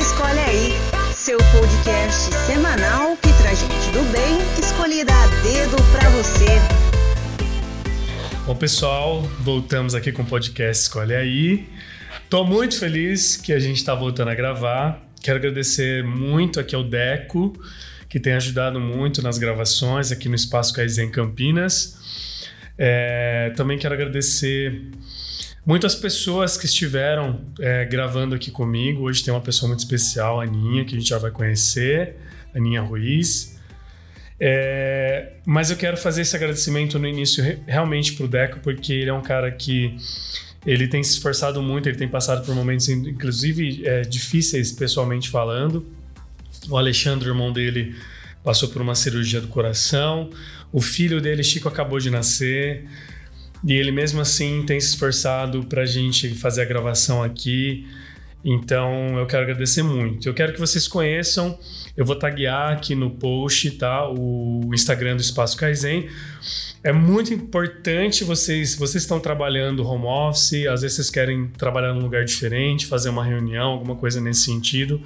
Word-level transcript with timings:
Escolhe 0.00 0.38
aí, 0.38 0.72
seu 1.12 1.36
podcast 1.52 2.34
semanal 2.46 3.18
que 3.18 3.28
traz 3.42 3.60
gente 3.60 3.90
do 3.92 4.02
bem, 4.10 4.38
escolhida 4.58 5.12
a 5.12 5.26
dedo 5.42 5.76
pra 5.92 6.08
você. 6.08 6.46
Bom, 8.46 8.56
pessoal, 8.56 9.20
voltamos 9.40 9.94
aqui 9.94 10.10
com 10.10 10.22
o 10.22 10.24
podcast 10.24 10.84
Escolhe 10.84 11.14
aí. 11.14 11.68
Tô 12.30 12.44
muito 12.44 12.78
feliz 12.78 13.36
que 13.36 13.52
a 13.52 13.58
gente 13.58 13.84
tá 13.84 13.94
voltando 13.94 14.28
a 14.28 14.34
gravar. 14.34 15.06
Quero 15.22 15.38
agradecer 15.38 16.02
muito 16.02 16.58
aqui 16.58 16.74
ao 16.74 16.82
Deco, 16.82 17.52
que 18.08 18.18
tem 18.18 18.32
ajudado 18.32 18.80
muito 18.80 19.20
nas 19.20 19.36
gravações 19.36 20.10
aqui 20.10 20.30
no 20.30 20.34
Espaço 20.34 20.72
Kaizen 20.72 21.10
Campinas. 21.10 21.98
É, 22.78 23.52
também 23.54 23.76
quero 23.78 23.92
agradecer 23.92 24.80
muitas 25.64 25.94
pessoas 25.94 26.56
que 26.56 26.66
estiveram 26.66 27.40
é, 27.58 27.84
gravando 27.84 28.34
aqui 28.34 28.50
comigo. 28.50 29.02
Hoje 29.02 29.22
tem 29.22 29.32
uma 29.32 29.40
pessoa 29.40 29.68
muito 29.68 29.80
especial, 29.80 30.40
a 30.40 30.44
Aninha, 30.44 30.84
que 30.84 30.94
a 30.94 30.98
gente 30.98 31.08
já 31.08 31.18
vai 31.18 31.30
conhecer, 31.30 32.16
Aninha 32.54 32.82
Ruiz. 32.82 33.58
É, 34.38 35.34
mas 35.44 35.70
eu 35.70 35.76
quero 35.76 35.98
fazer 35.98 36.22
esse 36.22 36.34
agradecimento 36.34 36.98
no 36.98 37.06
início 37.06 37.44
realmente 37.66 38.14
para 38.14 38.24
o 38.24 38.28
Deco, 38.28 38.60
porque 38.60 38.92
ele 38.92 39.10
é 39.10 39.12
um 39.12 39.20
cara 39.20 39.50
que 39.50 39.96
ele 40.64 40.88
tem 40.88 41.02
se 41.02 41.12
esforçado 41.12 41.62
muito, 41.62 41.88
ele 41.88 41.98
tem 41.98 42.08
passado 42.08 42.44
por 42.44 42.54
momentos, 42.54 42.88
inclusive, 42.88 43.86
é, 43.86 44.02
difíceis 44.02 44.72
pessoalmente 44.72 45.28
falando. 45.28 45.86
O 46.68 46.76
Alexandre, 46.76 47.28
irmão 47.28 47.52
dele, 47.52 47.94
passou 48.42 48.68
por 48.68 48.80
uma 48.80 48.94
cirurgia 48.94 49.40
do 49.40 49.48
coração. 49.48 50.30
O 50.72 50.80
filho 50.80 51.20
dele, 51.20 51.42
Chico, 51.42 51.68
acabou 51.68 51.98
de 51.98 52.10
nascer. 52.10 52.86
E 53.62 53.74
ele 53.74 53.92
mesmo 53.92 54.20
assim 54.20 54.62
tem 54.66 54.80
se 54.80 54.88
esforçado 54.88 55.64
para 55.64 55.82
a 55.82 55.86
gente 55.86 56.34
fazer 56.34 56.62
a 56.62 56.64
gravação 56.64 57.22
aqui. 57.22 57.86
Então 58.44 59.18
eu 59.18 59.26
quero 59.26 59.42
agradecer 59.42 59.82
muito. 59.82 60.28
Eu 60.28 60.34
quero 60.34 60.52
que 60.52 60.58
vocês 60.58 60.88
conheçam. 60.88 61.58
Eu 61.96 62.06
vou 62.06 62.16
taguear 62.16 62.72
aqui 62.72 62.94
no 62.94 63.10
post, 63.10 63.70
tá? 63.72 64.08
O 64.08 64.70
Instagram 64.72 65.16
do 65.16 65.22
Espaço 65.22 65.56
Kaizen. 65.56 66.08
É 66.82 66.92
muito 66.92 67.34
importante 67.34 68.24
vocês, 68.24 68.74
vocês 68.74 69.02
estão 69.02 69.20
trabalhando 69.20 69.86
home 69.86 70.06
office, 70.06 70.66
às 70.66 70.80
vezes 70.80 70.96
vocês 70.96 71.10
querem 71.10 71.48
trabalhar 71.48 71.92
num 71.92 72.00
lugar 72.00 72.24
diferente, 72.24 72.86
fazer 72.86 73.10
uma 73.10 73.22
reunião, 73.22 73.72
alguma 73.72 73.94
coisa 73.94 74.18
nesse 74.18 74.46
sentido, 74.46 74.98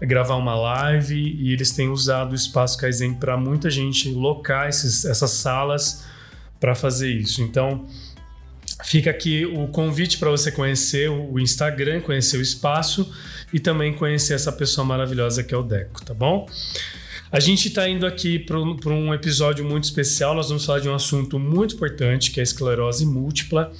gravar 0.00 0.36
uma 0.36 0.54
live 0.54 1.14
e 1.14 1.52
eles 1.52 1.70
têm 1.72 1.90
usado 1.90 2.32
o 2.32 2.34
Espaço 2.34 2.78
Kaizen 2.78 3.12
para 3.12 3.36
muita 3.36 3.68
gente 3.68 4.08
locar 4.08 4.70
esses, 4.70 5.04
essas 5.04 5.32
salas 5.32 6.02
para 6.60 6.74
fazer 6.74 7.10
isso. 7.10 7.42
Então, 7.42 7.86
fica 8.84 9.10
aqui 9.10 9.44
o 9.46 9.68
convite 9.68 10.18
para 10.18 10.30
você 10.30 10.50
conhecer 10.52 11.08
o 11.08 11.38
Instagram, 11.38 12.00
conhecer 12.00 12.36
o 12.36 12.42
espaço 12.42 13.10
e 13.52 13.60
também 13.60 13.94
conhecer 13.94 14.34
essa 14.34 14.52
pessoa 14.52 14.84
maravilhosa 14.84 15.42
que 15.42 15.54
é 15.54 15.56
o 15.56 15.62
Deco, 15.62 16.04
tá 16.04 16.14
bom? 16.14 16.46
A 17.30 17.40
gente 17.40 17.68
está 17.68 17.88
indo 17.88 18.06
aqui 18.06 18.38
para 18.38 18.58
um 18.58 19.12
episódio 19.12 19.64
muito 19.64 19.84
especial. 19.84 20.34
Nós 20.34 20.48
vamos 20.48 20.64
falar 20.64 20.78
de 20.78 20.88
um 20.88 20.94
assunto 20.94 21.38
muito 21.38 21.74
importante, 21.74 22.30
que 22.30 22.38
é 22.38 22.42
a 22.42 22.44
esclerose 22.44 23.04
múltipla. 23.04 23.72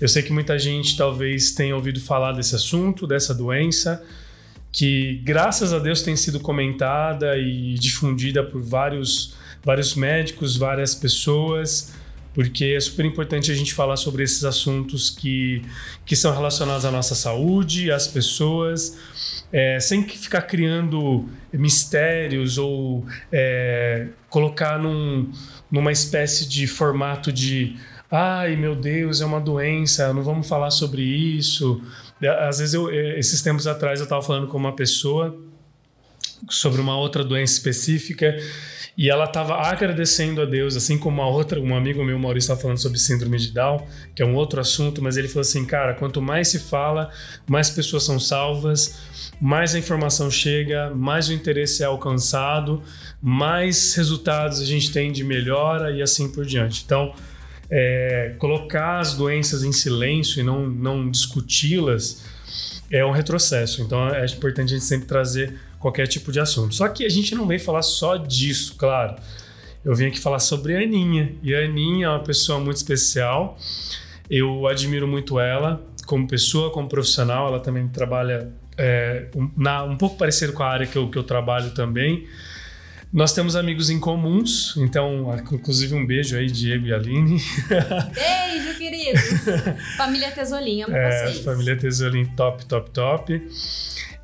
Eu 0.00 0.08
sei 0.08 0.22
que 0.22 0.32
muita 0.32 0.58
gente 0.58 0.96
talvez 0.96 1.52
tenha 1.52 1.76
ouvido 1.76 2.00
falar 2.00 2.32
desse 2.32 2.54
assunto, 2.54 3.06
dessa 3.06 3.34
doença, 3.34 4.02
que 4.72 5.20
graças 5.22 5.72
a 5.72 5.78
Deus 5.78 6.02
tem 6.02 6.16
sido 6.16 6.40
comentada 6.40 7.36
e 7.36 7.74
difundida 7.74 8.42
por 8.42 8.62
vários, 8.62 9.34
vários 9.62 9.94
médicos, 9.94 10.56
várias 10.56 10.94
pessoas 10.94 11.92
porque 12.38 12.66
é 12.66 12.78
super 12.78 13.04
importante 13.04 13.50
a 13.50 13.54
gente 13.56 13.74
falar 13.74 13.96
sobre 13.96 14.22
esses 14.22 14.44
assuntos 14.44 15.10
que, 15.10 15.60
que 16.06 16.14
são 16.14 16.32
relacionados 16.32 16.84
à 16.84 16.90
nossa 16.92 17.16
saúde, 17.16 17.90
às 17.90 18.06
pessoas, 18.06 18.96
é, 19.52 19.80
sem 19.80 20.06
ficar 20.06 20.42
criando 20.42 21.28
mistérios 21.52 22.56
ou 22.56 23.04
é, 23.32 24.06
colocar 24.30 24.78
num, 24.78 25.32
numa 25.68 25.90
espécie 25.90 26.48
de 26.48 26.68
formato 26.68 27.32
de 27.32 27.76
ai 28.08 28.54
meu 28.54 28.76
Deus, 28.76 29.20
é 29.20 29.26
uma 29.26 29.40
doença, 29.40 30.14
não 30.14 30.22
vamos 30.22 30.48
falar 30.48 30.70
sobre 30.70 31.02
isso. 31.02 31.82
Às 32.22 32.60
vezes, 32.60 32.72
eu, 32.72 32.88
é, 32.88 33.18
esses 33.18 33.42
tempos 33.42 33.66
atrás, 33.66 33.98
eu 33.98 34.04
estava 34.04 34.22
falando 34.22 34.46
com 34.46 34.56
uma 34.56 34.76
pessoa 34.76 35.36
sobre 36.48 36.80
uma 36.80 36.96
outra 36.96 37.24
doença 37.24 37.54
específica 37.54 38.36
e 38.98 39.08
ela 39.08 39.26
estava 39.26 39.54
agradecendo 39.54 40.42
a 40.42 40.44
Deus, 40.44 40.74
assim 40.74 40.98
como 40.98 41.22
a 41.22 41.28
outra, 41.28 41.60
um 41.60 41.76
amigo 41.76 42.04
meu, 42.04 42.18
Maurício, 42.18 42.46
estava 42.46 42.60
falando 42.60 42.78
sobre 42.78 42.98
síndrome 42.98 43.38
de 43.38 43.52
Down, 43.52 43.86
que 44.12 44.20
é 44.20 44.26
um 44.26 44.34
outro 44.34 44.60
assunto, 44.60 45.00
mas 45.00 45.16
ele 45.16 45.28
falou 45.28 45.42
assim: 45.42 45.64
cara, 45.64 45.94
quanto 45.94 46.20
mais 46.20 46.48
se 46.48 46.58
fala, 46.58 47.08
mais 47.48 47.70
pessoas 47.70 48.02
são 48.02 48.18
salvas, 48.18 48.98
mais 49.40 49.72
a 49.72 49.78
informação 49.78 50.28
chega, 50.28 50.90
mais 50.90 51.28
o 51.28 51.32
interesse 51.32 51.84
é 51.84 51.86
alcançado, 51.86 52.82
mais 53.22 53.94
resultados 53.94 54.60
a 54.60 54.64
gente 54.64 54.90
tem 54.90 55.12
de 55.12 55.22
melhora 55.22 55.92
e 55.92 56.02
assim 56.02 56.32
por 56.32 56.44
diante. 56.44 56.82
Então, 56.84 57.14
é, 57.70 58.34
colocar 58.40 58.98
as 58.98 59.14
doenças 59.14 59.62
em 59.62 59.70
silêncio 59.70 60.40
e 60.40 60.42
não, 60.42 60.68
não 60.68 61.08
discuti-las 61.08 62.24
é 62.90 63.04
um 63.04 63.12
retrocesso. 63.12 63.80
Então, 63.80 64.08
é 64.08 64.24
importante 64.26 64.74
a 64.74 64.76
gente 64.76 64.84
sempre 64.84 65.06
trazer 65.06 65.54
qualquer 65.78 66.06
tipo 66.06 66.32
de 66.32 66.40
assunto. 66.40 66.74
Só 66.74 66.88
que 66.88 67.04
a 67.04 67.08
gente 67.08 67.34
não 67.34 67.46
vem 67.46 67.58
falar 67.58 67.82
só 67.82 68.16
disso, 68.16 68.74
claro. 68.76 69.16
Eu 69.84 69.94
vim 69.94 70.06
aqui 70.06 70.18
falar 70.18 70.40
sobre 70.40 70.76
a 70.76 70.80
Aninha. 70.80 71.34
E 71.42 71.54
a 71.54 71.60
Aninha 71.60 72.06
é 72.06 72.10
uma 72.10 72.22
pessoa 72.22 72.58
muito 72.58 72.76
especial. 72.76 73.56
Eu 74.28 74.66
admiro 74.66 75.06
muito 75.06 75.38
ela 75.38 75.82
como 76.04 76.26
pessoa, 76.26 76.70
como 76.70 76.88
profissional. 76.88 77.48
Ela 77.48 77.60
também 77.60 77.86
trabalha 77.88 78.52
é, 78.76 79.28
um, 79.34 79.50
na, 79.56 79.84
um 79.84 79.96
pouco 79.96 80.16
parecido 80.16 80.52
com 80.52 80.62
a 80.62 80.68
área 80.68 80.86
que 80.86 80.96
eu, 80.96 81.08
que 81.10 81.16
eu 81.18 81.24
trabalho 81.24 81.70
também. 81.70 82.26
Nós 83.10 83.32
temos 83.32 83.56
amigos 83.56 83.88
em 83.88 83.98
comuns, 83.98 84.76
então, 84.76 85.34
inclusive 85.50 85.94
um 85.94 86.06
beijo 86.06 86.36
aí, 86.36 86.46
Diego 86.46 86.86
e 86.86 86.92
Aline. 86.92 87.40
Beijo, 88.12 88.76
queridos! 88.76 89.22
família 89.96 90.30
Tesolinha, 90.30 90.84
amo 90.84 90.94
é, 90.94 91.24
vocês. 91.24 91.42
Família 91.42 91.74
Tesolinha, 91.74 92.30
top, 92.36 92.66
top, 92.66 92.90
top. 92.90 93.42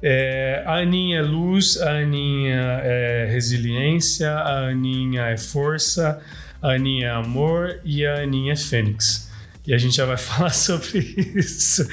É, 0.03 0.62
a 0.66 0.78
Aninha 0.78 1.19
é 1.19 1.22
luz, 1.22 1.81
a 1.81 1.91
Aninha 1.91 2.81
é 2.82 3.28
resiliência, 3.31 4.31
a 4.31 4.69
Aninha 4.69 5.22
é 5.22 5.37
força, 5.37 6.21
a 6.60 6.72
Aninha 6.72 7.06
é 7.06 7.10
amor 7.10 7.81
e 7.84 8.06
a 8.06 8.22
Aninha 8.22 8.53
é 8.53 8.56
fênix. 8.56 9.31
E 9.66 9.72
a 9.72 9.78
gente 9.78 9.97
já 9.97 10.04
vai 10.04 10.16
falar 10.19 10.50
sobre 10.50 10.99
isso. 11.34 11.88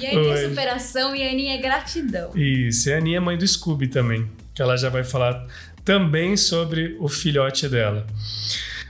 E 0.00 0.06
a 0.06 0.10
Aninha 0.10 0.34
é 0.34 0.48
superação 0.48 1.14
e 1.16 1.22
a 1.22 1.30
Aninha 1.30 1.54
é 1.54 1.58
gratidão. 1.58 2.30
Isso, 2.36 2.88
e 2.88 2.92
a 2.92 2.98
Aninha 2.98 3.16
é 3.16 3.20
mãe 3.20 3.36
do 3.36 3.46
Scooby 3.46 3.88
também, 3.88 4.30
que 4.54 4.62
ela 4.62 4.76
já 4.76 4.88
vai 4.88 5.02
falar 5.02 5.46
também 5.84 6.36
sobre 6.36 6.96
o 7.00 7.08
filhote 7.08 7.68
dela. 7.68 8.06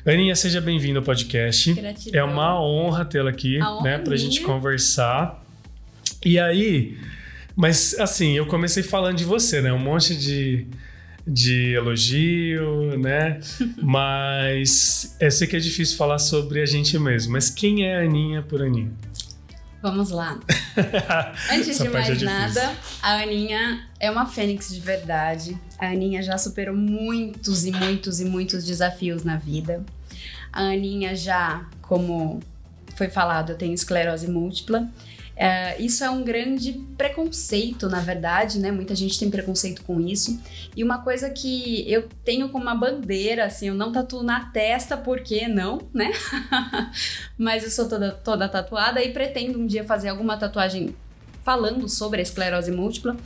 Aninha, 0.05 0.34
seja 0.34 0.60
bem-vinda 0.60 0.99
ao 0.99 1.05
podcast. 1.05 1.72
Gratidão. 1.75 2.21
É 2.21 2.25
uma 2.25 2.60
honra 2.60 3.05
tê-la 3.05 3.31
aqui, 3.31 3.60
a 3.60 3.83
né, 3.83 3.99
pra 3.99 4.16
gente 4.16 4.41
conversar. 4.41 5.44
E 6.25 6.39
aí, 6.39 6.99
mas, 7.56 7.94
assim, 7.99 8.33
eu 8.33 8.47
comecei 8.47 8.83
falando 8.83 9.16
de 9.16 9.25
você, 9.25 9.61
né? 9.61 9.72
Um 9.72 9.78
monte 9.78 10.16
de, 10.16 10.66
de 11.27 11.75
elogio, 11.75 12.99
né? 12.99 13.41
Mas 13.83 15.16
eu 15.21 15.31
sei 15.31 15.47
que 15.47 15.56
é 15.56 15.60
difícil 15.60 15.97
falar 15.97 16.19
sobre 16.19 16.60
a 16.62 16.66
gente 16.66 16.99
mesmo. 16.99 17.33
Mas 17.33 17.50
quem 17.50 17.87
é 17.87 17.99
a 17.99 18.00
Aninha 18.00 18.43
por 18.43 18.62
Aninha? 18.62 18.93
Vamos 19.83 20.10
lá. 20.10 20.39
Antes 21.50 21.78
de 21.78 21.89
mais 21.89 22.21
é 22.21 22.25
nada, 22.25 22.77
a 23.03 23.22
Aninha 23.22 23.89
é 23.99 24.10
uma 24.10 24.27
fênix 24.27 24.69
de 24.69 24.81
verdade. 24.81 25.56
A 25.78 25.87
Aninha 25.87 26.22
já 26.22 26.37
superou 26.37 26.77
muitos 26.77 27.65
e 27.65 27.72
muitos 27.72 28.21
e 28.21 28.27
muitos 28.27 28.65
desafios 28.65 29.25
na 29.25 29.37
vida. 29.37 29.83
A 30.53 30.65
Aninha 30.65 31.16
já, 31.16 31.66
como 31.81 32.41
foi 32.94 33.09
falado, 33.09 33.55
tem 33.55 33.72
esclerose 33.72 34.28
múltipla. 34.28 34.87
É, 35.43 35.81
isso 35.81 36.05
é 36.05 36.11
um 36.11 36.23
grande 36.23 36.75
preconceito, 36.99 37.89
na 37.89 38.01
verdade, 38.01 38.59
né? 38.59 38.71
Muita 38.71 38.95
gente 38.95 39.19
tem 39.19 39.31
preconceito 39.31 39.83
com 39.84 39.98
isso. 39.98 40.39
E 40.77 40.84
uma 40.84 40.98
coisa 40.98 41.31
que 41.31 41.91
eu 41.91 42.07
tenho 42.22 42.51
como 42.51 42.63
uma 42.63 42.75
bandeira, 42.75 43.47
assim, 43.47 43.69
eu 43.69 43.75
não 43.75 43.91
tatuo 43.91 44.22
na 44.22 44.51
testa, 44.51 44.98
porque 44.98 45.48
não, 45.48 45.81
né? 45.95 46.13
Mas 47.39 47.65
eu 47.65 47.71
sou 47.71 47.89
toda, 47.89 48.13
toda 48.13 48.51
tatuada 48.51 49.03
e 49.03 49.15
pretendo 49.15 49.59
um 49.59 49.66
dia 49.66 49.83
fazer 49.83 50.10
alguma 50.10 50.37
tatuagem 50.37 50.95
falando 51.43 51.89
sobre 51.89 52.21
a 52.21 52.22
esclerose 52.22 52.71
múltipla, 52.71 53.16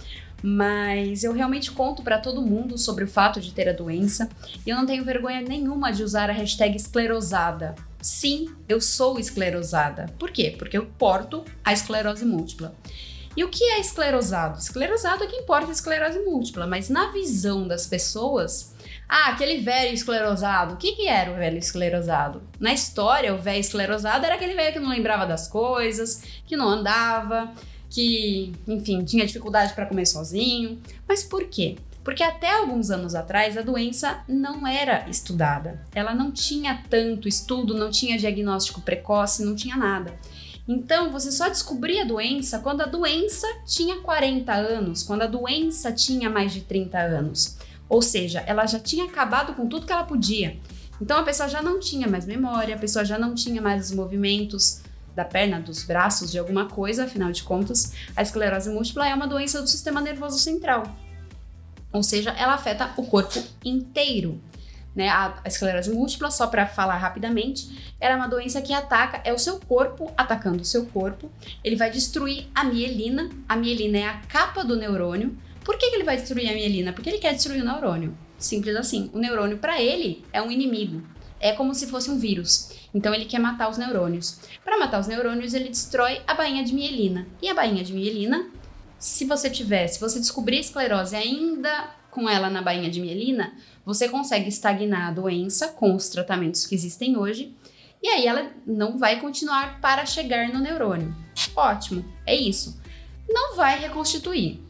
mas 0.41 1.25
eu 1.25 1.33
realmente 1.33 1.73
conto 1.73 2.01
para 2.01 2.19
todo 2.19 2.41
mundo 2.41 2.79
sobre 2.79 3.03
o 3.03 3.09
fato 3.09 3.41
de 3.41 3.53
ter 3.53 3.69
a 3.69 3.73
doença 3.73 4.29
e 4.65 4.71
eu 4.71 4.77
não 4.77 4.87
tenho 4.87 5.05
vergonha 5.05 5.41
nenhuma 5.41 5.91
de 5.91 6.05
usar 6.05 6.31
a 6.31 6.33
hashtag 6.33 6.77
esclerosada. 6.77 7.75
Sim, 8.05 8.55
eu 8.69 8.83
sou 8.83 9.19
esclerosada. 9.19 10.05
Por 10.19 10.31
quê? 10.31 10.55
Porque 10.59 10.77
eu 10.77 10.85
porto 10.85 11.43
a 11.65 11.73
esclerose 11.73 12.23
múltipla. 12.23 12.75
E 13.35 13.43
o 13.43 13.49
que 13.49 13.65
é 13.65 13.81
esclerosado? 13.81 14.59
Esclerosado 14.59 15.25
é 15.25 15.27
quem 15.27 15.47
porta 15.47 15.73
esclerose 15.73 16.19
múltipla, 16.19 16.67
mas 16.67 16.91
na 16.91 17.13
visão 17.13 17.67
das 17.67 17.87
pessoas, 17.87 18.75
ah, 19.09 19.31
aquele 19.31 19.63
velho 19.63 19.95
esclerosado. 19.95 20.75
O 20.75 20.77
que, 20.77 20.93
que 20.93 21.09
era 21.09 21.33
o 21.33 21.37
velho 21.37 21.57
esclerosado? 21.57 22.43
Na 22.61 22.75
história, 22.75 23.35
o 23.35 23.39
velho 23.39 23.61
esclerosado 23.61 24.27
era 24.27 24.35
aquele 24.35 24.53
velho 24.53 24.75
que 24.75 24.81
não 24.81 24.91
lembrava 24.91 25.25
das 25.25 25.49
coisas, 25.49 26.23
que 26.47 26.59
não 26.59 26.69
andava, 26.69 27.55
que, 27.89 28.53
enfim, 28.69 29.03
tinha 29.03 29.25
dificuldade 29.25 29.73
para 29.73 29.87
comer 29.87 30.05
sozinho. 30.05 30.79
Mas 31.09 31.25
por 31.25 31.45
quê? 31.45 31.77
Porque 32.05 32.23
até 32.23 32.59
alguns 32.59 32.91
anos 32.91 33.15
atrás 33.15 33.57
a 33.57 33.63
doença 33.63 34.23
não 34.29 34.67
era 34.67 35.09
estudada. 35.09 35.81
Ela 35.95 36.15
não 36.15 36.31
tinha 36.31 36.85
tanto 36.91 37.27
estudo, 37.27 37.73
não 37.73 37.91
tinha 37.91 38.19
diagnóstico 38.19 38.83
precoce, 38.83 39.43
não 39.43 39.57
tinha 39.57 39.77
nada. 39.77 40.15
Então, 40.69 41.11
você 41.11 41.33
só 41.33 41.49
descobria 41.49 42.03
a 42.03 42.07
doença 42.07 42.59
quando 42.59 42.83
a 42.83 42.87
doença 42.87 43.47
tinha 43.67 44.01
40 44.01 44.53
anos, 44.53 45.03
quando 45.03 45.23
a 45.23 45.27
doença 45.27 45.91
tinha 45.93 46.29
mais 46.29 46.53
de 46.53 46.61
30 46.61 46.99
anos. 46.99 47.57
Ou 47.89 48.01
seja, 48.01 48.43
ela 48.47 48.67
já 48.67 48.79
tinha 48.79 49.05
acabado 49.05 49.55
com 49.55 49.67
tudo 49.67 49.87
que 49.87 49.93
ela 49.93 50.05
podia. 50.05 50.59
Então, 51.01 51.19
a 51.19 51.23
pessoa 51.23 51.49
já 51.49 51.63
não 51.63 51.81
tinha 51.81 52.07
mais 52.07 52.27
memória, 52.27 52.75
a 52.75 52.79
pessoa 52.79 53.05
já 53.05 53.19
não 53.19 53.35
tinha 53.35 53.61
mais 53.61 53.87
os 53.87 53.97
movimentos 53.97 54.83
da 55.15 55.25
perna, 55.25 55.61
dos 55.61 55.85
braços, 55.85 56.31
de 56.31 56.39
alguma 56.39 56.67
coisa, 56.67 57.05
afinal 57.05 57.31
de 57.31 57.43
contas, 57.43 57.93
a 58.17 58.23
esclerose 58.23 58.71
múltipla 58.71 59.09
é 59.09 59.15
uma 59.15 59.29
doença 59.29 59.63
do 59.63 59.69
sistema 59.69 60.01
nervoso 60.01 60.39
central. 60.39 60.85
Ou 61.95 62.03
seja, 62.03 62.31
ela 62.31 62.55
afeta 62.55 62.93
o 62.97 63.07
corpo 63.07 63.41
inteiro. 63.65 64.43
Né? 64.97 65.09
A, 65.09 65.41
esclerose 65.47 65.93
múltipla, 65.93 66.29
só 66.29 66.49
para 66.49 66.67
falar 66.67 66.97
rapidamente, 66.97 67.95
ela 68.01 68.15
é 68.15 68.17
uma 68.17 68.27
doença 68.27 68.61
que 68.61 68.73
ataca, 68.73 69.21
é 69.25 69.33
o 69.33 69.39
seu 69.39 69.61
corpo 69.61 70.13
atacando 70.17 70.61
o 70.61 70.65
seu 70.65 70.87
corpo. 70.87 71.31
Ele 71.63 71.77
vai 71.77 71.91
destruir 71.93 72.49
a 72.53 72.65
mielina. 72.65 73.31
A 73.49 73.55
mielina 73.55 73.99
é 73.99 74.07
a 74.09 74.19
capa 74.23 74.65
do 74.65 74.77
neurônio. 74.77 75.39
Por 75.65 75.79
que, 75.79 75.89
que 75.89 75.95
ele 75.95 76.05
vai 76.05 76.17
destruir 76.17 76.51
a 76.51 76.53
mielina? 76.53 76.93
Porque 76.93 77.09
ele 77.09 77.19
quer 77.19 77.33
destruir 77.33 77.63
o 77.63 77.65
neurônio. 77.65 78.19
Simples 78.39 78.75
assim. 78.75 79.09
O 79.15 79.19
neurônio, 79.21 79.59
para 79.59 79.81
ele, 79.81 80.25
é 80.33 80.43
um 80.43 80.51
inimigo. 80.51 81.01
É 81.39 81.53
como 81.53 81.75
se 81.75 81.87
fosse 81.87 82.11
um 82.11 82.19
vírus. 82.19 82.73
Então 82.93 83.15
ele 83.15 83.25
quer 83.25 83.39
matar 83.39 83.71
os 83.71 83.79
neurônios. 83.79 84.41
Para 84.65 84.79
matar 84.79 84.99
os 84.99 85.07
neurônios, 85.07 85.55
ele 85.55 85.69
destrói 85.69 86.21
a 86.27 86.35
bainha 86.35 86.65
de 86.65 86.75
mielina. 86.75 87.27
E 87.41 87.49
a 87.49 87.55
bainha 87.55 87.85
de 87.85 87.93
mielina, 87.93 88.51
se 89.05 89.27
você 89.27 89.51
tiver, 89.51 89.87
se 89.87 90.01
você 90.01 90.19
descobrir 90.19 90.61
esclerose 90.61 91.15
ainda 91.15 91.91
com 92.11 92.27
ela 92.27 92.49
na 92.49 92.63
bainha 92.63 92.89
de 92.89 93.03
mielina, 93.03 93.55
você 93.85 94.09
consegue 94.09 94.49
estagnar 94.49 95.09
a 95.09 95.13
doença 95.13 95.69
com 95.69 95.95
os 95.95 96.09
tratamentos 96.09 96.65
que 96.65 96.75
existem 96.75 97.15
hoje, 97.15 97.55
e 98.03 98.09
aí 98.09 98.27
ela 98.27 98.51
não 98.67 98.97
vai 98.97 99.21
continuar 99.21 99.79
para 99.79 100.07
chegar 100.07 100.49
no 100.49 100.59
neurônio. 100.59 101.15
Ótimo, 101.55 102.03
é 102.25 102.35
isso. 102.35 102.81
Não 103.29 103.55
vai 103.55 103.79
reconstituir. 103.79 104.63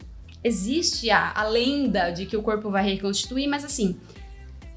Existe 0.43 1.09
a, 1.09 1.31
a 1.33 1.47
lenda 1.47 2.09
de 2.09 2.25
que 2.25 2.35
o 2.35 2.43
corpo 2.43 2.69
vai 2.69 2.83
reconstituir, 2.83 3.47
mas 3.47 3.63
assim, 3.63 3.97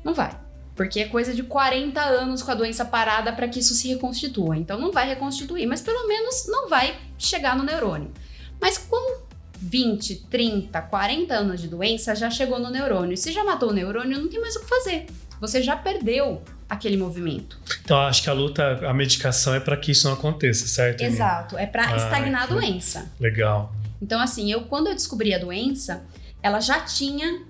não 0.04 0.14
vai. 0.14 0.38
Porque 0.76 1.00
é 1.00 1.08
coisa 1.08 1.34
de 1.34 1.42
40 1.42 2.00
anos 2.00 2.44
com 2.44 2.52
a 2.52 2.54
doença 2.54 2.84
parada 2.84 3.32
para 3.32 3.48
que 3.48 3.58
isso 3.58 3.74
se 3.74 3.88
reconstitua. 3.88 4.56
Então 4.56 4.78
não 4.78 4.92
vai 4.92 5.08
reconstituir, 5.08 5.66
mas 5.66 5.82
pelo 5.82 6.06
menos 6.06 6.46
não 6.46 6.68
vai 6.68 6.96
chegar 7.18 7.56
no 7.56 7.64
neurônio. 7.64 8.12
Mas 8.60 8.78
com 8.78 9.27
20, 9.60 10.26
30, 10.30 10.80
40 10.82 11.34
anos 11.34 11.60
de 11.60 11.68
doença, 11.68 12.14
já 12.14 12.30
chegou 12.30 12.58
no 12.58 12.70
neurônio. 12.70 13.16
Se 13.16 13.32
já 13.32 13.44
matou 13.44 13.70
o 13.70 13.72
neurônio, 13.72 14.18
não 14.18 14.28
tem 14.28 14.40
mais 14.40 14.56
o 14.56 14.60
que 14.60 14.68
fazer. 14.68 15.06
Você 15.40 15.62
já 15.62 15.76
perdeu 15.76 16.42
aquele 16.68 16.96
movimento. 16.96 17.58
Então, 17.82 17.98
acho 17.98 18.22
que 18.22 18.30
a 18.30 18.32
luta, 18.32 18.86
a 18.86 18.92
medicação 18.92 19.54
é 19.54 19.60
para 19.60 19.76
que 19.76 19.92
isso 19.92 20.06
não 20.06 20.14
aconteça, 20.14 20.66
certo? 20.66 21.02
Exato, 21.02 21.56
é 21.56 21.66
para 21.66 21.88
ah, 21.88 21.96
estagnar 21.96 22.42
a 22.42 22.46
doença. 22.46 23.10
Legal. 23.18 23.72
Então, 24.00 24.20
assim, 24.20 24.52
eu 24.52 24.62
quando 24.62 24.88
eu 24.88 24.94
descobri 24.94 25.34
a 25.34 25.38
doença, 25.38 26.04
ela 26.42 26.60
já 26.60 26.80
tinha 26.80 27.42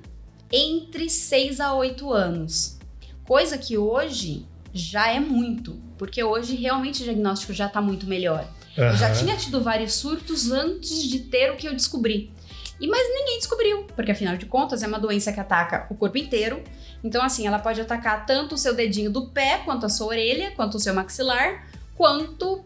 entre 0.53 1.11
6 1.11 1.61
a 1.61 1.75
8 1.75 2.13
anos. 2.13 2.79
Coisa 3.25 3.59
que 3.59 3.77
hoje 3.77 4.47
já 4.73 5.13
é 5.13 5.21
muito, 5.21 5.79
porque 5.99 6.23
hoje 6.23 6.55
realmente 6.55 7.03
o 7.03 7.05
diagnóstico 7.05 7.53
já 7.53 7.67
está 7.67 7.81
muito 7.81 8.07
melhor. 8.07 8.47
Uhum. 8.79 8.85
Eu 8.85 8.97
já 8.97 9.13
tinha 9.13 9.37
tido 9.37 9.61
vários 9.61 9.95
surtos 9.95 10.51
antes 10.51 11.03
de 11.03 11.19
ter 11.19 11.51
o 11.51 11.57
que 11.57 11.67
eu 11.67 11.75
descobri. 11.75 12.33
E 12.81 12.87
mas 12.87 13.03
ninguém 13.09 13.39
descobriu, 13.39 13.85
porque 13.97 14.13
afinal 14.13 14.37
de 14.37 14.47
contas 14.47 14.85
é 14.85 14.87
uma 14.87 15.01
doença 15.01 15.33
que 15.33 15.41
ataca 15.41 15.87
o 15.91 15.97
corpo 15.97 16.17
inteiro. 16.17 16.63
Então 17.03 17.23
assim, 17.23 17.47
ela 17.47 17.59
pode 17.59 17.81
atacar 17.81 18.25
tanto 18.25 18.55
o 18.55 18.59
seu 18.59 18.75
dedinho 18.75 19.11
do 19.11 19.31
pé, 19.31 19.59
quanto 19.65 19.85
a 19.85 19.89
sua 19.89 20.07
orelha, 20.07 20.53
quanto 20.53 20.77
o 20.77 20.81
seu 20.81 20.95
maxilar, 20.95 21.67
quanto 21.97 22.63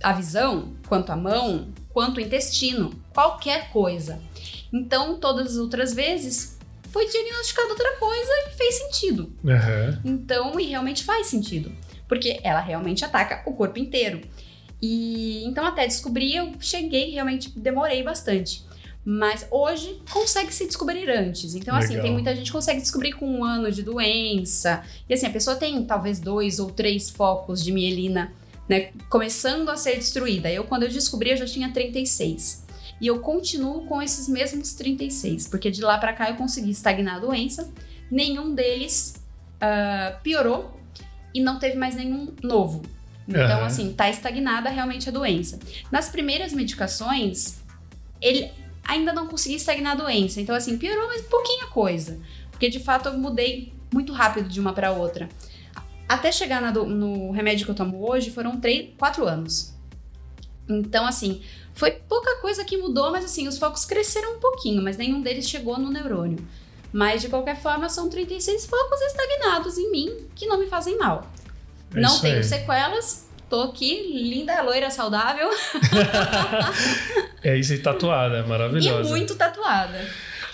a 0.00 0.12
visão, 0.12 0.76
quanto 0.88 1.10
a 1.10 1.16
mão, 1.16 1.68
quanto 1.92 2.18
o 2.18 2.20
intestino, 2.20 2.90
qualquer 3.12 3.70
coisa. 3.70 4.20
Então, 4.72 5.18
todas 5.18 5.52
as 5.52 5.56
outras 5.56 5.92
vezes 5.92 6.56
foi 6.90 7.08
diagnosticada 7.08 7.70
outra 7.70 7.96
coisa 7.96 8.30
e 8.46 8.56
fez 8.56 8.74
sentido. 8.76 9.32
Uhum. 9.42 10.00
Então, 10.04 10.60
e 10.60 10.66
realmente 10.66 11.02
faz 11.02 11.26
sentido, 11.26 11.72
porque 12.06 12.38
ela 12.44 12.60
realmente 12.60 13.04
ataca 13.04 13.42
o 13.46 13.54
corpo 13.54 13.78
inteiro. 13.78 14.20
E 14.80 15.44
então 15.44 15.64
até 15.64 15.86
descobrir, 15.86 16.36
eu 16.36 16.52
cheguei, 16.60 17.10
realmente 17.10 17.50
demorei 17.58 18.02
bastante. 18.02 18.66
Mas 19.04 19.46
hoje 19.50 20.02
consegue 20.10 20.52
se 20.52 20.66
descobrir 20.66 21.08
antes. 21.10 21.54
Então, 21.54 21.74
Legal. 21.74 21.90
assim, 21.90 22.02
tem 22.02 22.12
muita 22.12 22.34
gente 22.36 22.46
que 22.46 22.52
consegue 22.52 22.80
descobrir 22.80 23.12
com 23.12 23.26
um 23.26 23.42
ano 23.42 23.72
de 23.72 23.82
doença. 23.82 24.84
E 25.08 25.14
assim, 25.14 25.26
a 25.26 25.30
pessoa 25.30 25.56
tem 25.56 25.82
talvez 25.84 26.20
dois 26.20 26.58
ou 26.58 26.70
três 26.70 27.08
focos 27.08 27.64
de 27.64 27.72
mielina, 27.72 28.32
né? 28.68 28.90
Começando 29.08 29.70
a 29.70 29.76
ser 29.76 29.96
destruída. 29.96 30.50
Eu, 30.52 30.64
quando 30.64 30.82
eu 30.82 30.90
descobri, 30.90 31.30
eu 31.30 31.38
já 31.38 31.46
tinha 31.46 31.72
36. 31.72 32.66
E 33.00 33.06
eu 33.06 33.20
continuo 33.20 33.86
com 33.86 34.02
esses 34.02 34.28
mesmos 34.28 34.74
36, 34.74 35.46
porque 35.46 35.70
de 35.70 35.80
lá 35.80 35.96
para 35.98 36.12
cá 36.12 36.28
eu 36.28 36.36
consegui 36.36 36.70
estagnar 36.70 37.16
a 37.16 37.20
doença. 37.20 37.72
Nenhum 38.10 38.54
deles 38.54 39.14
uh, 39.56 40.20
piorou 40.22 40.78
e 41.32 41.40
não 41.40 41.58
teve 41.58 41.76
mais 41.76 41.94
nenhum 41.94 42.34
novo. 42.42 42.82
Então, 43.28 43.60
uhum. 43.60 43.66
assim, 43.66 43.92
tá 43.92 44.08
estagnada 44.08 44.70
realmente 44.70 45.08
a 45.08 45.12
doença. 45.12 45.58
Nas 45.92 46.08
primeiras 46.08 46.52
medicações, 46.52 47.58
ele 48.22 48.50
ainda 48.82 49.12
não 49.12 49.26
conseguia 49.26 49.58
estagnar 49.58 49.92
a 49.92 49.96
doença. 49.96 50.40
Então, 50.40 50.56
assim, 50.56 50.78
piorou, 50.78 51.06
mas 51.08 51.20
pouquinha 51.22 51.66
coisa. 51.66 52.18
Porque, 52.50 52.70
de 52.70 52.80
fato, 52.80 53.10
eu 53.10 53.18
mudei 53.18 53.72
muito 53.92 54.14
rápido 54.14 54.48
de 54.48 54.58
uma 54.58 54.72
para 54.72 54.92
outra. 54.92 55.28
Até 56.08 56.32
chegar 56.32 56.62
na, 56.62 56.72
no 56.72 57.30
remédio 57.30 57.66
que 57.66 57.70
eu 57.70 57.74
tomo 57.74 58.08
hoje, 58.10 58.30
foram 58.30 58.58
três, 58.58 58.88
quatro 58.96 59.26
anos. 59.26 59.74
Então, 60.66 61.06
assim, 61.06 61.42
foi 61.74 61.90
pouca 61.90 62.36
coisa 62.40 62.64
que 62.64 62.78
mudou, 62.78 63.10
mas 63.10 63.26
assim, 63.26 63.46
os 63.46 63.58
focos 63.58 63.84
cresceram 63.84 64.36
um 64.36 64.40
pouquinho, 64.40 64.82
mas 64.82 64.96
nenhum 64.96 65.20
deles 65.20 65.48
chegou 65.48 65.78
no 65.78 65.90
neurônio. 65.90 66.38
Mas, 66.90 67.20
de 67.20 67.28
qualquer 67.28 67.60
forma, 67.60 67.90
são 67.90 68.08
36 68.08 68.64
focos 68.64 69.00
estagnados 69.02 69.76
em 69.76 69.90
mim 69.92 70.26
que 70.34 70.46
não 70.46 70.58
me 70.58 70.66
fazem 70.66 70.96
mal. 70.96 71.30
É 71.94 72.00
não 72.00 72.20
tenho 72.20 72.36
aí. 72.36 72.44
sequelas, 72.44 73.28
tô 73.48 73.62
aqui, 73.62 74.12
linda, 74.12 74.60
loira, 74.62 74.90
saudável. 74.90 75.48
é 77.42 77.56
isso 77.56 77.72
aí, 77.72 77.78
tatuada, 77.78 78.46
maravilhosa. 78.46 79.08
E 79.08 79.12
muito 79.12 79.34
tatuada. 79.34 79.98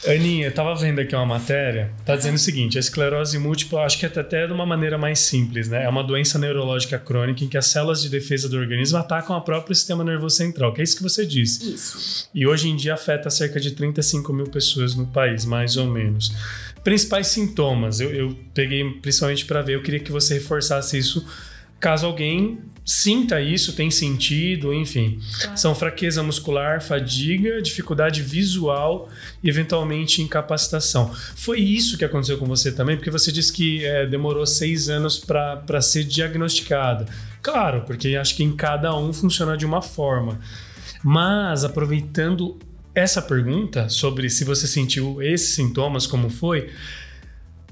Aninha, 0.07 0.49
eu 0.49 0.53
tava 0.53 0.75
vendo 0.75 1.01
aqui 1.01 1.15
uma 1.15 1.25
matéria, 1.25 1.91
tá 2.05 2.15
dizendo 2.15 2.35
o 2.35 2.39
seguinte: 2.39 2.77
a 2.77 2.81
esclerose 2.81 3.39
múltipla, 3.39 3.85
acho 3.85 3.99
que 3.99 4.05
até 4.05 4.47
de 4.47 4.53
uma 4.53 4.67
maneira 4.67 4.99
mais 4.99 5.19
simples, 5.19 5.69
né? 5.69 5.85
É 5.85 5.89
uma 5.89 6.05
doença 6.05 6.39
neurológica 6.39 6.99
crônica 6.99 7.43
em 7.43 7.49
que 7.49 7.57
as 7.57 7.67
células 7.67 8.03
de 8.03 8.11
defesa 8.11 8.49
do 8.49 8.57
organismo 8.59 8.99
atacam 8.99 9.35
o 9.35 9.41
próprio 9.41 9.75
sistema 9.75 10.05
nervoso 10.05 10.37
central, 10.37 10.75
que 10.75 10.81
é 10.83 10.85
isso 10.85 10.97
que 10.97 11.03
você 11.03 11.25
disse. 11.25 11.73
Isso. 11.73 12.29
E 12.35 12.47
hoje 12.47 12.69
em 12.69 12.77
dia 12.77 12.95
afeta 12.95 13.31
cerca 13.31 13.59
de 13.59 13.71
35 13.71 14.31
mil 14.33 14.47
pessoas 14.47 14.95
no 14.95 15.07
país, 15.07 15.47
mais 15.47 15.77
ou 15.79 15.87
menos 15.87 16.33
principais 16.85 17.29
sintomas. 17.29 17.99
Eu, 17.99 18.15
eu 18.15 18.39
peguei 18.53 18.85
principalmente 19.01 19.45
para 19.45 19.63
ver, 19.63 19.75
eu 19.75 19.83
queria 19.83 20.01
que 20.01 20.13
você 20.13 20.35
reforçasse 20.35 20.97
isso 20.97 21.27
caso 21.81 22.07
alguém 22.07 22.61
sinta 22.83 23.41
isso, 23.43 23.75
tem 23.75 23.91
sentido, 23.91 24.73
enfim. 24.73 25.19
Claro. 25.41 25.57
São 25.57 25.75
fraqueza 25.75 26.23
muscular, 26.23 26.83
fadiga, 26.83 27.61
dificuldade 27.61 28.23
visual 28.23 29.09
e 29.43 29.49
eventualmente 29.49 30.23
incapacitação. 30.23 31.13
Foi 31.35 31.61
isso 31.61 31.99
que 31.99 32.05
aconteceu 32.05 32.39
com 32.39 32.47
você 32.47 32.73
também, 32.73 32.97
porque 32.97 33.11
você 33.11 33.33
disse 33.33 33.53
que 33.53 33.85
é, 33.85 34.07
demorou 34.07 34.47
seis 34.47 34.89
anos 34.89 35.19
para 35.19 35.81
ser 35.83 36.05
diagnosticada. 36.05 37.07
Claro, 37.43 37.83
porque 37.87 38.17
acho 38.17 38.35
que 38.37 38.45
em 38.45 38.57
cada 38.57 38.97
um 38.97 39.13
funciona 39.13 39.57
de 39.57 39.67
uma 39.67 39.83
forma. 39.83 40.41
Mas 41.03 41.65
aproveitando 41.65 42.59
essa 42.95 43.21
pergunta 43.21 43.89
sobre 43.89 44.31
se 44.31 44.45
você 44.45 44.67
sentiu 44.67 45.21
esses 45.21 45.55
sintomas, 45.55 46.07
como 46.07 46.31
foi, 46.31 46.71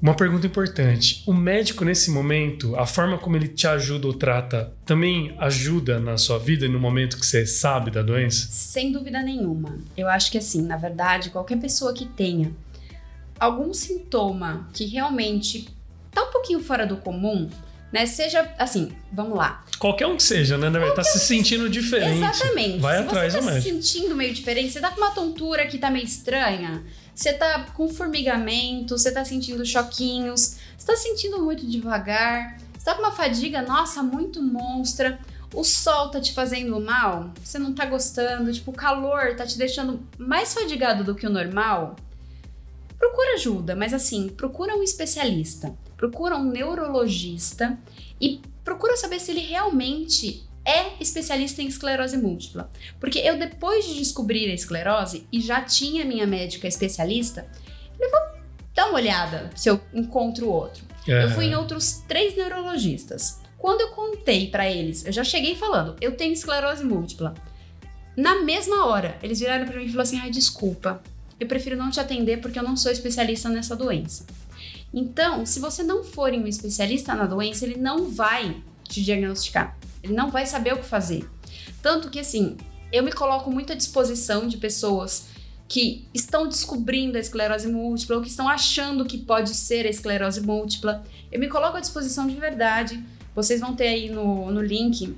uma 0.01 0.13
pergunta 0.13 0.45
importante. 0.45 1.23
O 1.25 1.33
médico, 1.33 1.85
nesse 1.85 2.11
momento, 2.11 2.75
a 2.75 2.85
forma 2.85 3.17
como 3.17 3.37
ele 3.37 3.47
te 3.47 3.65
ajuda 3.65 4.05
ou 4.05 4.13
trata, 4.13 4.73
também 4.85 5.33
ajuda 5.39 5.97
na 5.97 6.17
sua 6.17 6.37
vida 6.37 6.67
no 6.67 6.77
momento 6.77 7.17
que 7.17 7.25
você 7.25 7.45
sabe 7.45 7.89
da 7.89 8.01
doença? 8.01 8.47
Sem 8.51 8.91
dúvida 8.91 9.21
nenhuma. 9.21 9.77
Eu 9.95 10.09
acho 10.09 10.29
que, 10.29 10.37
assim, 10.37 10.61
na 10.61 10.75
verdade, 10.75 11.29
qualquer 11.29 11.57
pessoa 11.57 11.93
que 11.93 12.05
tenha 12.05 12.51
algum 13.39 13.73
sintoma 13.73 14.67
que 14.73 14.85
realmente 14.85 15.69
tá 16.11 16.21
um 16.23 16.31
pouquinho 16.31 16.59
fora 16.59 16.85
do 16.85 16.97
comum, 16.97 17.49
né? 17.91 18.05
Seja 18.05 18.53
assim, 18.59 18.91
vamos 19.11 19.37
lá. 19.37 19.63
Qualquer 19.83 20.07
um 20.07 20.15
que 20.15 20.23
seja, 20.23 20.57
né? 20.57 20.71
Qualquer 20.71 20.93
tá 20.95 21.03
se 21.03 21.19
sentindo 21.19 21.69
diferente. 21.69 22.23
Exatamente. 22.23 22.79
Vai 22.79 22.99
se 22.99 23.03
atrás 23.03 23.33
você 23.33 23.41
tá 23.41 23.51
se 23.51 23.61
sentindo 23.63 24.15
meio 24.15 24.33
diferente, 24.33 24.71
você 24.71 24.79
tá 24.79 24.89
com 24.89 25.01
uma 25.01 25.11
tontura 25.11 25.67
que 25.67 25.77
tá 25.77 25.91
meio 25.91 26.05
estranha, 26.05 26.81
você 27.13 27.33
tá 27.33 27.65
com 27.73 27.89
formigamento, 27.89 28.97
você 28.97 29.11
tá 29.11 29.25
sentindo 29.25 29.65
choquinhos, 29.65 30.55
você 30.77 30.87
tá 30.87 30.95
sentindo 30.95 31.43
muito 31.43 31.67
devagar, 31.67 32.57
você 32.77 32.85
tá 32.85 32.95
com 32.95 33.01
uma 33.01 33.11
fadiga, 33.11 33.61
nossa, 33.61 34.01
muito 34.01 34.41
monstra. 34.41 35.19
o 35.53 35.65
sol 35.65 36.07
tá 36.07 36.21
te 36.21 36.31
fazendo 36.31 36.79
mal, 36.79 37.33
você 37.43 37.59
não 37.59 37.73
tá 37.73 37.85
gostando, 37.85 38.53
tipo, 38.53 38.71
o 38.71 38.73
calor 38.73 39.35
tá 39.35 39.45
te 39.45 39.57
deixando 39.57 39.99
mais 40.17 40.53
fadigado 40.53 41.03
do 41.03 41.13
que 41.13 41.27
o 41.27 41.29
normal, 41.29 41.97
procura 42.97 43.33
ajuda, 43.33 43.75
mas 43.75 43.93
assim, 43.93 44.29
procura 44.29 44.77
um 44.77 44.81
especialista, 44.81 45.75
procura 45.97 46.37
um 46.37 46.45
neurologista 46.45 47.77
e 48.21 48.39
procura 48.63 48.97
saber 48.97 49.19
se 49.19 49.31
ele 49.31 49.41
realmente 49.41 50.43
é 50.65 50.93
especialista 51.01 51.61
em 51.61 51.67
esclerose 51.67 52.17
múltipla. 52.17 52.69
Porque 52.99 53.19
eu, 53.19 53.37
depois 53.37 53.85
de 53.85 53.95
descobrir 53.95 54.49
a 54.49 54.53
esclerose 54.53 55.27
e 55.31 55.41
já 55.41 55.61
tinha 55.61 56.05
minha 56.05 56.25
médica 56.25 56.67
especialista, 56.67 57.45
eu 57.99 58.09
vou 58.09 58.19
dar 58.73 58.87
uma 58.87 58.95
olhada 58.95 59.49
se 59.55 59.69
eu 59.69 59.79
encontro 59.93 60.49
outro. 60.49 60.83
Uhum. 61.07 61.13
Eu 61.13 61.29
fui 61.31 61.45
em 61.45 61.55
outros 61.55 62.03
três 62.07 62.35
neurologistas. 62.35 63.41
Quando 63.57 63.81
eu 63.81 63.89
contei 63.89 64.49
para 64.49 64.69
eles, 64.69 65.05
eu 65.05 65.11
já 65.11 65.23
cheguei 65.23 65.55
falando, 65.55 65.95
eu 66.01 66.15
tenho 66.15 66.33
esclerose 66.33 66.83
múltipla. 66.83 67.33
Na 68.15 68.41
mesma 68.43 68.85
hora, 68.85 69.17
eles 69.23 69.39
viraram 69.39 69.65
para 69.65 69.77
mim 69.77 69.85
e 69.85 69.87
falaram 69.87 70.03
assim: 70.03 70.19
ai, 70.19 70.29
desculpa, 70.29 71.01
eu 71.39 71.47
prefiro 71.47 71.75
não 71.75 71.89
te 71.89 71.99
atender 71.99 72.41
porque 72.41 72.59
eu 72.59 72.63
não 72.63 72.77
sou 72.77 72.91
especialista 72.91 73.49
nessa 73.49 73.75
doença. 73.75 74.25
Então, 74.93 75.45
se 75.45 75.59
você 75.59 75.81
não 75.81 76.03
for 76.03 76.31
um 76.33 76.45
especialista 76.45 77.15
na 77.15 77.25
doença, 77.25 77.65
ele 77.65 77.77
não 77.77 78.09
vai 78.09 78.61
te 78.83 79.03
diagnosticar. 79.03 79.77
Ele 80.03 80.13
não 80.13 80.29
vai 80.29 80.45
saber 80.45 80.73
o 80.73 80.77
que 80.77 80.85
fazer. 80.85 81.27
Tanto 81.81 82.09
que, 82.09 82.19
assim, 82.19 82.57
eu 82.91 83.03
me 83.03 83.11
coloco 83.11 83.49
muito 83.49 83.73
à 83.73 83.75
disposição 83.75 84.47
de 84.47 84.57
pessoas 84.57 85.27
que 85.67 86.05
estão 86.13 86.47
descobrindo 86.47 87.17
a 87.17 87.21
esclerose 87.21 87.67
múltipla 87.67 88.17
ou 88.17 88.21
que 88.21 88.29
estão 88.29 88.47
achando 88.47 89.05
que 89.05 89.17
pode 89.17 89.55
ser 89.55 89.87
a 89.87 89.89
esclerose 89.89 90.41
múltipla. 90.41 91.03
Eu 91.31 91.39
me 91.39 91.47
coloco 91.47 91.77
à 91.77 91.79
disposição 91.79 92.27
de 92.27 92.35
verdade 92.35 93.03
vocês 93.35 93.59
vão 93.59 93.75
ter 93.75 93.87
aí 93.87 94.09
no, 94.09 94.51
no 94.51 94.61
link 94.61 95.15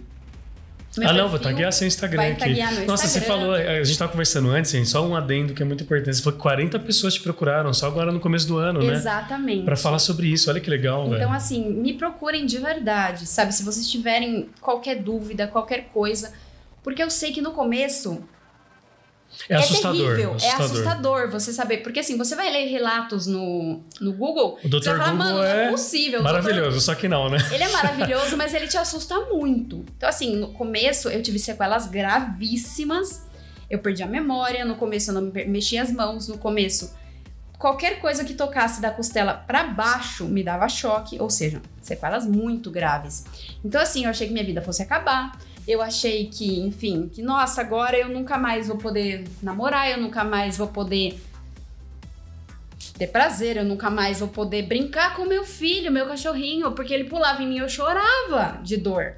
ah, 1.03 1.13
não, 1.13 1.29
vou 1.29 1.39
taguear 1.39 1.71
seu 1.73 1.87
Instagram 1.87 2.17
vai 2.17 2.31
aqui. 2.31 2.49
No 2.49 2.85
Nossa, 2.85 3.05
Instagram. 3.05 3.07
você 3.07 3.21
falou, 3.21 3.53
a 3.53 3.83
gente 3.83 3.97
tava 3.97 4.11
conversando 4.11 4.49
antes, 4.49 4.71
gente, 4.71 4.87
só 4.87 5.05
um 5.05 5.15
adendo 5.15 5.53
que 5.53 5.61
é 5.61 5.65
muito 5.65 5.83
importante. 5.83 6.15
Você 6.15 6.23
falou 6.23 6.37
que 6.37 6.41
40 6.43 6.79
pessoas 6.79 7.13
te 7.13 7.21
procuraram 7.21 7.73
só 7.73 7.87
agora 7.87 8.11
no 8.11 8.19
começo 8.19 8.47
do 8.47 8.57
ano, 8.57 8.79
Exatamente. 8.81 8.91
né? 8.91 8.99
Exatamente. 8.99 9.65
Para 9.65 9.75
falar 9.75 9.99
sobre 9.99 10.27
isso, 10.27 10.49
olha 10.49 10.59
que 10.59 10.69
legal, 10.69 11.01
então, 11.01 11.11
velho. 11.11 11.23
Então, 11.23 11.33
assim, 11.33 11.69
me 11.69 11.93
procurem 11.93 12.45
de 12.45 12.57
verdade, 12.57 13.25
sabe? 13.25 13.53
Se 13.53 13.63
vocês 13.63 13.89
tiverem 13.89 14.49
qualquer 14.61 14.95
dúvida, 14.95 15.47
qualquer 15.47 15.89
coisa. 15.93 16.31
Porque 16.83 17.01
eu 17.01 17.09
sei 17.09 17.31
que 17.31 17.41
no 17.41 17.51
começo 17.51 18.23
é, 19.49 19.53
é 19.53 19.57
assustador, 19.57 19.97
terrível, 19.97 20.33
assustador. 20.33 20.61
é 20.61 20.65
assustador 20.65 21.31
você 21.31 21.53
saber. 21.53 21.77
Porque 21.77 21.99
assim, 21.99 22.17
você 22.17 22.35
vai 22.35 22.51
ler 22.51 22.65
relatos 22.65 23.27
no, 23.27 23.83
no 23.99 24.13
Google. 24.13 24.57
O 24.63 24.67
Dr. 24.67 24.77
Você 24.77 24.97
fala, 24.97 25.11
Google 25.11 25.43
é, 25.43 25.65
é 25.65 25.71
possível. 25.71 26.23
Maravilhoso, 26.23 26.61
doutor... 26.61 26.81
só 26.81 26.95
que 26.95 27.07
não, 27.07 27.29
né? 27.29 27.37
Ele 27.51 27.63
é 27.63 27.69
maravilhoso, 27.69 28.35
mas 28.37 28.53
ele 28.53 28.67
te 28.67 28.77
assusta 28.77 29.19
muito. 29.21 29.85
Então, 29.97 30.09
assim, 30.09 30.35
no 30.35 30.49
começo 30.53 31.09
eu 31.09 31.21
tive 31.21 31.39
sequelas 31.39 31.87
gravíssimas. 31.87 33.25
Eu 33.69 33.79
perdi 33.79 34.03
a 34.03 34.07
memória, 34.07 34.63
no 34.63 34.75
começo 34.75 35.09
eu 35.09 35.15
não 35.15 35.31
mexia 35.47 35.81
as 35.81 35.91
mãos, 35.91 36.27
no 36.27 36.37
começo 36.37 36.93
qualquer 37.57 37.99
coisa 37.99 38.23
que 38.23 38.33
tocasse 38.33 38.81
da 38.81 38.91
costela 38.91 39.33
para 39.33 39.63
baixo 39.63 40.25
me 40.25 40.43
dava 40.43 40.67
choque, 40.69 41.19
ou 41.19 41.29
seja, 41.29 41.61
sequelas 41.81 42.25
muito 42.25 42.69
graves. 42.69 43.25
Então 43.63 43.81
assim, 43.81 44.03
eu 44.03 44.09
achei 44.09 44.27
que 44.27 44.33
minha 44.33 44.45
vida 44.45 44.61
fosse 44.61 44.83
acabar. 44.83 45.37
Eu 45.67 45.81
achei 45.81 46.27
que, 46.27 46.59
enfim, 46.59 47.09
que 47.11 47.21
nossa, 47.21 47.61
agora 47.61 47.97
eu 47.97 48.07
nunca 48.07 48.37
mais 48.37 48.67
vou 48.67 48.77
poder 48.77 49.23
namorar, 49.41 49.89
eu 49.89 49.97
nunca 49.97 50.23
mais 50.23 50.57
vou 50.57 50.67
poder 50.67 51.19
ter 52.97 53.07
prazer, 53.07 53.57
eu 53.57 53.65
nunca 53.65 53.89
mais 53.89 54.19
vou 54.19 54.29
poder 54.29 54.63
brincar 54.63 55.15
com 55.15 55.25
meu 55.25 55.43
filho, 55.43 55.91
meu 55.91 56.05
cachorrinho, 56.05 56.71
porque 56.71 56.93
ele 56.93 57.05
pulava 57.05 57.41
em 57.41 57.47
mim 57.47 57.55
e 57.55 57.59
eu 57.59 57.69
chorava 57.69 58.59
de 58.63 58.77
dor. 58.77 59.15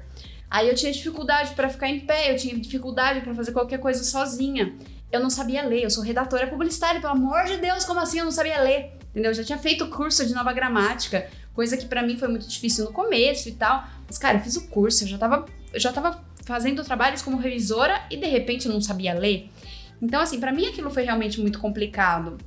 Aí 0.50 0.68
eu 0.68 0.74
tinha 0.74 0.90
dificuldade 0.90 1.54
para 1.54 1.68
ficar 1.68 1.88
em 1.88 2.00
pé, 2.00 2.32
eu 2.32 2.36
tinha 2.36 2.58
dificuldade 2.58 3.20
para 3.20 3.34
fazer 3.34 3.52
qualquer 3.52 3.78
coisa 3.78 4.02
sozinha. 4.02 4.74
Eu 5.12 5.20
não 5.20 5.30
sabia 5.30 5.62
ler, 5.64 5.84
eu 5.84 5.90
sou 5.90 6.02
redatora 6.02 6.46
publicitária, 6.46 7.00
pelo 7.00 7.12
amor 7.12 7.44
de 7.44 7.58
Deus, 7.58 7.84
como 7.84 8.00
assim 8.00 8.18
eu 8.18 8.24
não 8.24 8.32
sabia 8.32 8.60
ler? 8.60 8.92
Entendeu? 9.10 9.30
Eu 9.30 9.34
já 9.34 9.44
tinha 9.44 9.58
feito 9.58 9.86
curso 9.88 10.26
de 10.26 10.34
nova 10.34 10.52
gramática, 10.52 11.28
coisa 11.54 11.76
que 11.76 11.86
para 11.86 12.02
mim 12.02 12.16
foi 12.16 12.28
muito 12.28 12.48
difícil 12.48 12.84
no 12.84 12.92
começo 12.92 13.48
e 13.48 13.52
tal. 13.52 13.84
Mas 14.06 14.18
cara, 14.18 14.38
eu 14.38 14.42
fiz 14.42 14.56
o 14.56 14.68
curso, 14.68 15.04
eu 15.04 15.08
já 15.08 15.18
tava, 15.18 15.44
eu 15.72 15.80
já 15.80 15.92
tava 15.92 16.27
fazendo 16.48 16.82
trabalhos 16.82 17.20
como 17.20 17.36
revisora 17.36 18.00
e 18.10 18.16
de 18.16 18.26
repente 18.26 18.66
não 18.66 18.80
sabia 18.80 19.12
ler. 19.12 19.50
Então, 20.00 20.20
assim, 20.20 20.40
para 20.40 20.50
mim 20.50 20.66
aquilo 20.66 20.90
foi 20.90 21.04
realmente 21.04 21.38
muito 21.40 21.58
complicado. 21.58 22.38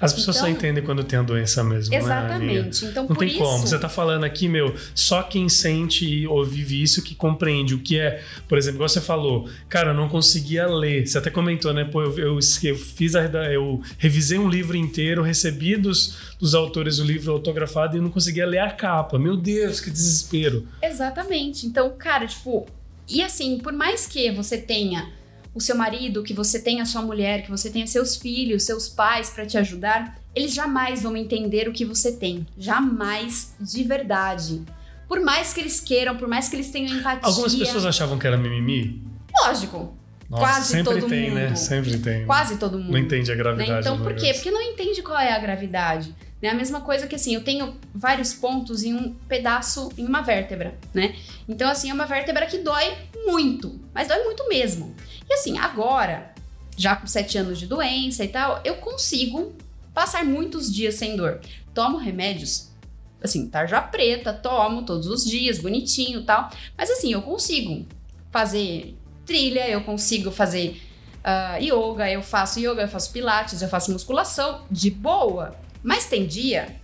As 0.00 0.12
pessoas 0.12 0.36
então, 0.36 0.48
só 0.48 0.52
entendem 0.52 0.82
quando 0.82 1.02
tem 1.02 1.18
a 1.18 1.22
doença 1.22 1.62
mesmo. 1.62 1.92
Né, 1.92 1.98
exatamente. 1.98 2.84
Né, 2.84 2.90
então, 2.90 3.06
não 3.08 3.16
tem 3.16 3.28
isso... 3.28 3.38
como. 3.38 3.66
Você 3.66 3.78
tá 3.78 3.88
falando 3.88 4.24
aqui, 4.24 4.48
meu, 4.48 4.74
só 4.94 5.22
quem 5.22 5.48
sente 5.48 6.26
ou 6.26 6.44
vive 6.44 6.80
isso 6.80 7.02
que 7.02 7.14
compreende 7.14 7.74
o 7.74 7.78
que 7.80 7.98
é. 7.98 8.22
Por 8.48 8.58
exemplo, 8.58 8.76
igual 8.76 8.88
você 8.88 9.00
falou, 9.00 9.48
cara, 9.68 9.90
eu 9.90 9.94
não 9.94 10.08
conseguia 10.08 10.66
ler. 10.66 11.06
Você 11.06 11.18
até 11.18 11.30
comentou, 11.30 11.72
né? 11.72 11.84
Pô, 11.84 12.02
eu, 12.02 12.18
eu, 12.18 12.38
eu 12.62 12.76
fiz 12.76 13.14
a. 13.16 13.24
Eu 13.52 13.82
revisei 13.98 14.38
um 14.38 14.48
livro 14.48 14.76
inteiro, 14.76 15.22
recebi 15.22 15.76
dos, 15.76 16.34
dos 16.38 16.54
autores 16.54 16.98
o 16.98 17.04
livro 17.04 17.32
autografado 17.32 17.96
e 17.96 18.00
não 18.00 18.10
conseguia 18.10 18.46
ler 18.46 18.60
a 18.60 18.70
capa. 18.70 19.18
Meu 19.18 19.36
Deus, 19.36 19.80
que 19.80 19.90
desespero. 19.90 20.66
Exatamente. 20.80 21.66
Então, 21.66 21.92
cara, 21.98 22.26
tipo, 22.26 22.66
e 23.12 23.22
assim, 23.22 23.58
por 23.58 23.72
mais 23.72 24.06
que 24.06 24.30
você 24.30 24.58
tenha 24.58 25.10
o 25.54 25.60
seu 25.60 25.76
marido, 25.76 26.22
que 26.22 26.32
você 26.32 26.58
tenha 26.58 26.82
a 26.82 26.86
sua 26.86 27.02
mulher, 27.02 27.42
que 27.42 27.50
você 27.50 27.70
tenha 27.70 27.86
seus 27.86 28.16
filhos, 28.16 28.62
seus 28.62 28.88
pais 28.88 29.30
para 29.30 29.44
te 29.44 29.58
ajudar, 29.58 30.18
eles 30.34 30.52
jamais 30.54 31.02
vão 31.02 31.16
entender 31.16 31.68
o 31.68 31.72
que 31.72 31.84
você 31.84 32.12
tem. 32.12 32.46
Jamais 32.56 33.54
de 33.60 33.82
verdade. 33.84 34.62
Por 35.06 35.20
mais 35.20 35.52
que 35.52 35.60
eles 35.60 35.78
queiram, 35.78 36.16
por 36.16 36.26
mais 36.26 36.48
que 36.48 36.56
eles 36.56 36.70
tenham 36.70 36.96
empatia. 36.96 37.28
Algumas 37.28 37.54
pessoas 37.54 37.84
achavam 37.84 38.18
que 38.18 38.26
era 38.26 38.36
mimimi? 38.36 39.02
Lógico. 39.44 39.94
Nossa, 40.30 40.44
Quase 40.44 40.68
sempre 40.68 40.94
todo 40.94 41.08
tem, 41.10 41.30
né? 41.30 41.48
mundo. 41.48 41.56
Sempre 41.56 41.98
tem. 41.98 42.24
Quase 42.24 42.56
todo 42.56 42.78
mundo. 42.78 42.92
Não 42.92 42.98
entende 42.98 43.30
a 43.30 43.34
gravidade. 43.34 43.70
Né? 43.70 43.80
Então, 43.80 44.00
por 44.00 44.14
quê? 44.14 44.32
Porque 44.32 44.50
não 44.50 44.62
entende 44.62 45.02
qual 45.02 45.18
é 45.18 45.32
a 45.32 45.38
gravidade. 45.38 46.14
É 46.42 46.48
a 46.48 46.54
mesma 46.54 46.80
coisa 46.80 47.06
que 47.06 47.14
assim, 47.14 47.34
eu 47.34 47.44
tenho 47.44 47.76
vários 47.94 48.34
pontos 48.34 48.82
em 48.82 48.92
um 48.92 49.14
pedaço, 49.28 49.90
em 49.96 50.04
uma 50.04 50.22
vértebra, 50.22 50.76
né? 50.92 51.14
Então, 51.48 51.70
assim, 51.70 51.88
é 51.88 51.94
uma 51.94 52.04
vértebra 52.04 52.46
que 52.46 52.58
dói 52.58 52.92
muito, 53.24 53.80
mas 53.94 54.08
dói 54.08 54.24
muito 54.24 54.48
mesmo. 54.48 54.92
E 55.30 55.34
assim, 55.34 55.56
agora, 55.56 56.34
já 56.76 56.96
com 56.96 57.06
sete 57.06 57.38
anos 57.38 57.60
de 57.60 57.66
doença 57.66 58.24
e 58.24 58.28
tal, 58.28 58.60
eu 58.64 58.74
consigo 58.76 59.54
passar 59.94 60.24
muitos 60.24 60.72
dias 60.72 60.96
sem 60.96 61.16
dor. 61.16 61.40
Tomo 61.72 61.96
remédios, 61.96 62.68
assim, 63.22 63.48
tarja 63.48 63.80
preta, 63.80 64.32
tomo 64.32 64.82
todos 64.82 65.06
os 65.06 65.24
dias, 65.24 65.60
bonitinho 65.60 66.24
tal. 66.24 66.50
Mas 66.76 66.90
assim, 66.90 67.12
eu 67.12 67.22
consigo 67.22 67.86
fazer 68.32 68.96
trilha, 69.24 69.68
eu 69.68 69.84
consigo 69.84 70.32
fazer 70.32 70.82
uh, 71.22 71.62
yoga, 71.62 72.10
eu 72.10 72.22
faço 72.22 72.58
yoga, 72.58 72.82
eu 72.82 72.88
faço 72.88 73.12
pilates, 73.12 73.62
eu 73.62 73.68
faço 73.68 73.92
musculação 73.92 74.62
de 74.70 74.90
boa. 74.90 75.54
Mas 75.82 76.06
tem 76.06 76.26
dia 76.26 76.76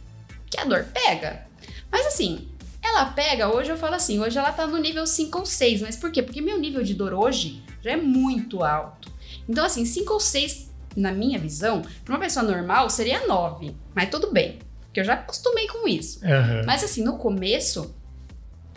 que 0.51 0.59
a 0.59 0.65
dor 0.65 0.85
pega. 0.93 1.47
Mas 1.91 2.07
assim, 2.07 2.49
ela 2.83 3.07
pega, 3.07 3.53
hoje 3.55 3.71
eu 3.71 3.77
falo 3.77 3.95
assim, 3.95 4.19
hoje 4.19 4.39
ela 4.39 4.53
tá 4.53 4.67
no 4.67 4.79
nível 4.79 5.07
5 5.07 5.39
ou 5.39 5.47
6. 5.47 5.83
Mas 5.83 5.97
por 5.97 6.11
quê? 6.11 6.23
Porque 6.23 6.41
meu 6.41 6.59
nível 6.59 6.83
de 6.83 6.95
dor 6.95 7.13
hoje 7.13 7.63
já 7.83 7.93
é 7.93 7.97
muito 7.97 8.63
alto. 8.63 9.11
Então, 9.49 9.65
assim, 9.65 9.85
5 9.85 10.13
ou 10.13 10.21
6, 10.21 10.71
na 10.97 11.13
minha 11.13 11.39
visão, 11.39 11.83
para 12.05 12.15
uma 12.15 12.21
pessoa 12.21 12.45
normal 12.45 12.91
seria 12.91 13.27
9. 13.27 13.75
Mas 13.95 14.11
tudo 14.11 14.33
bem, 14.33 14.59
porque 14.87 15.01
eu 15.01 15.05
já 15.05 15.15
acostumei 15.15 15.67
com 15.69 15.87
isso. 15.87 16.21
Uhum. 16.25 16.65
Mas 16.67 16.83
assim, 16.83 17.03
no 17.03 17.17
começo, 17.17 17.95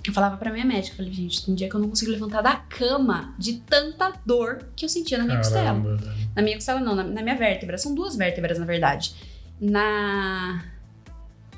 eu 0.05 0.13
falava 0.13 0.37
pra 0.37 0.51
minha 0.51 0.65
médica, 0.65 0.97
falei, 0.97 1.13
gente, 1.13 1.45
tem 1.45 1.55
dia 1.55 1.69
que 1.69 1.75
eu 1.75 1.79
não 1.79 1.89
consigo 1.89 2.11
levantar 2.11 2.41
da 2.41 2.55
cama 2.55 3.35
de 3.37 3.53
tanta 3.59 4.13
dor 4.25 4.65
que 4.75 4.85
eu 4.85 4.89
sentia 4.89 5.17
na 5.17 5.25
minha 5.25 5.41
Caramba, 5.41 5.97
costela. 5.97 6.15
Na 6.35 6.41
minha 6.41 6.55
costela 6.55 6.79
não, 6.79 6.95
na, 6.95 7.03
na 7.03 7.21
minha 7.21 7.35
vértebra. 7.35 7.77
São 7.77 7.93
duas 7.93 8.15
vértebras, 8.15 8.57
na 8.57 8.65
verdade 8.65 9.13
na 9.61 10.63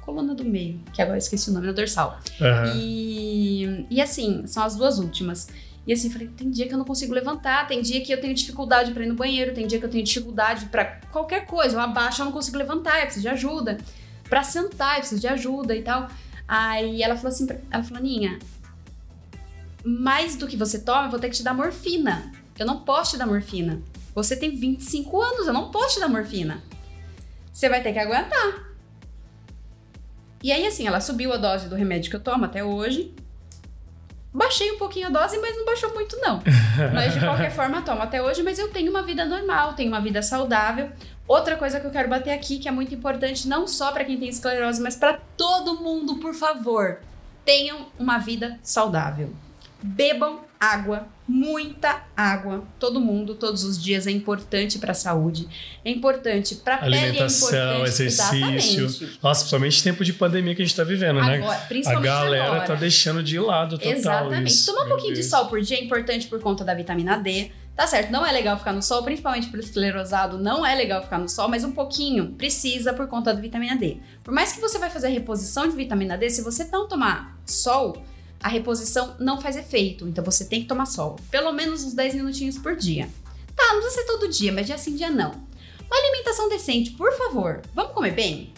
coluna 0.01 0.35
do 0.35 0.43
meio, 0.43 0.81
que 0.91 1.01
agora 1.01 1.15
eu 1.15 1.19
esqueci 1.19 1.49
o 1.49 1.53
nome, 1.53 1.65
na 1.65 1.71
dorsal. 1.71 2.19
Uhum. 2.41 2.75
E, 2.75 3.85
e 3.89 4.01
assim, 4.01 4.45
são 4.45 4.61
as 4.61 4.75
duas 4.75 4.99
últimas. 4.99 5.47
E 5.87 5.93
assim, 5.93 6.09
falei, 6.09 6.27
tem 6.27 6.49
dia 6.49 6.67
que 6.67 6.73
eu 6.73 6.77
não 6.77 6.85
consigo 6.85 7.13
levantar, 7.13 7.65
tem 7.67 7.81
dia 7.81 8.01
que 8.01 8.11
eu 8.11 8.19
tenho 8.19 8.33
dificuldade 8.33 8.91
para 8.91 9.03
ir 9.03 9.07
no 9.07 9.15
banheiro, 9.15 9.53
tem 9.53 9.65
dia 9.65 9.79
que 9.79 9.85
eu 9.85 9.89
tenho 9.89 10.03
dificuldade 10.03 10.65
para 10.65 10.85
qualquer 11.11 11.45
coisa. 11.45 11.77
Eu 11.77 11.79
abaixo, 11.79 12.21
eu 12.21 12.25
não 12.25 12.31
consigo 12.33 12.57
levantar, 12.57 12.99
eu 12.99 13.05
preciso 13.05 13.21
de 13.21 13.29
ajuda. 13.29 13.77
Para 14.29 14.43
sentar, 14.43 14.95
eu 14.95 14.99
preciso 14.99 15.21
de 15.21 15.27
ajuda 15.27 15.75
e 15.75 15.81
tal. 15.81 16.09
Aí 16.45 17.01
ela 17.01 17.15
falou 17.15 17.29
assim, 17.29 17.47
ela 17.71 17.83
falou, 17.83 18.03
Ninha, 18.03 18.39
mais 19.83 20.35
do 20.35 20.47
que 20.47 20.57
você 20.57 20.79
toma, 20.79 21.05
eu 21.05 21.11
vou 21.11 21.19
ter 21.19 21.29
que 21.29 21.35
te 21.35 21.43
dar 21.43 21.53
morfina. 21.53 22.31
Eu 22.59 22.65
não 22.65 22.79
posso 22.79 23.11
te 23.11 23.17
dar 23.17 23.25
morfina. 23.25 23.81
Você 24.13 24.35
tem 24.35 24.55
25 24.55 25.21
anos, 25.21 25.47
eu 25.47 25.53
não 25.53 25.71
posso 25.71 25.95
te 25.95 25.99
dar 26.01 26.09
morfina 26.09 26.61
você 27.53 27.69
vai 27.69 27.81
ter 27.81 27.93
que 27.93 27.99
aguentar. 27.99 28.73
E 30.41 30.51
aí, 30.51 30.65
assim, 30.65 30.85
ela 30.87 30.99
subiu 30.99 31.31
a 31.31 31.37
dose 31.37 31.69
do 31.69 31.75
remédio 31.75 32.09
que 32.09 32.15
eu 32.17 32.19
tomo 32.19 32.43
até 32.43 32.63
hoje. 32.63 33.13
Baixei 34.33 34.71
um 34.71 34.79
pouquinho 34.79 35.07
a 35.07 35.09
dose, 35.11 35.37
mas 35.37 35.55
não 35.55 35.63
baixou 35.63 35.93
muito, 35.93 36.17
não. 36.19 36.41
mas 36.91 37.13
de 37.13 37.19
qualquer 37.19 37.51
forma, 37.51 37.83
tomo 37.83 38.01
até 38.01 38.21
hoje, 38.21 38.41
mas 38.41 38.57
eu 38.57 38.69
tenho 38.69 38.89
uma 38.89 39.03
vida 39.03 39.23
normal, 39.23 39.73
tenho 39.73 39.89
uma 39.89 40.01
vida 40.01 40.23
saudável. 40.23 40.91
Outra 41.27 41.55
coisa 41.55 41.79
que 41.79 41.85
eu 41.85 41.91
quero 41.91 42.09
bater 42.09 42.31
aqui, 42.31 42.57
que 42.57 42.67
é 42.67 42.71
muito 42.71 42.93
importante, 42.93 43.47
não 43.47 43.67
só 43.67 43.91
para 43.91 44.03
quem 44.03 44.17
tem 44.17 44.27
esclerose, 44.27 44.81
mas 44.81 44.95
para 44.95 45.19
todo 45.37 45.79
mundo, 45.79 46.17
por 46.17 46.33
favor, 46.33 46.99
tenham 47.45 47.87
uma 47.97 48.17
vida 48.17 48.59
saudável. 48.63 49.31
Bebam 49.81 50.41
água, 50.59 51.07
muita 51.27 52.03
água. 52.15 52.63
Todo 52.79 52.99
mundo, 52.99 53.35
todos 53.35 53.63
os 53.63 53.81
dias 53.81 54.07
é 54.07 54.11
importante 54.11 54.79
para 54.79 54.91
a 54.91 54.95
saúde, 54.95 55.47
é 55.83 55.89
importante 55.89 56.55
para 56.55 56.75
a 56.75 56.77
pele, 56.79 56.95
é 56.95 56.99
alimentação, 56.99 57.85
exercício. 57.85 58.85
Exatamente. 58.85 59.19
Nossa, 59.21 59.41
principalmente 59.41 59.83
tempo 59.83 60.03
de 60.03 60.13
pandemia 60.13 60.55
que 60.55 60.61
a 60.61 60.65
gente 60.65 60.73
está 60.73 60.83
vivendo, 60.83 61.19
agora, 61.19 61.37
né? 61.37 61.65
Principalmente 61.67 62.09
a 62.09 62.13
galera 62.13 62.45
agora. 62.45 62.67
tá 62.67 62.75
deixando 62.75 63.23
de 63.23 63.39
lado 63.39 63.77
total 63.77 63.93
Exatamente. 63.93 64.51
isso. 64.51 64.65
Tomar 64.65 64.81
um 64.81 64.85
Meu 64.85 64.95
pouquinho 64.95 65.13
Deus. 65.13 65.25
de 65.25 65.31
sol 65.31 65.47
por 65.47 65.61
dia 65.61 65.77
é 65.77 65.83
importante 65.83 66.27
por 66.27 66.39
conta 66.39 66.63
da 66.63 66.73
vitamina 66.73 67.17
D. 67.17 67.51
Tá 67.75 67.87
certo, 67.87 68.11
não 68.11 68.23
é 68.23 68.31
legal 68.31 68.55
ficar 68.55 68.71
no 68.71 68.83
sol, 68.83 69.01
principalmente 69.01 69.47
pro 69.47 69.59
esclerosado, 69.59 70.37
não 70.37 70.63
é 70.63 70.75
legal 70.75 71.01
ficar 71.01 71.17
no 71.17 71.27
sol, 71.27 71.49
mas 71.49 71.63
um 71.63 71.71
pouquinho 71.71 72.33
precisa 72.33 72.93
por 72.93 73.07
conta 73.07 73.33
da 73.33 73.41
vitamina 73.41 73.75
D. 73.75 73.97
Por 74.23 74.31
mais 74.31 74.51
que 74.51 74.61
você 74.61 74.77
vai 74.77 74.91
fazer 74.91 75.07
a 75.07 75.09
reposição 75.09 75.67
de 75.67 75.75
vitamina 75.75 76.15
D, 76.15 76.29
se 76.29 76.43
você 76.43 76.65
não 76.65 76.87
tomar 76.87 77.35
sol, 77.47 78.05
a 78.43 78.49
reposição 78.49 79.15
não 79.19 79.41
faz 79.41 79.55
efeito. 79.55 80.05
Então 80.05 80.23
você 80.23 80.43
tem 80.43 80.61
que 80.61 80.67
tomar 80.67 80.85
sol. 80.85 81.15
Pelo 81.31 81.53
menos 81.53 81.83
uns 81.83 81.93
10 81.93 82.15
minutinhos 82.15 82.57
por 82.57 82.75
dia. 82.75 83.07
Tá, 83.55 83.73
não 83.73 83.81
precisa 83.81 84.01
ser 84.01 84.07
todo 84.07 84.27
dia, 84.27 84.51
mas 84.51 84.67
dia 84.67 84.77
sim, 84.77 84.95
dia 84.95 85.09
não. 85.09 85.31
Uma 85.31 85.97
alimentação 85.97 86.49
decente, 86.49 86.91
por 86.91 87.13
favor. 87.13 87.61
Vamos 87.73 87.93
comer 87.93 88.11
bem? 88.11 88.51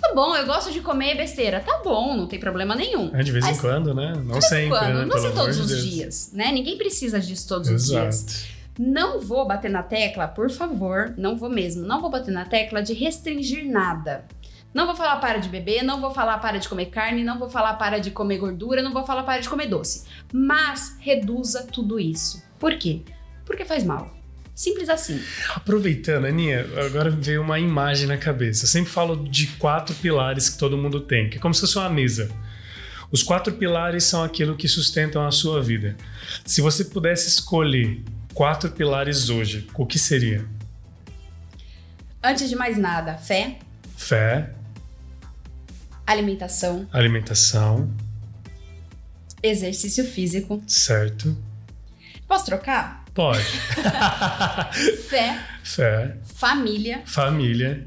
Tá 0.00 0.12
bom, 0.14 0.34
eu 0.34 0.46
gosto 0.46 0.72
de 0.72 0.80
comer 0.80 1.16
besteira. 1.16 1.60
Tá 1.60 1.80
bom, 1.84 2.16
não 2.16 2.26
tem 2.26 2.38
problema 2.38 2.74
nenhum. 2.74 3.14
É, 3.14 3.22
de 3.22 3.32
vez 3.32 3.44
Mas 3.44 3.58
em 3.58 3.60
quando, 3.60 3.94
né? 3.94 4.12
Não 4.24 4.38
de 4.38 4.46
sempre, 4.46 4.68
quando, 4.70 4.98
né? 4.98 5.04
não 5.04 5.16
amor 5.16 5.32
todos 5.32 5.58
os 5.58 5.68
Deus. 5.68 5.82
dias, 5.84 6.30
né? 6.32 6.50
Ninguém 6.52 6.76
precisa 6.76 7.20
disso 7.20 7.46
todos 7.48 7.68
os 7.68 7.86
dias. 7.86 8.24
Exato. 8.24 8.60
Não 8.78 9.20
vou 9.20 9.46
bater 9.46 9.70
na 9.70 9.82
tecla, 9.82 10.26
por 10.26 10.50
favor, 10.50 11.12
não 11.18 11.36
vou 11.36 11.50
mesmo. 11.50 11.86
Não 11.86 12.00
vou 12.00 12.10
bater 12.10 12.32
na 12.32 12.46
tecla 12.46 12.82
de 12.82 12.94
restringir 12.94 13.70
nada. 13.70 14.24
Não 14.72 14.86
vou 14.86 14.94
falar 14.94 15.16
para 15.16 15.38
de 15.38 15.48
beber, 15.48 15.82
não 15.82 16.00
vou 16.00 16.12
falar 16.12 16.38
para 16.38 16.58
de 16.58 16.68
comer 16.68 16.86
carne, 16.86 17.24
não 17.24 17.38
vou 17.38 17.50
falar 17.50 17.74
para 17.74 17.98
de 17.98 18.10
comer 18.10 18.38
gordura, 18.38 18.82
não 18.82 18.92
vou 18.92 19.04
falar 19.04 19.24
para 19.24 19.40
de 19.40 19.48
comer 19.48 19.66
doce. 19.66 20.04
Mas 20.32 20.96
reduza 21.00 21.64
tudo 21.64 21.98
isso. 21.98 22.42
Por 22.58 22.76
quê? 22.76 23.02
Porque 23.44 23.64
faz 23.64 23.84
mal. 23.84 24.16
Simples 24.54 24.88
assim. 24.88 25.20
Aproveitando, 25.54 26.26
Aninha, 26.26 26.66
agora 26.86 27.10
veio 27.10 27.42
uma 27.42 27.58
imagem 27.58 28.06
na 28.06 28.16
cabeça. 28.16 28.64
Eu 28.64 28.68
sempre 28.68 28.90
falo 28.90 29.16
de 29.16 29.46
quatro 29.58 29.94
pilares 29.96 30.48
que 30.48 30.58
todo 30.58 30.76
mundo 30.76 31.00
tem, 31.00 31.30
que 31.30 31.38
é 31.38 31.40
como 31.40 31.54
se 31.54 31.62
fosse 31.62 31.78
uma 31.78 31.88
mesa. 31.88 32.30
Os 33.10 33.22
quatro 33.22 33.52
pilares 33.54 34.04
são 34.04 34.22
aquilo 34.22 34.56
que 34.56 34.68
sustentam 34.68 35.26
a 35.26 35.32
sua 35.32 35.60
vida. 35.60 35.96
Se 36.44 36.60
você 36.60 36.84
pudesse 36.84 37.26
escolher 37.26 38.04
quatro 38.34 38.70
pilares 38.70 39.30
hoje, 39.30 39.66
o 39.74 39.84
que 39.84 39.98
seria? 39.98 40.46
Antes 42.22 42.48
de 42.48 42.54
mais 42.54 42.76
nada, 42.76 43.14
fé, 43.14 43.58
Fé, 44.00 44.54
alimentação, 46.10 46.88
alimentação, 46.92 47.88
exercício 49.42 50.04
físico. 50.04 50.62
certo? 50.66 51.36
Posso 52.26 52.46
trocar? 52.46 53.04
Pode. 53.14 53.42
Fé, 55.08 55.38
Fé, 55.62 56.16
família, 56.34 57.02
família, 57.04 57.86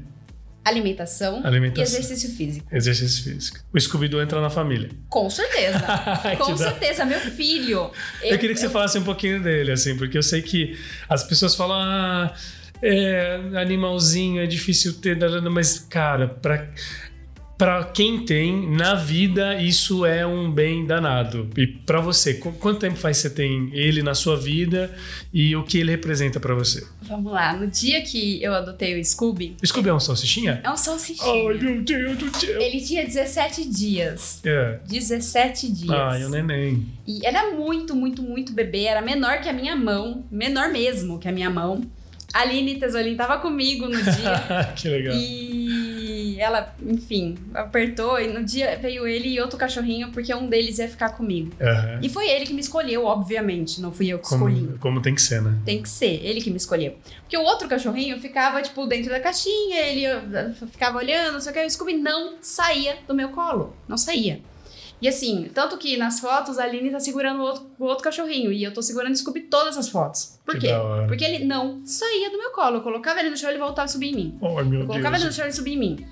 alimentação, 0.64 1.44
Alimentação. 1.44 1.82
e 1.82 1.86
exercício 2.02 2.30
físico. 2.34 2.66
exercício 2.74 3.24
físico. 3.24 3.58
O 3.72 3.78
Scooby-Doo 3.80 4.22
entra 4.22 4.40
na 4.40 4.48
família. 4.50 4.90
Com 5.08 5.28
certeza. 5.28 5.80
Com 6.38 6.56
certeza, 6.56 7.04
meu 7.04 7.20
filho. 7.20 7.90
Eu, 8.22 8.38
queria 8.38 8.54
que 8.54 8.60
você 8.60 8.70
falasse 8.70 8.98
um 8.98 9.04
pouquinho 9.04 9.42
dele, 9.42 9.72
assim, 9.72 9.96
porque 9.96 10.16
eu 10.16 10.22
sei 10.22 10.40
que 10.42 10.78
as 11.08 11.22
pessoas 11.24 11.54
falam, 11.54 11.76
ah, 11.78 12.34
é, 12.82 13.40
animalzinho, 13.60 14.40
é 14.42 14.46
difícil 14.46 14.94
ter, 14.94 15.18
mas, 15.50 15.78
cara, 15.78 16.28
pra, 16.28 16.68
pra 17.56 17.84
quem 17.84 18.24
tem, 18.24 18.68
na 18.70 18.94
vida, 18.94 19.60
isso 19.62 20.04
é 20.04 20.26
um 20.26 20.50
bem 20.50 20.84
danado. 20.86 21.48
E 21.56 21.66
pra 21.66 22.00
você, 22.00 22.34
qu- 22.34 22.52
quanto 22.52 22.80
tempo 22.80 22.96
faz 22.96 23.18
você 23.18 23.30
tem 23.30 23.70
ele 23.72 24.02
na 24.02 24.14
sua 24.14 24.36
vida 24.36 24.94
e 25.32 25.54
o 25.54 25.62
que 25.62 25.78
ele 25.78 25.90
representa 25.90 26.40
pra 26.40 26.54
você? 26.54 26.84
Vamos 27.02 27.32
lá. 27.32 27.54
No 27.56 27.66
dia 27.66 28.02
que 28.02 28.42
eu 28.42 28.52
adotei 28.54 28.98
o 28.98 29.04
Scooby, 29.04 29.56
O 29.62 29.66
Scooby 29.66 29.88
é 29.88 29.94
um 29.94 30.00
salsichinha? 30.00 30.60
é 30.64 30.70
um 30.70 30.76
salsichinho. 30.76 31.48
Ai, 31.48 31.58
meu 31.58 31.82
Deus 31.82 32.18
do 32.18 32.36
céu! 32.40 32.60
Ele 32.60 32.80
tinha 32.80 33.04
17 33.04 33.68
dias. 33.68 34.40
É. 34.44 34.78
17 34.88 35.70
dias. 35.70 35.90
Ai, 35.90 36.24
o 36.24 36.28
neném. 36.30 36.86
E 37.06 37.24
era 37.24 37.50
muito, 37.54 37.94
muito, 37.94 38.22
muito 38.22 38.52
bebê. 38.52 38.84
Era 38.84 39.00
menor 39.00 39.40
que 39.40 39.48
a 39.48 39.52
minha 39.52 39.76
mão. 39.76 40.24
Menor 40.30 40.70
mesmo 40.70 41.18
que 41.18 41.28
a 41.28 41.32
minha 41.32 41.50
mão. 41.50 41.82
A 42.32 42.40
Aline 42.40 42.74
Tesolim 42.80 43.14
tava 43.14 43.38
comigo 43.38 43.84
no 43.88 44.02
dia. 44.02 44.72
que 44.74 44.88
legal. 44.88 45.14
E 45.14 45.63
ela, 46.44 46.74
enfim, 46.82 47.36
apertou. 47.52 48.20
E 48.20 48.28
no 48.28 48.44
dia 48.44 48.78
veio 48.80 49.06
ele 49.06 49.28
e 49.30 49.40
outro 49.40 49.58
cachorrinho, 49.58 50.10
porque 50.12 50.32
um 50.34 50.46
deles 50.48 50.78
ia 50.78 50.88
ficar 50.88 51.10
comigo. 51.10 51.50
Aham. 51.60 52.00
E 52.02 52.08
foi 52.08 52.28
ele 52.28 52.46
que 52.46 52.52
me 52.54 52.60
escolheu, 52.60 53.04
obviamente. 53.04 53.80
Não 53.80 53.90
fui 53.90 54.08
eu 54.08 54.18
que 54.18 54.26
escolhi. 54.26 54.66
Como, 54.66 54.78
como 54.78 55.02
tem 55.02 55.14
que 55.14 55.22
ser, 55.22 55.42
né? 55.42 55.58
Tem 55.64 55.82
que 55.82 55.88
ser, 55.88 56.20
ele 56.24 56.40
que 56.40 56.50
me 56.50 56.56
escolheu. 56.56 56.96
Porque 57.22 57.36
o 57.36 57.42
outro 57.42 57.68
cachorrinho 57.68 58.20
ficava, 58.20 58.62
tipo, 58.62 58.86
dentro 58.86 59.10
da 59.10 59.18
caixinha, 59.20 59.80
ele 59.80 60.06
uh, 60.06 60.54
ficava 60.70 60.98
olhando, 60.98 61.40
só 61.40 61.50
que 61.50 61.64
o 61.64 61.70
Scooby 61.70 61.94
não 61.94 62.34
saía 62.40 62.98
do 63.08 63.14
meu 63.14 63.30
colo. 63.30 63.74
Não 63.88 63.96
saía. 63.96 64.40
E 65.02 65.08
assim, 65.08 65.50
tanto 65.52 65.76
que 65.76 65.96
nas 65.98 66.18
fotos 66.20 66.58
a 66.58 66.64
Aline 66.64 66.90
tá 66.90 66.98
segurando 66.98 67.40
o 67.40 67.42
outro, 67.42 67.66
o 67.78 67.84
outro 67.84 68.02
cachorrinho 68.04 68.50
e 68.50 68.64
eu 68.64 68.72
tô 68.72 68.80
segurando 68.80 69.12
o 69.12 69.16
Scooby 69.16 69.40
todas 69.42 69.76
as 69.76 69.88
fotos. 69.88 70.38
Por 70.46 70.54
Que 70.54 70.68
quê? 70.68 70.72
Porque 71.08 71.24
ele 71.24 71.44
não 71.44 71.84
saía 71.84 72.30
do 72.30 72.38
meu 72.38 72.50
colo. 72.52 72.76
Eu 72.76 72.80
colocava 72.80 73.20
ele 73.20 73.28
no 73.28 73.36
chão 73.36 73.50
e 73.50 73.52
ele 73.52 73.58
voltava 73.58 73.84
a 73.84 73.88
subir 73.88 74.12
em 74.12 74.14
mim. 74.14 74.38
Ai, 74.40 74.64
meu 74.64 74.80
Eu 74.80 74.86
colocava 74.86 75.16
ele 75.16 75.24
no 75.24 75.30
Deus. 75.30 75.34
chão 75.34 75.44
e 75.44 75.48
ele 75.48 75.52
subia 75.54 75.74
em 75.74 75.78
mim. 75.78 76.06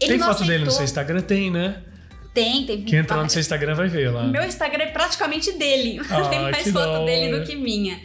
Ele 0.00 0.12
Tem 0.12 0.18
foto 0.18 0.38
dele 0.44 0.64
no 0.64 0.70
aceitou- 0.70 0.72
seu 0.74 0.84
Instagram? 0.84 1.20
Tem, 1.22 1.50
né? 1.50 1.82
Tem, 2.34 2.66
tem. 2.66 2.82
Quem 2.82 2.98
entrar 2.98 3.22
no 3.22 3.30
seu 3.30 3.40
Instagram 3.40 3.74
vai 3.74 3.88
ver 3.88 4.10
lá. 4.10 4.24
Meu 4.24 4.42
Instagram 4.44 4.84
é 4.84 4.90
praticamente 4.90 5.52
dele. 5.52 6.00
Ah, 6.10 6.28
Tem 6.28 6.40
mais 6.40 6.70
foto 6.70 7.04
dele 7.04 7.38
do 7.38 7.46
que 7.46 7.54
minha. 7.54 8.00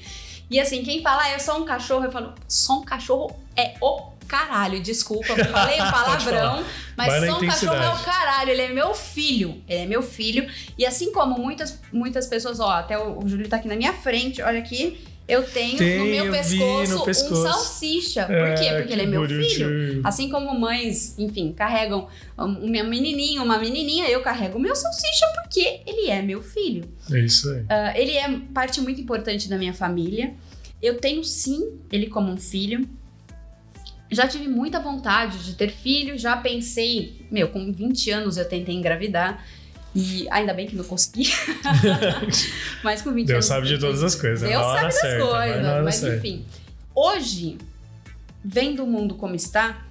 E 0.52 0.60
assim, 0.60 0.84
quem 0.84 1.02
fala, 1.02 1.24
ah, 1.24 1.32
eu 1.34 1.40
sou 1.40 1.58
um 1.60 1.66
cachorro, 1.66 2.06
eu 2.06 2.12
falo, 2.12 2.34
sou 2.48 2.82
um 2.82 2.84
cachorro 2.86 3.36
é 3.56 3.74
o 3.82 4.12
caralho. 4.28 4.80
Desculpa, 4.80 5.34
eu 5.34 5.46
falei 5.46 5.76
um 5.82 5.90
palavrão, 5.92 6.64
mas 6.96 7.26
sou 7.26 7.38
um 7.44 7.48
cachorro 7.48 7.76
é 7.76 7.90
o 7.90 8.00
caralho. 8.04 8.52
Ele 8.52 8.62
é 8.62 8.70
meu 8.70 8.94
filho. 8.94 9.62
Ele 9.68 9.82
é 9.84 9.86
meu 9.88 10.02
filho. 10.04 10.48
E 10.78 10.86
assim 10.86 11.12
como 11.12 11.38
muitas, 11.40 11.80
muitas 11.92 12.28
pessoas, 12.28 12.60
ó, 12.60 12.70
até 12.72 12.98
o, 12.98 13.20
o 13.24 13.28
Júlio 13.28 13.48
tá 13.50 13.58
aqui 13.58 13.68
na 13.68 13.76
minha 13.76 13.94
frente, 13.94 14.42
olha 14.42 14.60
aqui. 14.60 15.00
Eu 15.30 15.44
tenho 15.44 15.74
no 15.74 15.78
Tenho, 15.78 16.06
meu 16.26 16.32
pescoço, 16.32 16.98
no 16.98 17.06
pescoço. 17.06 17.34
um 17.42 17.44
salsicha. 17.44 18.26
Por 18.26 18.34
É, 18.36 18.56
quê? 18.56 18.76
Porque 18.78 18.94
ele 18.94 19.04
é 19.04 19.06
meu 19.06 19.28
filho. 19.28 20.02
Assim 20.04 20.28
como 20.28 20.60
mães, 20.60 21.18
enfim, 21.20 21.54
carregam 21.54 22.08
um 22.38 22.68
menininho, 22.68 23.44
uma 23.44 23.60
menininha, 23.60 24.10
eu 24.10 24.22
carrego 24.22 24.58
o 24.58 24.62
meu 24.62 24.76
salsicha 24.76 25.28
porque 25.36 25.82
ele 25.86 26.10
é 26.10 26.22
meu 26.24 26.42
filho. 26.42 26.84
É 27.12 27.20
isso 27.20 27.48
aí. 27.50 27.64
Ah, 27.70 27.94
ele 27.96 28.14
é 28.18 28.40
parte 28.54 28.82
muito 28.82 29.00
importante 29.00 29.48
da 29.48 29.58
minha 29.58 29.74
família. 29.74 30.34
Eu 30.82 30.98
tenho 30.98 31.24
sim 31.24 31.80
ele 31.92 32.08
como 32.08 32.32
um 32.32 32.38
filho. 32.38 32.90
Já 34.12 34.28
tive 34.28 34.48
muita 34.48 34.80
vontade 34.80 35.46
de 35.46 35.54
ter 35.54 35.70
filho, 35.70 36.18
já 36.18 36.36
pensei, 36.38 37.28
meu, 37.30 37.50
com 37.50 37.72
20 37.72 38.10
anos 38.10 38.38
eu 38.38 38.46
tentei 38.50 38.74
engravidar. 38.74 39.46
E 39.96 40.28
ainda 40.30 40.54
bem 40.54 40.68
que 40.68 40.76
não 40.76 40.84
consegui. 40.84 41.32
mas 42.84 43.02
com 43.02 43.12
20 43.14 43.26
Deus 43.28 43.36
anos. 43.36 43.46
sabe 43.46 43.68
de 43.68 43.80
todas 43.80 44.04
as 44.04 44.16
coisas. 44.16 44.42
Deus 44.48 44.62
na 44.62 44.68
hora 44.68 44.80
sabe 44.80 44.86
das 44.94 45.02
certa, 45.02 45.26
coisas, 45.26 45.84
mas 45.84 45.96
certa. 45.96 46.18
enfim. 46.18 46.46
Hoje, 46.96 47.58
vendo 48.44 48.84
o 48.84 48.88
mundo 48.88 49.16
como 49.16 49.36
está, 49.36 49.86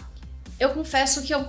eu 0.58 0.70
confesso 0.70 1.22
que 1.22 1.34
eu 1.34 1.46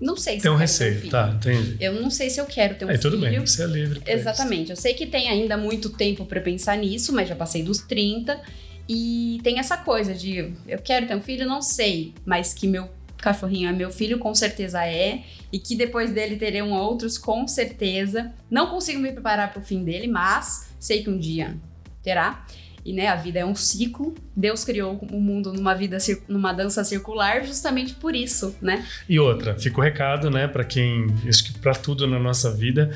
não 0.00 0.16
sei 0.16 0.36
se 0.36 0.42
Tem 0.42 0.50
um 0.50 0.56
receio, 0.56 0.98
filho. 0.98 1.10
tá, 1.10 1.32
entendi. 1.36 1.76
Eu 1.80 2.00
não 2.00 2.10
sei 2.10 2.28
se 2.30 2.40
eu 2.40 2.46
quero 2.46 2.74
ter 2.74 2.84
um 2.84 2.88
filho. 2.88 3.00
tudo 3.00 3.18
bem, 3.18 3.38
você 3.40 3.62
é 3.62 3.66
livre. 3.66 4.00
pra 4.00 4.12
isso. 4.12 4.20
Exatamente. 4.22 4.70
Eu 4.70 4.76
sei 4.76 4.94
que 4.94 5.06
tem 5.06 5.28
ainda 5.28 5.56
muito 5.56 5.90
tempo 5.90 6.24
pra 6.26 6.40
pensar 6.40 6.76
nisso, 6.76 7.12
mas 7.12 7.28
já 7.28 7.36
passei 7.36 7.62
dos 7.62 7.78
30. 7.78 8.40
E 8.88 9.40
tem 9.42 9.58
essa 9.58 9.76
coisa 9.78 10.12
de 10.12 10.52
eu 10.66 10.78
quero 10.78 11.06
ter 11.06 11.14
um 11.16 11.22
filho, 11.22 11.46
não 11.46 11.62
sei, 11.62 12.12
mas 12.26 12.52
que 12.52 12.66
meu 12.66 12.88
cachorrinho 13.24 13.70
é 13.70 13.72
meu 13.72 13.90
filho, 13.90 14.18
com 14.18 14.34
certeza 14.34 14.86
é. 14.86 15.22
E 15.50 15.58
que 15.58 15.74
depois 15.74 16.12
dele 16.12 16.36
terão 16.36 16.70
outros, 16.72 17.16
com 17.16 17.48
certeza. 17.48 18.32
Não 18.50 18.66
consigo 18.66 19.00
me 19.00 19.10
preparar 19.10 19.52
pro 19.52 19.62
fim 19.62 19.82
dele, 19.82 20.06
mas 20.06 20.74
sei 20.78 21.02
que 21.02 21.08
um 21.08 21.18
dia 21.18 21.56
terá. 22.02 22.44
E 22.84 22.92
né, 22.92 23.08
a 23.08 23.16
vida 23.16 23.38
é 23.38 23.46
um 23.46 23.54
ciclo. 23.54 24.14
Deus 24.36 24.62
criou 24.62 24.98
o 25.10 25.18
mundo 25.18 25.54
numa 25.54 25.74
vida 25.74 25.96
numa 26.28 26.52
dança 26.52 26.84
circular 26.84 27.42
justamente 27.42 27.94
por 27.94 28.14
isso, 28.14 28.54
né? 28.60 28.84
E 29.08 29.18
outra, 29.18 29.58
fica 29.58 29.78
o 29.78 29.82
recado, 29.82 30.30
né, 30.30 30.46
pra 30.46 30.64
quem. 30.64 31.06
Acho 31.26 31.44
que 31.44 31.58
pra 31.60 31.72
tudo 31.72 32.06
na 32.06 32.18
nossa 32.18 32.52
vida, 32.52 32.90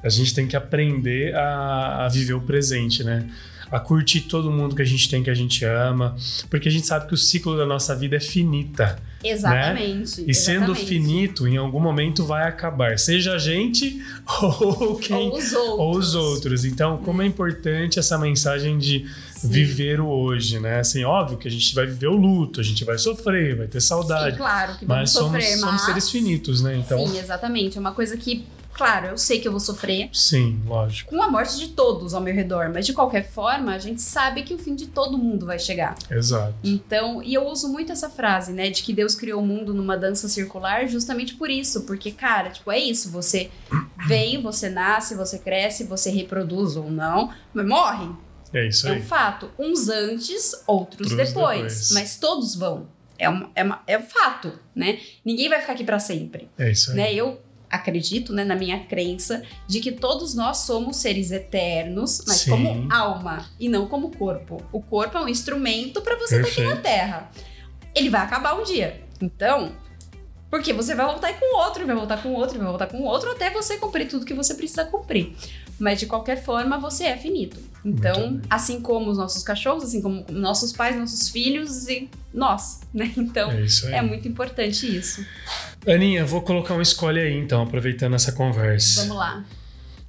a 0.00 0.08
gente 0.08 0.32
tem 0.32 0.46
que 0.46 0.54
aprender 0.54 1.34
a, 1.34 2.06
a 2.06 2.08
viver 2.08 2.34
o 2.34 2.40
presente, 2.40 3.02
né? 3.02 3.28
A 3.72 3.80
curtir 3.80 4.20
todo 4.22 4.50
mundo 4.50 4.76
que 4.76 4.82
a 4.82 4.84
gente 4.84 5.08
tem, 5.08 5.22
que 5.22 5.30
a 5.30 5.34
gente 5.34 5.64
ama, 5.64 6.14
porque 6.50 6.68
a 6.68 6.70
gente 6.70 6.86
sabe 6.86 7.08
que 7.08 7.14
o 7.14 7.16
ciclo 7.16 7.56
da 7.56 7.64
nossa 7.64 7.96
vida 7.96 8.16
é 8.16 8.20
finita. 8.20 8.98
Exatamente. 9.24 10.20
Né? 10.20 10.26
E 10.28 10.34
sendo 10.34 10.72
exatamente. 10.72 10.86
finito, 10.86 11.48
em 11.48 11.56
algum 11.56 11.80
momento 11.80 12.24
vai 12.24 12.46
acabar, 12.46 12.98
seja 12.98 13.34
a 13.34 13.38
gente 13.38 14.02
ou 14.60 14.96
quem 14.96 15.30
Ou 15.30 15.38
os 15.38 15.52
outros. 15.52 15.78
ou 15.78 15.96
os 15.96 16.14
outros. 16.14 16.64
Então, 16.64 16.98
como 16.98 17.22
é 17.22 17.26
importante 17.26 17.98
essa 17.98 18.18
mensagem 18.18 18.78
de 18.78 19.06
Sim. 19.30 19.48
viver 19.48 20.00
o 20.00 20.08
hoje, 20.08 20.60
né? 20.60 20.80
Assim, 20.80 21.04
óbvio 21.04 21.38
que 21.38 21.48
a 21.48 21.50
gente 21.50 21.74
vai 21.74 21.86
viver 21.86 22.08
o 22.08 22.16
luto, 22.16 22.60
a 22.60 22.62
gente 22.62 22.84
vai 22.84 22.98
sofrer, 22.98 23.56
vai 23.56 23.66
ter 23.68 23.80
saudade. 23.80 24.32
Sim, 24.32 24.36
claro 24.36 24.78
que 24.78 24.84
vamos 24.84 25.02
Mas 25.02 25.10
somos, 25.10 25.32
sofrer, 25.32 25.58
somos 25.58 25.74
mas... 25.74 25.82
seres 25.82 26.10
finitos, 26.10 26.60
né? 26.62 26.76
Então, 26.76 27.06
Sim, 27.06 27.18
exatamente. 27.18 27.78
É 27.78 27.80
uma 27.80 27.92
coisa 27.92 28.16
que 28.16 28.44
Claro, 28.72 29.08
eu 29.08 29.18
sei 29.18 29.38
que 29.38 29.46
eu 29.46 29.52
vou 29.52 29.60
sofrer. 29.60 30.08
Sim, 30.12 30.60
lógico. 30.66 31.10
Com 31.10 31.22
a 31.22 31.30
morte 31.30 31.58
de 31.58 31.68
todos 31.68 32.14
ao 32.14 32.20
meu 32.20 32.34
redor, 32.34 32.70
mas 32.72 32.86
de 32.86 32.92
qualquer 32.92 33.28
forma, 33.28 33.74
a 33.74 33.78
gente 33.78 34.00
sabe 34.00 34.42
que 34.42 34.54
o 34.54 34.58
fim 34.58 34.74
de 34.74 34.86
todo 34.86 35.18
mundo 35.18 35.46
vai 35.46 35.58
chegar. 35.58 35.94
Exato. 36.10 36.54
Então, 36.64 37.22
e 37.22 37.34
eu 37.34 37.46
uso 37.46 37.68
muito 37.68 37.92
essa 37.92 38.08
frase, 38.08 38.52
né, 38.52 38.70
de 38.70 38.82
que 38.82 38.92
Deus 38.92 39.14
criou 39.14 39.42
o 39.42 39.46
mundo 39.46 39.74
numa 39.74 39.96
dança 39.96 40.28
circular, 40.28 40.86
justamente 40.88 41.34
por 41.34 41.50
isso, 41.50 41.82
porque 41.82 42.10
cara, 42.10 42.50
tipo, 42.50 42.70
é 42.70 42.78
isso, 42.78 43.10
você 43.10 43.50
vem, 44.08 44.40
você 44.40 44.68
nasce, 44.68 45.14
você 45.14 45.38
cresce, 45.38 45.84
você 45.84 46.10
reproduz 46.10 46.76
ou 46.76 46.90
não, 46.90 47.32
mas 47.52 47.66
morre. 47.66 48.08
É 48.52 48.66
isso 48.66 48.86
aí. 48.86 48.94
É 48.94 48.98
um 48.98 49.02
fato. 49.02 49.50
Uns 49.58 49.88
antes, 49.88 50.52
outros 50.66 51.08
depois, 51.08 51.32
depois, 51.32 51.90
Mas 51.92 52.16
todos 52.16 52.54
vão. 52.54 52.86
É, 53.18 53.28
uma, 53.28 53.50
é, 53.54 53.62
uma, 53.62 53.82
é 53.86 53.98
um 53.98 54.02
fato, 54.02 54.52
né? 54.74 54.98
Ninguém 55.24 55.48
vai 55.48 55.60
ficar 55.60 55.74
aqui 55.74 55.84
para 55.84 55.98
sempre. 55.98 56.50
É 56.58 56.70
isso 56.70 56.90
aí. 56.90 56.96
Né? 56.96 57.14
Eu 57.14 57.40
acredito, 57.72 58.34
né, 58.34 58.44
na 58.44 58.54
minha 58.54 58.80
crença, 58.80 59.42
de 59.66 59.80
que 59.80 59.90
todos 59.90 60.34
nós 60.34 60.58
somos 60.58 60.98
seres 60.98 61.30
eternos, 61.30 62.22
mas 62.26 62.36
Sim. 62.42 62.50
como 62.50 62.92
alma 62.92 63.46
e 63.58 63.66
não 63.66 63.88
como 63.88 64.14
corpo. 64.14 64.62
O 64.70 64.80
corpo 64.80 65.16
é 65.16 65.22
um 65.22 65.28
instrumento 65.28 66.02
para 66.02 66.16
você 66.16 66.36
estar 66.36 66.48
aqui 66.48 66.62
na 66.62 66.76
Terra. 66.76 67.30
Ele 67.94 68.10
vai 68.10 68.20
acabar 68.20 68.54
um 68.54 68.62
dia. 68.62 69.02
Então, 69.20 69.72
porque 70.52 70.70
você 70.74 70.94
vai 70.94 71.06
voltar 71.06 71.32
com 71.32 71.56
outro, 71.60 71.86
vai 71.86 71.96
voltar 71.96 72.22
com 72.22 72.34
outro, 72.34 72.58
vai 72.58 72.68
voltar 72.68 72.86
com 72.86 73.02
outro, 73.04 73.30
até 73.30 73.48
você 73.48 73.78
cumprir 73.78 74.06
tudo 74.06 74.26
que 74.26 74.34
você 74.34 74.52
precisa 74.52 74.84
cumprir. 74.84 75.32
Mas 75.80 75.98
de 75.98 76.04
qualquer 76.04 76.44
forma, 76.44 76.78
você 76.78 77.04
é 77.04 77.16
finito. 77.16 77.58
Então, 77.82 78.38
assim 78.50 78.82
como 78.82 79.10
os 79.10 79.16
nossos 79.16 79.42
cachorros, 79.42 79.82
assim 79.82 80.02
como 80.02 80.26
nossos 80.28 80.70
pais, 80.70 80.94
nossos 80.94 81.30
filhos 81.30 81.88
e 81.88 82.06
nós, 82.34 82.82
né? 82.92 83.10
Então, 83.16 83.50
é, 83.50 83.66
é 83.92 84.02
muito 84.02 84.28
importante 84.28 84.94
isso. 84.94 85.24
Aninha, 85.88 86.22
vou 86.26 86.42
colocar 86.42 86.74
uma 86.74 86.82
escolha 86.82 87.22
aí 87.22 87.32
então, 87.32 87.62
aproveitando 87.62 88.12
essa 88.12 88.32
conversa. 88.32 89.00
Vamos 89.00 89.16
lá. 89.16 89.42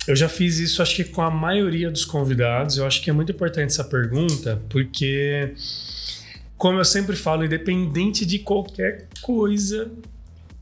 Eu 0.06 0.14
já 0.14 0.28
fiz 0.28 0.60
isso, 0.60 0.82
acho 0.82 0.94
que 0.98 1.06
com 1.06 1.22
a 1.22 1.32
maioria 1.32 1.90
dos 1.90 2.04
convidados. 2.04 2.76
Eu 2.76 2.86
acho 2.86 3.02
que 3.02 3.10
é 3.10 3.14
muito 3.14 3.32
importante 3.32 3.70
essa 3.70 3.86
pergunta, 3.86 4.62
porque, 4.68 5.54
como 6.58 6.80
eu 6.80 6.84
sempre 6.86 7.16
falo, 7.16 7.46
independente 7.46 8.26
de 8.26 8.40
qualquer 8.40 9.08
coisa, 9.22 9.90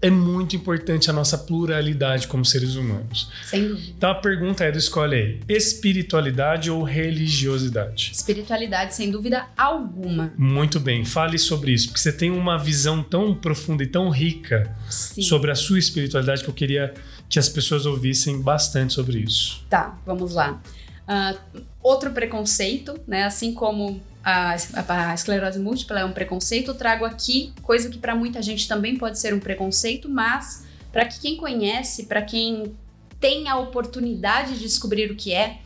é 0.02 0.10
muito 0.10 0.56
importante 0.56 1.10
a 1.10 1.14
nossa 1.14 1.38
pluralidade 1.38 2.28
como 2.28 2.44
seres 2.44 2.76
humanos. 2.76 3.30
Sem 3.46 3.68
dúvida. 3.68 3.94
Então 3.96 4.12
a 4.12 4.16
pergunta 4.16 4.64
é 4.64 4.72
do 4.72 4.78
escolhe 4.78 5.16
aí: 5.16 5.40
espiritualidade 5.48 6.72
ou 6.72 6.84
religiosidade? 6.84 8.12
Espiritualidade, 8.14 8.96
sem 8.96 9.12
dúvida 9.12 9.48
alguma. 9.56 10.34
Muito 10.38 10.80
bem, 10.80 11.06
fale 11.06 11.38
sobre 11.38 11.72
isso, 11.72 11.90
porque 11.90 12.00
você 12.00 12.12
tem 12.12 12.32
uma 12.32 12.58
visão 12.58 13.04
tão 13.04 13.36
profunda 13.36 13.84
e 13.84 13.88
tão 13.88 14.10
rica 14.10 14.76
Sim. 14.90 15.22
sobre 15.22 15.52
a 15.52 15.56
sua 15.56 15.78
espiritualidade 15.78 16.44
que 16.44 16.50
eu 16.50 16.54
queria 16.54 16.94
que 17.30 17.40
as 17.40 17.48
pessoas 17.48 17.86
ouvissem 17.86 18.42
bastante 18.42 18.94
sobre 18.94 19.20
isso. 19.20 19.64
Tá, 19.70 19.98
vamos 20.06 20.34
lá. 20.34 20.62
Uh, 21.08 21.62
outro 21.82 22.12
preconceito, 22.12 23.00
né? 23.08 23.24
Assim 23.24 23.54
como 23.54 24.02
a, 24.24 24.56
a, 24.88 25.14
esclerose 25.14 25.60
múltipla 25.60 26.00
é 26.00 26.06
um 26.06 26.12
preconceito, 26.12 26.70
eu 26.70 26.76
trago 26.76 27.06
aqui 27.06 27.54
coisa 27.62 27.90
que 27.90 27.98
para 27.98 28.16
muita 28.16 28.42
gente 28.42 28.68
também 28.68 28.96
pode 28.96 29.20
ser 29.20 29.34
um 29.34 29.40
preconceito, 29.40 30.08
mas 30.10 30.66
para 30.92 31.06
que 31.06 31.20
quem 31.20 31.38
conhece, 31.38 32.06
para 32.06 32.22
quem 32.22 32.76
tem 33.20 33.48
a 33.48 33.58
oportunidade 33.58 34.54
de 34.54 34.60
descobrir 34.60 35.12
o 35.12 35.16
que 35.16 35.34
é, 35.34 35.60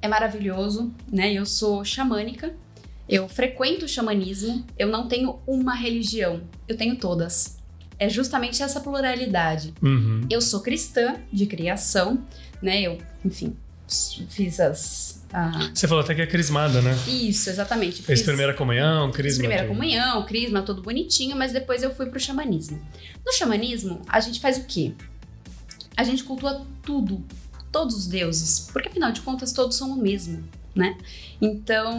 é 0.00 0.08
maravilhoso, 0.08 0.92
né? 1.10 1.32
Eu 1.32 1.44
sou 1.44 1.84
xamânica, 1.84 2.54
eu 3.08 3.28
frequento 3.28 3.84
o 3.84 3.88
xamanismo, 3.88 4.64
eu 4.78 4.88
não 4.88 5.08
tenho 5.08 5.40
uma 5.46 5.74
religião, 5.74 6.42
eu 6.68 6.76
tenho 6.76 6.96
todas. 6.96 7.58
É 7.98 8.08
justamente 8.08 8.62
essa 8.62 8.80
pluralidade. 8.80 9.72
Uhum. 9.82 10.22
Eu 10.30 10.40
sou 10.40 10.60
cristã 10.60 11.16
de 11.32 11.46
criação, 11.46 12.24
né? 12.60 12.82
Eu, 12.82 12.98
enfim, 13.24 13.56
fiz 14.28 14.58
as 14.60 15.23
ah. 15.36 15.68
Você 15.74 15.88
falou 15.88 16.04
até 16.04 16.14
que 16.14 16.22
é 16.22 16.26
crismada, 16.28 16.80
né? 16.80 16.96
Isso, 17.08 17.50
exatamente. 17.50 18.04
Fez 18.04 18.22
primeira 18.22 18.54
comunhão, 18.54 19.10
crisma. 19.10 19.40
Primeira 19.40 19.64
tudo. 19.64 19.74
comunhão, 19.74 20.24
crisma, 20.24 20.62
tudo 20.62 20.80
bonitinho, 20.80 21.36
mas 21.36 21.52
depois 21.52 21.82
eu 21.82 21.92
fui 21.92 22.06
pro 22.06 22.20
xamanismo. 22.20 22.80
No 23.26 23.32
xamanismo, 23.32 24.00
a 24.06 24.20
gente 24.20 24.38
faz 24.38 24.58
o 24.58 24.64
quê? 24.64 24.92
A 25.96 26.04
gente 26.04 26.22
cultua 26.22 26.64
tudo, 26.84 27.20
todos 27.72 27.96
os 27.96 28.06
deuses, 28.06 28.68
porque 28.72 28.88
afinal 28.88 29.10
de 29.10 29.22
contas 29.22 29.52
todos 29.52 29.76
são 29.76 29.90
o 29.90 29.96
mesmo, 29.96 30.44
né? 30.72 30.96
Então, 31.42 31.98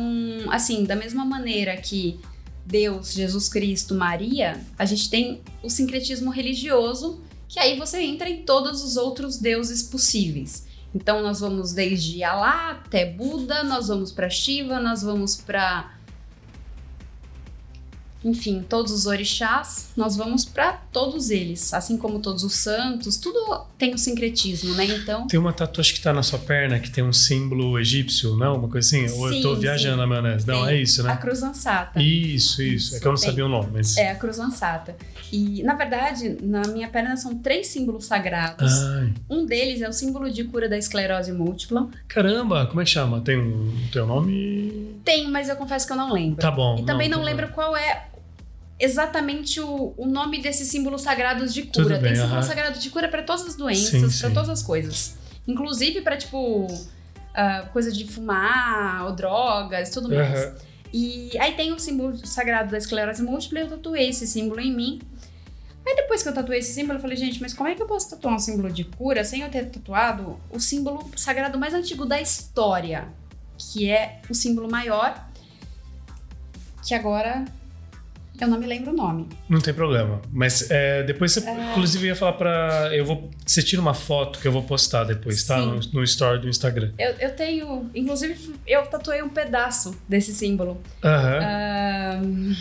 assim, 0.50 0.86
da 0.86 0.95
mesma 0.95 1.26
maneira 1.26 1.76
que 1.76 2.17
Deus, 2.65 3.12
Jesus 3.12 3.50
Cristo, 3.50 3.93
Maria, 3.95 4.62
a 4.80 4.86
gente 4.86 5.10
tem 5.10 5.41
o 5.62 5.69
sincretismo 5.69 6.32
religioso, 6.32 7.21
que 7.50 7.60
aí 7.60 7.78
você 7.78 8.00
entra 8.00 8.30
em 8.30 8.43
todos 8.43 8.82
os 8.82 8.95
outros 8.95 9.38
deuses 9.38 9.84
possíveis. 9.84 10.64
Então 10.95 11.21
nós 11.21 11.41
vamos 11.41 11.73
desde 11.73 12.23
Alá 12.23 12.71
até 12.71 13.05
Buda, 13.05 13.65
nós 13.65 13.89
vamos 13.89 14.13
para 14.13 14.29
Shiva, 14.29 14.79
nós 14.79 15.03
vamos 15.03 15.36
para 15.36 15.93
enfim, 18.25 18.65
todos 18.67 18.91
os 18.91 19.05
orixás, 19.05 19.89
nós 19.95 20.17
vamos 20.17 20.43
para 20.43 20.73
todos 20.91 21.29
eles, 21.29 21.71
assim 21.75 21.95
como 21.95 22.17
todos 22.19 22.43
os 22.43 22.55
santos, 22.55 23.17
tudo 23.17 23.65
tem 23.77 23.91
o 23.91 23.93
um 23.93 23.97
sincretismo, 23.99 24.73
né? 24.73 24.85
Então. 24.85 25.27
Tem 25.27 25.39
uma 25.39 25.53
tatuagem 25.53 25.93
que 25.93 26.01
tá 26.01 26.11
na 26.11 26.23
sua 26.23 26.39
perna 26.39 26.79
que 26.79 26.89
tem 26.89 27.03
um 27.03 27.13
símbolo 27.13 27.77
egípcio, 27.79 28.35
não? 28.35 28.55
Uma 28.55 28.67
coisa 28.67 28.88
assim? 28.88 29.07
Sim, 29.07 29.19
Ou 29.19 29.31
eu 29.31 29.41
tô 29.43 29.55
viajando 29.55 29.97
na 29.97 30.07
maionese? 30.07 30.47
Não, 30.47 30.67
é 30.67 30.75
isso, 30.75 31.03
né? 31.03 31.11
A 31.11 31.17
cruz 31.17 31.43
ansata. 31.43 32.01
Isso, 32.01 32.63
isso. 32.63 32.63
isso. 32.63 32.95
É 32.95 32.99
que 32.99 33.05
eu 33.05 33.11
não 33.11 33.19
tem. 33.19 33.29
sabia 33.29 33.45
o 33.45 33.49
nome, 33.49 33.69
mas. 33.73 33.95
É 33.95 34.09
a 34.09 34.15
cruz 34.15 34.39
ansata. 34.39 34.95
E, 35.31 35.61
na 35.61 35.75
verdade, 35.75 36.38
na 36.41 36.61
minha 36.67 36.88
perna 36.88 37.15
são 37.17 37.38
três 37.38 37.67
símbolos 37.67 38.05
sagrados. 38.05 38.71
Ai. 38.71 39.13
Um 39.29 39.45
deles 39.45 39.81
é 39.81 39.89
o 39.89 39.93
símbolo 39.93 40.31
de 40.31 40.45
cura 40.45 40.67
da 40.67 40.77
esclerose 40.77 41.31
múltipla. 41.31 41.89
Caramba, 42.07 42.65
como 42.65 42.81
é 42.81 42.83
que 42.85 42.89
chama? 42.89 43.21
Tem 43.21 43.38
um, 43.38 43.71
tem 43.91 44.01
um 44.01 44.07
nome? 44.07 44.95
Tem, 45.03 45.29
mas 45.29 45.47
eu 45.47 45.55
confesso 45.55 45.85
que 45.85 45.93
eu 45.93 45.97
não 45.97 46.11
lembro. 46.11 46.41
Tá 46.41 46.49
bom. 46.49 46.79
E 46.79 46.83
também 46.85 47.07
não, 47.07 47.19
não 47.19 47.25
lembro 47.25 47.49
qual 47.49 47.75
é 47.75 48.07
exatamente 48.79 49.59
o, 49.59 49.93
o 49.97 50.05
nome 50.05 50.41
desses 50.41 50.67
símbolos 50.67 51.01
sagrados 51.01 51.53
de 51.53 51.63
cura. 51.63 51.97
Bem, 51.97 52.13
Tem 52.13 52.15
símbolo 52.15 52.35
uh 52.35 52.39
-huh. 52.39 52.43
sagrado 52.43 52.79
de 52.79 52.89
cura 52.89 53.07
para 53.07 53.23
todas 53.23 53.45
as 53.45 53.55
doenças, 53.55 54.19
para 54.19 54.31
todas 54.31 54.49
as 54.49 54.61
coisas. 54.61 55.15
Inclusive 55.47 56.01
para, 56.01 56.17
tipo, 56.17 56.65
uh, 56.65 57.69
coisa 57.71 57.91
de 57.91 58.05
fumar, 58.05 59.05
ou 59.05 59.13
drogas, 59.13 59.89
tudo 59.89 60.09
mais. 60.09 60.45
Uh 60.45 60.49
-huh. 60.49 60.61
E 60.93 61.38
aí 61.39 61.53
tem 61.53 61.73
o 61.73 61.79
símbolo 61.79 62.25
sagrado 62.25 62.71
da 62.71 62.77
esclerose 62.77 63.21
múltipla 63.21 63.59
e 63.59 63.61
eu 63.63 63.69
tatuei 63.69 64.09
esse 64.09 64.25
símbolo 64.25 64.61
em 64.61 64.73
mim. 64.73 65.01
Aí 65.85 65.95
depois 65.95 66.23
que 66.23 66.29
eu 66.29 66.33
tatuei 66.33 66.59
esse 66.59 66.73
símbolo, 66.73 66.97
eu 66.97 67.01
falei, 67.01 67.17
gente, 67.17 67.41
mas 67.41 67.53
como 67.53 67.69
é 67.69 67.75
que 67.75 67.81
eu 67.81 67.85
posso 67.85 68.09
tatuar 68.09 68.33
um 68.33 68.39
símbolo 68.39 68.71
de 68.71 68.85
cura 68.85 69.23
sem 69.23 69.41
eu 69.41 69.49
ter 69.49 69.69
tatuado 69.69 70.39
o 70.49 70.59
símbolo 70.59 71.11
sagrado 71.15 71.59
mais 71.59 71.73
antigo 71.73 72.05
da 72.05 72.19
história? 72.19 73.07
Que 73.57 73.89
é 73.89 74.21
o 74.29 74.33
símbolo 74.33 74.69
maior, 74.69 75.27
que 76.85 76.93
agora 76.93 77.45
eu 78.39 78.48
não 78.48 78.60
me 78.60 78.65
lembro 78.65 78.91
o 78.91 78.95
nome. 78.95 79.28
Não 79.48 79.60
tem 79.60 79.74
problema. 79.74 80.21
Mas 80.32 80.69
é, 80.69 81.04
depois 81.04 81.32
você, 81.34 81.48
é... 81.48 81.71
inclusive, 81.71 82.08
ia 82.08 82.15
falar 82.15 82.34
pra. 82.34 82.89
Eu 82.93 83.06
vou. 83.06 83.30
Você 83.45 83.62
tira 83.62 83.82
uma 83.82 83.93
foto 83.93 84.39
que 84.39 84.48
eu 84.48 84.52
vou 84.52 84.63
postar 84.63 85.04
depois, 85.04 85.43
tá? 85.43 85.58
Sim. 85.60 85.69
tá? 85.69 85.76
No, 85.76 86.00
no 86.00 86.04
story 86.04 86.39
do 86.39 86.50
Instagram. 86.50 86.91
Eu, 86.98 87.12
eu 87.19 87.36
tenho. 87.36 87.89
Inclusive, 87.93 88.56
eu 88.65 88.86
tatuei 88.88 89.21
um 89.21 89.30
pedaço 89.30 89.98
desse 90.08 90.34
símbolo. 90.34 90.82
Aham. 91.04 92.21
Uhum. 92.24 92.56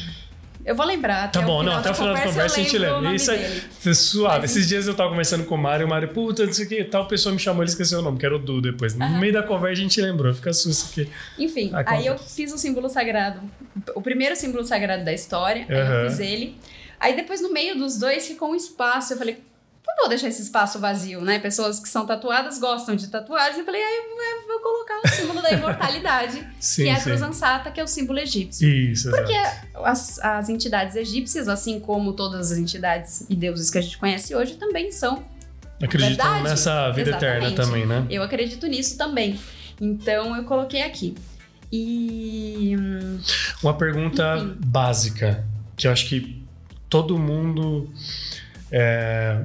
Eu 0.64 0.74
vou 0.74 0.86
lembrar. 0.86 1.30
Tá 1.30 1.42
bom, 1.42 1.62
não, 1.62 1.74
até 1.74 1.90
o 1.90 1.94
final 1.94 2.14
da 2.14 2.22
conversa 2.22 2.60
a 2.60 2.62
gente 2.62 2.78
lembra. 2.78 3.14
Isso 3.14 3.30
é, 3.30 3.94
suave. 3.94 4.40
Mas, 4.40 4.50
Esses 4.50 4.66
dias 4.66 4.86
eu 4.86 4.94
tava 4.94 5.10
conversando 5.10 5.44
com 5.44 5.54
o 5.54 5.58
Mário, 5.58 5.86
o 5.86 5.88
Mário, 5.88 6.08
puta, 6.08 6.46
não 6.46 6.52
sei 6.52 6.64
o 6.64 6.68
que, 6.68 6.84
tal 6.84 7.06
pessoa 7.06 7.34
me 7.34 7.38
chamou, 7.38 7.62
ele 7.62 7.70
esqueceu 7.70 7.98
o 7.98 8.02
nome, 8.02 8.18
que 8.18 8.24
era 8.24 8.34
o 8.34 8.38
Du 8.38 8.60
depois. 8.60 8.94
No 8.94 9.18
meio 9.18 9.32
da 9.32 9.42
conversa 9.42 9.80
a 9.80 9.82
gente 9.82 10.00
lembrou, 10.00 10.32
fica 10.32 10.52
susto 10.52 10.90
aqui. 10.90 11.10
Enfim, 11.38 11.70
aí 11.86 12.06
eu 12.06 12.18
fiz 12.18 12.52
o 12.52 12.58
símbolo 12.58 12.88
sagrado, 12.88 13.40
o 13.94 14.00
primeiro 14.00 14.34
símbolo 14.36 14.64
sagrado 14.64 15.04
da 15.04 15.12
história, 15.12 15.66
uhum. 15.68 15.76
aí 15.76 16.04
eu 16.04 16.10
fiz 16.10 16.20
ele. 16.20 16.56
Aí 16.98 17.14
depois 17.14 17.42
no 17.42 17.52
meio 17.52 17.76
dos 17.76 17.98
dois 17.98 18.26
ficou 18.26 18.50
um 18.50 18.54
espaço, 18.54 19.12
eu 19.12 19.18
falei, 19.18 19.38
não 19.86 19.96
vou 19.96 20.08
deixar 20.08 20.28
esse 20.28 20.42
espaço 20.42 20.78
vazio, 20.78 21.20
né? 21.20 21.38
Pessoas 21.38 21.78
que 21.78 21.88
são 21.88 22.06
tatuadas 22.06 22.58
gostam 22.58 22.96
de 22.96 23.08
tatuagens. 23.08 23.58
Eu 23.58 23.64
falei, 23.64 23.82
aí 23.82 23.96
eu 23.96 24.46
vou 24.48 24.60
colocar 24.60 25.00
o 25.04 25.08
símbolo 25.08 25.42
da 25.42 25.50
imortalidade, 25.50 26.46
sim, 26.58 26.84
que 26.84 26.88
é 26.88 26.94
a 26.94 27.00
cruz 27.00 27.20
ansata, 27.20 27.70
que 27.70 27.80
é 27.80 27.84
o 27.84 27.88
símbolo 27.88 28.18
egípcio. 28.18 28.66
Isso, 28.68 29.10
Porque 29.10 29.34
as, 29.74 30.18
as 30.20 30.48
entidades 30.48 30.96
egípcias, 30.96 31.48
assim 31.48 31.78
como 31.78 32.12
todas 32.14 32.50
as 32.50 32.58
entidades 32.58 33.26
e 33.28 33.36
deuses 33.36 33.70
que 33.70 33.78
a 33.78 33.82
gente 33.82 33.98
conhece 33.98 34.34
hoje, 34.34 34.54
também 34.54 34.90
são. 34.90 35.22
Acreditam 35.82 36.24
verdade. 36.24 36.42
nessa 36.44 36.90
vida 36.92 37.10
Exatamente. 37.10 37.52
eterna 37.52 37.56
também, 37.56 37.86
né? 37.86 38.06
Eu 38.08 38.22
acredito 38.22 38.66
nisso 38.66 38.96
também. 38.96 39.38
Então 39.80 40.34
eu 40.36 40.44
coloquei 40.44 40.82
aqui. 40.82 41.14
E. 41.70 42.74
Uma 43.62 43.74
pergunta 43.74 44.36
Enfim. 44.36 44.56
básica, 44.64 45.44
que 45.76 45.86
eu 45.86 45.92
acho 45.92 46.08
que 46.08 46.42
todo 46.88 47.18
mundo. 47.18 47.90
É, 48.70 49.44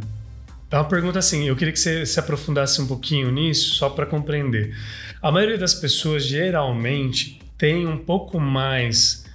é 0.71 0.75
uma 0.75 0.86
pergunta 0.86 1.17
assim, 1.17 1.47
eu 1.47 1.55
queria 1.55 1.73
que 1.73 1.79
você 1.79 2.05
se 2.05 2.19
aprofundasse 2.19 2.82
um 2.82 2.88
pouquinho 2.88 3.32
nisso, 3.32 3.75
só 3.75 3.89
para 3.89 4.05
compreender. 4.05 4.75
A 5.21 5.32
maioria 5.32 5.58
das 5.58 5.73
pessoas 5.73 6.23
geralmente 6.23 7.39
tem 7.58 7.88
um 7.88 7.97
pouco 7.97 8.39
mais 8.39 9.25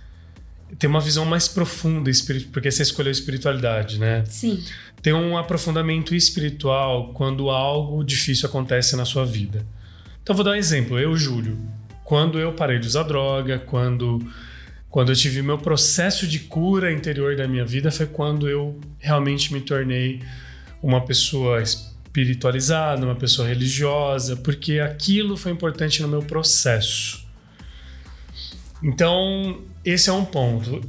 ter 0.79 0.87
uma 0.87 1.01
visão 1.01 1.25
mais 1.25 1.47
profunda, 1.47 2.11
porque 2.53 2.71
você 2.71 2.83
escolheu 2.83 3.13
espiritualidade, 3.13 3.99
né? 3.99 4.25
Sim. 4.27 4.63
Ter 5.03 5.13
um 5.13 5.37
aprofundamento 5.37 6.15
espiritual 6.15 7.13
quando 7.13 7.51
algo 7.51 8.03
difícil 8.03 8.49
acontece 8.49 8.97
na 8.97 9.05
sua 9.05 9.25
vida. 9.25 9.65
Então, 10.23 10.35
vou 10.35 10.45
dar 10.45 10.53
um 10.53 10.57
exemplo. 10.57 10.99
Eu, 10.99 11.17
Júlio, 11.17 11.59
quando 12.03 12.39
eu 12.39 12.53
parei 12.53 12.79
de 12.79 12.87
usar 12.87 13.03
droga, 13.03 13.59
quando, 13.59 14.27
quando 14.89 15.13
eu 15.13 15.17
tive 15.17 15.43
meu 15.43 15.59
processo 15.59 16.27
de 16.27 16.41
cura 16.41 16.93
interior 16.93 17.37
da 17.37 17.47
minha 17.47 17.65
vida, 17.65 17.91
foi 17.91 18.07
quando 18.07 18.49
eu 18.49 18.81
realmente 18.99 19.53
me 19.53 19.61
tornei 19.61 20.23
uma 20.85 21.01
pessoa 21.01 21.63
espiritualizada, 21.63 23.07
uma 23.07 23.15
pessoa 23.15 23.49
religiosa, 23.49 24.37
porque 24.37 24.81
aquilo 24.81 25.35
foi 25.35 25.51
importante 25.51 26.03
no 26.03 26.09
meu 26.09 26.23
processo. 26.23 27.27
Então, 28.83 29.63
esse 29.83 30.11
é 30.11 30.13
um 30.13 30.27
ponto. 30.27 30.83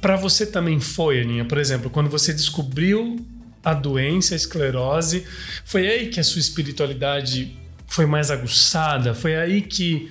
Para 0.00 0.14
você 0.14 0.46
também 0.46 0.78
foi, 0.78 1.20
Aninha? 1.20 1.44
Por 1.44 1.58
exemplo, 1.58 1.90
quando 1.90 2.08
você 2.08 2.32
descobriu 2.32 3.26
a 3.64 3.74
doença, 3.74 4.34
a 4.34 4.36
esclerose, 4.36 5.26
foi 5.64 5.88
aí 5.88 6.08
que 6.10 6.20
a 6.20 6.24
sua 6.24 6.38
espiritualidade 6.38 7.58
foi 7.88 8.06
mais 8.06 8.30
aguçada? 8.30 9.14
Foi 9.14 9.34
aí 9.34 9.62
que 9.62 10.08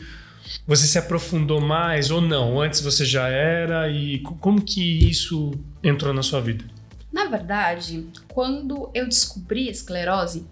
você 0.67 0.85
se 0.85 0.97
aprofundou 0.97 1.61
mais 1.61 2.11
ou 2.11 2.19
não? 2.19 2.59
Antes 2.61 2.81
você 2.81 3.05
já 3.05 3.29
era 3.29 3.89
e 3.89 4.19
como 4.19 4.61
que 4.61 5.09
isso 5.09 5.53
entrou 5.81 6.13
na 6.13 6.23
sua 6.23 6.41
vida? 6.41 6.65
Na 7.11 7.25
verdade, 7.25 8.07
quando 8.27 8.89
eu 8.93 9.07
descobri 9.07 9.67
a 9.67 9.71
esclerose, 9.71 10.45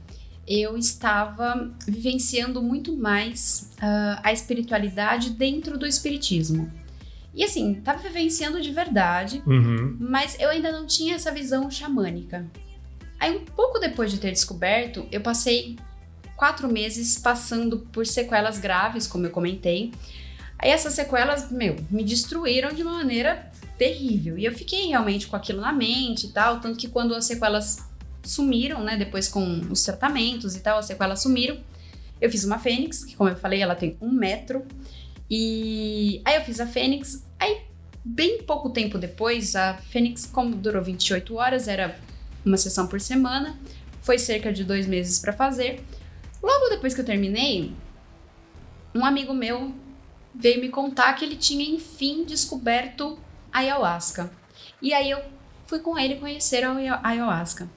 eu 0.48 0.78
estava 0.78 1.72
vivenciando 1.86 2.62
muito 2.62 2.96
mais 2.96 3.72
uh, 3.76 4.20
a 4.24 4.32
espiritualidade 4.32 5.32
dentro 5.32 5.78
do 5.78 5.86
espiritismo. 5.86 6.72
E 7.34 7.44
assim, 7.44 7.74
estava 7.74 8.00
vivenciando 8.00 8.60
de 8.60 8.72
verdade, 8.72 9.44
uhum. 9.46 9.96
mas 10.00 10.36
eu 10.40 10.50
ainda 10.50 10.72
não 10.72 10.88
tinha 10.88 11.16
essa 11.16 11.32
visão 11.32 11.70
xamânica. 11.70 12.50
Aí, 13.20 13.36
um 13.36 13.46
pouco 13.46 13.78
depois 13.78 14.10
de 14.12 14.20
ter 14.20 14.32
descoberto, 14.32 15.08
eu 15.12 15.22
passei 15.22 15.78
quatro 16.36 16.72
meses 16.72 17.18
passando 17.20 17.80
por 17.92 18.08
sequelas 18.08 18.58
graves, 18.58 19.06
como 19.06 19.26
eu 19.26 19.32
comentei. 19.32 19.92
Aí, 20.58 20.72
essas 20.72 20.94
sequelas, 20.94 21.52
meu, 21.52 21.76
me 21.92 22.04
destruíram 22.04 22.74
de 22.74 22.82
uma 22.82 22.94
maneira 22.94 23.52
terrível. 23.78 24.38
E 24.38 24.46
eu 24.46 24.52
fiquei 24.54 24.88
realmente 24.88 25.28
com 25.28 25.36
aquilo 25.36 25.62
na 25.62 25.72
mente 25.72 26.28
e 26.28 26.30
tal. 26.30 26.60
Tanto 26.60 26.78
que 26.78 26.88
quando 26.88 27.14
as 27.14 27.26
sequelas 27.26 27.88
sumiram, 28.24 28.84
né? 28.84 28.98
Depois 28.98 29.28
com 29.28 29.62
os 29.70 29.84
tratamentos 29.84 30.56
e 30.56 30.60
tal, 30.60 30.80
as 30.80 30.86
sequelas 30.86 31.22
sumiram. 31.22 31.58
Eu 32.20 32.30
fiz 32.32 32.44
uma 32.44 32.58
fênix, 32.58 33.06
que 33.06 33.16
como 33.16 33.30
eu 33.30 33.36
falei, 33.36 33.62
ela 33.62 33.76
tem 33.76 33.98
um 34.02 34.12
metro. 34.12 34.66
E 35.30 36.22
aí 36.26 36.36
eu 36.36 36.42
fiz 36.42 36.60
a 36.60 36.66
fênix. 36.66 37.24
Aí, 37.40 37.62
bem 38.04 38.44
pouco 38.44 38.70
tempo 38.70 38.98
depois, 38.98 39.56
a 39.56 39.76
fênix, 39.76 40.26
como 40.26 40.56
durou 40.56 40.84
28 40.84 41.36
horas, 41.36 41.68
era 41.68 42.00
uma 42.46 42.58
sessão 42.58 42.88
por 42.88 43.00
semana. 43.00 43.58
Foi 44.02 44.18
cerca 44.18 44.52
de 44.52 44.64
dois 44.64 44.88
meses 44.88 45.20
para 45.20 45.34
fazer. 45.34 45.84
Logo 46.42 46.70
depois 46.70 46.94
que 46.94 47.02
eu 47.02 47.06
terminei, 47.06 47.74
um 48.96 49.06
amigo 49.06 49.34
meu 49.34 49.74
veio 50.34 50.62
me 50.62 50.70
contar 50.70 51.14
que 51.14 51.26
ele 51.26 51.36
tinha 51.36 51.68
enfim 51.68 52.24
descoberto 52.24 53.20
ayahuasca. 53.52 54.32
E 54.82 54.94
aí 54.94 55.10
eu 55.10 55.22
fui 55.66 55.80
com 55.80 55.98
ele 55.98 56.16
conhecer 56.16 56.64
a 56.64 57.00
ayahuasca. 57.04 57.70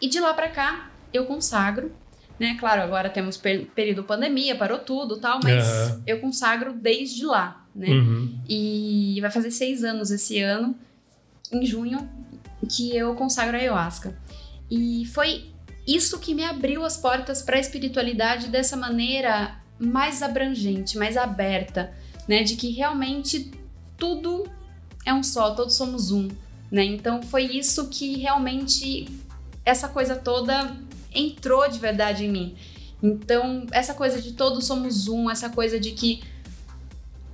E 0.00 0.08
de 0.08 0.20
lá 0.20 0.34
para 0.34 0.48
cá, 0.48 0.90
eu 1.12 1.26
consagro, 1.26 1.92
né? 2.38 2.56
Claro, 2.58 2.82
agora 2.82 3.08
temos 3.08 3.36
per 3.36 3.66
período 3.66 4.04
pandemia, 4.04 4.56
parou 4.56 4.78
tudo 4.78 5.18
tal, 5.18 5.40
mas 5.42 5.64
uhum. 5.64 6.02
eu 6.06 6.20
consagro 6.20 6.72
desde 6.72 7.24
lá, 7.24 7.64
né? 7.74 7.88
Uhum. 7.88 8.40
E 8.48 9.18
vai 9.20 9.30
fazer 9.30 9.50
seis 9.50 9.84
anos 9.84 10.10
esse 10.10 10.40
ano, 10.40 10.74
em 11.52 11.64
junho, 11.64 12.08
que 12.68 12.96
eu 12.96 13.14
consagro 13.14 13.56
a 13.56 13.60
ayahuasca. 13.60 14.16
E 14.70 15.04
foi 15.06 15.52
isso 15.86 16.18
que 16.18 16.34
me 16.34 16.44
abriu 16.44 16.84
as 16.84 16.96
portas 16.96 17.42
para 17.42 17.56
a 17.56 17.60
espiritualidade 17.60 18.48
dessa 18.48 18.76
maneira 18.76 19.56
mais 19.78 20.22
abrangente, 20.22 20.96
mais 20.96 21.16
aberta, 21.16 21.92
né? 22.28 22.42
De 22.42 22.56
que 22.56 22.70
realmente 22.70 23.50
tudo 23.96 24.48
é 25.04 25.12
um 25.12 25.22
só, 25.22 25.54
todos 25.54 25.74
somos 25.74 26.10
um, 26.10 26.28
né? 26.70 26.84
Então 26.84 27.22
foi 27.22 27.44
isso 27.44 27.88
que 27.88 28.18
realmente 28.18 29.08
essa 29.64 29.88
coisa 29.88 30.16
toda 30.16 30.76
entrou 31.14 31.68
de 31.68 31.78
verdade 31.78 32.24
em 32.24 32.30
mim. 32.30 32.56
Então, 33.02 33.66
essa 33.72 33.94
coisa 33.94 34.22
de 34.22 34.32
todos 34.32 34.64
somos 34.64 35.08
um, 35.08 35.28
essa 35.28 35.50
coisa 35.50 35.78
de 35.78 35.90
que 35.90 36.22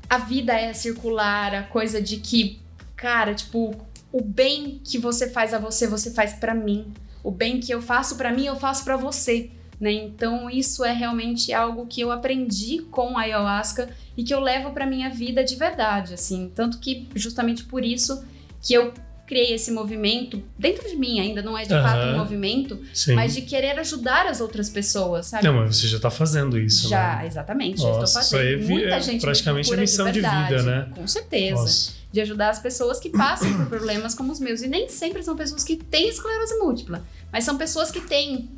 a 0.09 0.19
vida 0.19 0.55
é 0.55 0.73
circular, 0.73 1.55
a 1.55 1.63
coisa 1.63 2.01
de 2.01 2.17
que, 2.17 2.59
cara, 2.97 3.35
tipo, 3.35 3.77
o 4.11 4.23
bem 4.23 4.81
que 4.83 4.97
você 4.97 5.29
faz 5.29 5.53
a 5.53 5.59
você, 5.59 5.87
você 5.87 6.11
faz 6.11 6.33
para 6.33 6.55
mim. 6.55 6.93
O 7.23 7.31
bem 7.31 7.61
que 7.61 7.73
eu 7.73 7.83
faço 7.83 8.17
para 8.17 8.33
mim, 8.33 8.47
eu 8.47 8.57
faço 8.57 8.85
para 8.85 8.97
você. 8.97 9.51
Né? 9.81 9.93
Então, 9.93 10.51
isso 10.51 10.85
é 10.85 10.93
realmente 10.93 11.53
algo 11.53 11.87
que 11.87 12.01
eu 12.01 12.11
aprendi 12.11 12.81
com 12.91 13.17
a 13.17 13.23
ayahuasca 13.23 13.89
e 14.17 14.25
que 14.25 14.35
eu 14.35 14.41
levo 14.41 14.73
para 14.73 14.85
minha 14.87 15.09
vida 15.09 15.45
de 15.45 15.55
verdade, 15.55 16.15
assim, 16.15 16.51
tanto 16.55 16.79
que 16.79 17.09
justamente 17.15 17.63
por 17.65 17.85
isso 17.85 18.25
que 18.61 18.75
eu 18.75 18.93
criei 19.29 19.55
esse 19.55 19.71
movimento 19.71 20.43
dentro 20.59 20.89
de 20.89 20.97
mim, 20.97 21.21
ainda 21.21 21.43
não 21.43 21.57
é 21.57 21.65
de 21.65 21.75
uhum. 21.75 21.83
fato 21.83 22.09
um 22.09 22.19
movimento, 22.19 22.81
Sim. 22.95 23.15
mas 23.15 23.35
de 23.35 23.43
querer 23.43 23.79
ajudar 23.79 24.27
as 24.27 24.41
outras 24.41 24.71
pessoas, 24.71 25.27
sabe? 25.27 25.45
Não, 25.45 25.53
mas 25.53 25.77
você 25.77 25.87
já 25.87 25.99
está 25.99 26.11
fazendo 26.11 26.59
isso, 26.59 26.89
Já, 26.89 27.19
né? 27.19 27.27
exatamente, 27.27 27.83
Nossa, 27.83 27.99
já 27.99 28.05
estou 28.05 28.23
fazendo. 28.23 28.41
Isso 28.41 28.49
aí 28.49 28.55
é 28.55 28.67
Muita 28.67 29.01
gente 29.01 29.21
praticamente 29.21 29.73
a 29.73 29.77
missão 29.77 30.07
de, 30.11 30.21
verdade, 30.21 30.49
de, 30.49 30.57
vida, 30.57 30.63
né? 30.63 30.89
Com 30.95 31.07
certeza. 31.07 31.61
Nossa. 31.61 31.99
De 32.11 32.23
ajudar 32.23 32.49
as 32.49 32.59
pessoas 32.59 32.99
que 32.99 33.11
passam 33.11 33.53
por 33.55 33.67
problemas 33.67 34.15
como 34.15 34.33
os 34.33 34.41
meus. 34.41 34.63
E 34.63 34.67
nem 34.67 34.89
sempre 34.89 35.23
são 35.23 35.37
pessoas 35.37 35.63
que 35.63 35.77
têm 35.77 36.09
esclerose 36.09 36.55
múltipla, 36.55 37.05
mas 37.31 37.45
são 37.45 37.59
pessoas 37.59 37.91
que 37.91 38.01
têm 38.01 38.49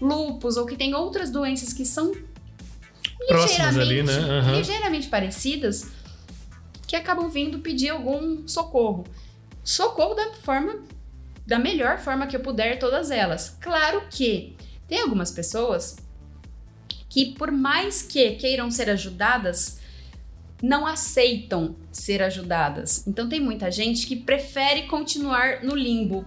lupus 0.00 0.56
ou 0.56 0.66
que 0.66 0.76
têm 0.76 0.94
outras 0.94 1.30
doenças 1.30 1.72
que 1.72 1.84
são 1.84 2.12
ligeiramente, 3.28 3.80
ali, 3.80 4.02
né? 4.02 4.18
Uhum. 4.18 4.56
ligeiramente 4.56 5.08
parecidas, 5.08 5.88
que 6.86 6.96
acabam 6.96 7.28
vindo 7.28 7.58
pedir 7.58 7.90
algum 7.90 8.46
socorro 8.48 9.04
socorro 9.62 10.14
da 10.14 10.32
forma 10.34 10.80
da 11.46 11.58
melhor 11.58 11.98
forma 11.98 12.26
que 12.26 12.36
eu 12.36 12.40
puder 12.40 12.78
todas 12.78 13.10
elas. 13.10 13.56
Claro 13.60 14.04
que 14.08 14.56
tem 14.86 15.00
algumas 15.00 15.32
pessoas 15.32 15.96
que 17.08 17.34
por 17.34 17.50
mais 17.50 18.02
que 18.02 18.32
queiram 18.32 18.70
ser 18.70 18.88
ajudadas, 18.88 19.80
não 20.62 20.86
aceitam 20.86 21.74
ser 21.90 22.22
ajudadas. 22.22 23.04
Então 23.06 23.28
tem 23.28 23.40
muita 23.40 23.70
gente 23.70 24.06
que 24.06 24.14
prefere 24.14 24.82
continuar 24.82 25.64
no 25.64 25.74
limbo. 25.74 26.24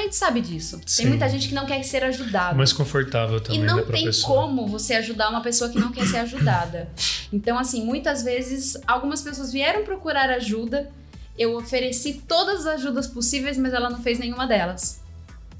A 0.00 0.02
gente 0.02 0.16
sabe 0.16 0.40
disso. 0.40 0.80
Sim. 0.86 1.02
Tem 1.02 1.06
muita 1.10 1.28
gente 1.28 1.48
que 1.48 1.54
não 1.54 1.66
quer 1.66 1.82
ser 1.82 2.04
ajudada. 2.04 2.54
Mais 2.54 2.72
confortável 2.72 3.40
também, 3.40 3.60
E 3.60 3.64
não 3.64 3.76
né, 3.76 3.82
tem 3.82 4.04
pessoa. 4.04 4.34
como 4.34 4.66
você 4.66 4.94
ajudar 4.94 5.30
uma 5.30 5.40
pessoa 5.40 5.70
que 5.70 5.78
não 5.78 5.90
quer 5.92 6.06
ser 6.06 6.18
ajudada. 6.18 6.88
Então, 7.32 7.58
assim, 7.58 7.84
muitas 7.84 8.22
vezes 8.22 8.76
algumas 8.86 9.22
pessoas 9.22 9.52
vieram 9.52 9.84
procurar 9.84 10.30
ajuda 10.30 10.90
eu 11.36 11.56
ofereci 11.56 12.22
todas 12.26 12.60
as 12.60 12.74
ajudas 12.74 13.06
possíveis, 13.06 13.58
mas 13.58 13.72
ela 13.72 13.90
não 13.90 14.00
fez 14.00 14.18
nenhuma 14.18 14.46
delas. 14.46 15.00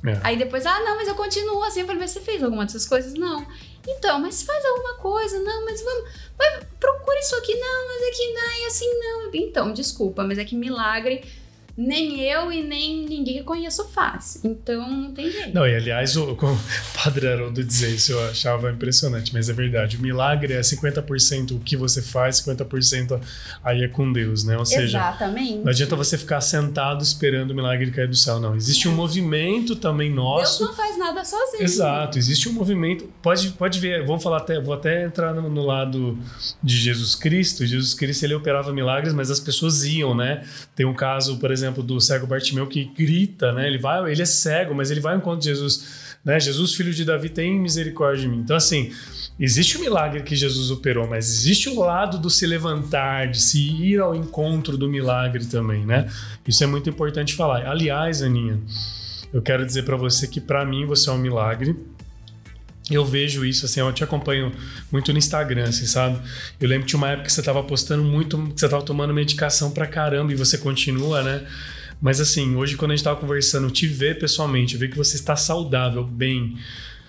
É. 0.07 0.20
Aí 0.23 0.37
depois, 0.37 0.64
ah, 0.66 0.81
não, 0.81 0.97
mas 0.97 1.09
eu 1.09 1.14
continuo 1.14 1.62
assim. 1.64 1.81
Eu 1.81 1.87
falei, 1.87 2.01
mas 2.01 2.11
você 2.11 2.20
fez 2.20 2.42
alguma 2.42 2.64
dessas 2.64 2.87
coisas? 2.87 3.14
Não. 3.14 3.44
Então, 3.87 4.20
mas 4.20 4.42
faz 4.42 4.64
alguma 4.64 4.94
coisa, 4.97 5.40
não, 5.40 5.64
mas 5.64 5.83
vamos. 5.83 6.11
Mas 6.38 6.64
procura 6.79 7.18
isso 7.18 7.35
aqui, 7.37 7.55
não, 7.55 7.88
mas 7.88 8.03
é 8.03 8.11
que 8.11 8.33
não, 8.33 8.64
é 8.64 8.66
assim 8.66 8.99
não. 8.99 9.31
Então, 9.35 9.73
desculpa, 9.73 10.25
mas 10.25 10.38
é 10.38 10.44
que 10.44 10.55
milagre 10.55 11.25
nem 11.76 12.20
eu 12.20 12.52
e 12.52 12.62
nem 12.62 13.04
ninguém 13.04 13.38
que 13.38 13.42
conheço 13.42 13.84
faz. 13.88 14.40
Então 14.44 14.88
não 14.88 15.12
tem 15.12 15.30
jeito. 15.30 15.52
Não, 15.52 15.66
e 15.66 15.74
aliás, 15.74 16.16
o, 16.16 16.32
o 16.32 16.58
padre 17.02 17.26
Haroldo 17.28 17.64
dizer 17.64 17.90
isso 17.90 18.12
eu 18.12 18.28
achava 18.28 18.70
impressionante, 18.70 19.32
mas 19.32 19.48
é 19.48 19.52
verdade. 19.52 19.96
O 19.96 20.00
milagre 20.00 20.54
é 20.54 20.60
50% 20.60 21.52
o 21.52 21.58
que 21.58 21.76
você 21.76 22.00
faz, 22.00 22.40
50% 22.40 23.20
aí 23.62 23.82
é 23.82 23.88
com 23.88 24.12
Deus, 24.12 24.44
né? 24.44 24.56
Ou 24.56 24.64
seja, 24.64 24.98
Exatamente. 24.98 25.58
não 25.58 25.68
adianta 25.68 25.96
você 25.96 26.16
ficar 26.16 26.40
sentado 26.40 27.02
esperando 27.02 27.50
o 27.50 27.54
milagre 27.54 27.90
cair 27.90 28.08
do 28.08 28.16
céu, 28.16 28.38
não. 28.38 28.54
Existe 28.54 28.88
um 28.88 28.94
movimento 28.94 29.74
também 29.74 30.10
nosso. 30.10 30.60
Deus 30.60 30.70
não 30.70 30.76
faz 30.76 30.96
nada 30.96 31.24
sozinho. 31.24 31.62
Exato, 31.62 32.18
existe 32.18 32.48
um 32.48 32.52
movimento. 32.52 33.08
Pode, 33.20 33.48
pode 33.50 33.80
ver, 33.80 34.06
vamos 34.06 34.22
falar 34.22 34.38
até, 34.38 34.60
vou 34.60 34.74
até 34.74 35.04
entrar 35.04 35.34
no, 35.34 35.48
no 35.48 35.64
lado 35.64 36.18
de 36.62 36.76
Jesus 36.76 37.16
Cristo. 37.16 37.66
Jesus 37.66 37.94
Cristo 37.94 38.24
ele 38.24 38.34
operava 38.34 38.72
milagres, 38.72 39.12
mas 39.12 39.30
as 39.30 39.40
pessoas 39.40 39.84
iam, 39.84 40.14
né? 40.14 40.44
Tem 40.76 40.87
um 40.87 40.94
caso, 40.94 41.38
por 41.38 41.50
exemplo, 41.50 41.63
exemplo, 41.64 41.83
do 41.83 42.00
cego 42.00 42.27
Bartimeu 42.27 42.66
que 42.66 42.85
grita, 42.85 43.53
né? 43.53 43.66
Ele 43.66 43.79
vai, 43.79 44.11
ele 44.11 44.22
é 44.22 44.27
cego, 44.27 44.74
mas 44.74 44.90
ele 44.90 45.00
vai 45.00 45.14
ao 45.14 45.18
encontro 45.18 45.40
de 45.40 45.46
Jesus, 45.46 46.16
né? 46.24 46.38
Jesus, 46.38 46.74
filho 46.74 46.92
de 46.92 47.05
Davi, 47.05 47.29
tem 47.29 47.59
misericórdia 47.59 48.22
de 48.22 48.29
mim. 48.29 48.40
Então, 48.40 48.57
assim, 48.57 48.92
existe 49.38 49.77
o 49.77 49.81
milagre 49.81 50.22
que 50.22 50.37
Jesus 50.37 50.70
operou, 50.70 51.09
mas 51.09 51.29
existe 51.29 51.68
o 51.68 51.81
lado 51.81 52.18
do 52.18 52.31
se 52.31 52.46
levantar, 52.46 53.29
de 53.29 53.40
se 53.40 53.59
ir 53.59 54.00
ao 54.00 54.14
encontro 54.14 54.77
do 54.77 54.88
milagre 54.88 55.46
também, 55.46 55.85
né? 55.85 56.09
Isso 56.46 56.62
é 56.62 56.66
muito 56.66 56.88
importante 56.88 57.35
falar. 57.35 57.66
Aliás, 57.66 58.22
Aninha, 58.22 58.61
eu 59.33 59.42
quero 59.42 59.64
dizer 59.66 59.85
para 59.85 59.96
você 59.96 60.27
que 60.29 60.40
para 60.40 60.64
mim 60.64 60.87
você 60.87 61.11
é 61.11 61.12
um 61.12 61.18
milagre. 61.18 61.77
Eu 62.90 63.05
vejo 63.05 63.44
isso, 63.44 63.64
assim, 63.64 63.81
eu 63.81 63.92
te 63.92 64.05
acompanho 64.05 64.53
muito 64.92 65.12
no 65.12 65.18
Instagram, 65.18 65.64
assim, 65.64 65.87
sabe? 65.87 66.20
Eu 66.61 66.68
lembro 66.68 66.85
que 66.85 66.90
tinha 66.90 66.99
uma 66.99 67.11
época 67.11 67.27
que 67.27 67.33
você 67.33 67.42
tava 67.42 67.62
postando 67.62 68.05
muito, 68.05 68.37
que 68.55 68.61
você 68.61 68.68
tava 68.68 68.83
tomando 68.83 69.14
medicação 69.14 69.70
pra 69.70 69.87
caramba 69.87 70.33
e 70.33 70.37
você 70.37 70.59
continua, 70.59 71.23
né? 71.23 71.47
Mas 72.01 72.20
assim, 72.20 72.55
hoje 72.55 72.77
quando 72.77 72.90
a 72.90 72.97
gente 72.97 73.05
tava 73.05 73.18
conversando, 73.18 73.70
te 73.70 73.87
ver 73.87 74.18
pessoalmente, 74.18 74.77
ver 74.77 74.90
que 74.90 74.97
você 74.97 75.16
está 75.16 75.35
saudável, 75.35 76.05
bem, 76.05 76.59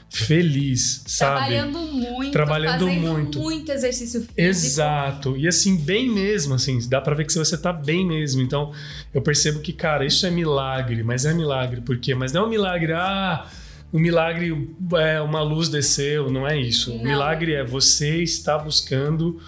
feliz, 0.10 1.04
sabe? 1.06 1.56
Trabalhando 1.56 1.80
muito, 1.80 2.32
trabalhando 2.32 2.88
muito, 2.88 3.40
muito 3.40 3.72
exercício 3.72 4.22
físico. 4.22 4.40
Exato. 4.40 5.36
E 5.36 5.46
assim, 5.46 5.76
bem 5.76 6.10
mesmo, 6.10 6.54
assim, 6.54 6.80
dá 6.88 7.02
para 7.02 7.16
ver 7.16 7.26
que 7.26 7.34
você 7.34 7.58
tá 7.58 7.74
bem 7.74 8.08
mesmo. 8.08 8.42
Então, 8.42 8.72
eu 9.14 9.22
percebo 9.22 9.60
que, 9.60 9.74
cara, 9.74 10.06
isso 10.06 10.26
é 10.26 10.32
milagre, 10.32 11.04
mas 11.04 11.26
é 11.26 11.34
milagre 11.34 11.82
por 11.82 11.98
quê? 11.98 12.16
Mas 12.16 12.32
não 12.32 12.44
é 12.44 12.46
um 12.46 12.50
milagre, 12.50 12.94
ah, 12.94 13.46
o 13.92 14.00
milagre 14.00 14.70
é 14.98 15.22
uma 15.22 15.42
luz 15.42 15.70
desceu, 15.70 16.30
não 16.30 16.48
é 16.48 16.58
isso. 16.58 16.92
Não. 16.92 16.98
O 16.98 17.04
milagre 17.04 17.54
é 17.54 17.64
você 17.64 18.22
estar 18.22 18.58
buscando 18.58 19.40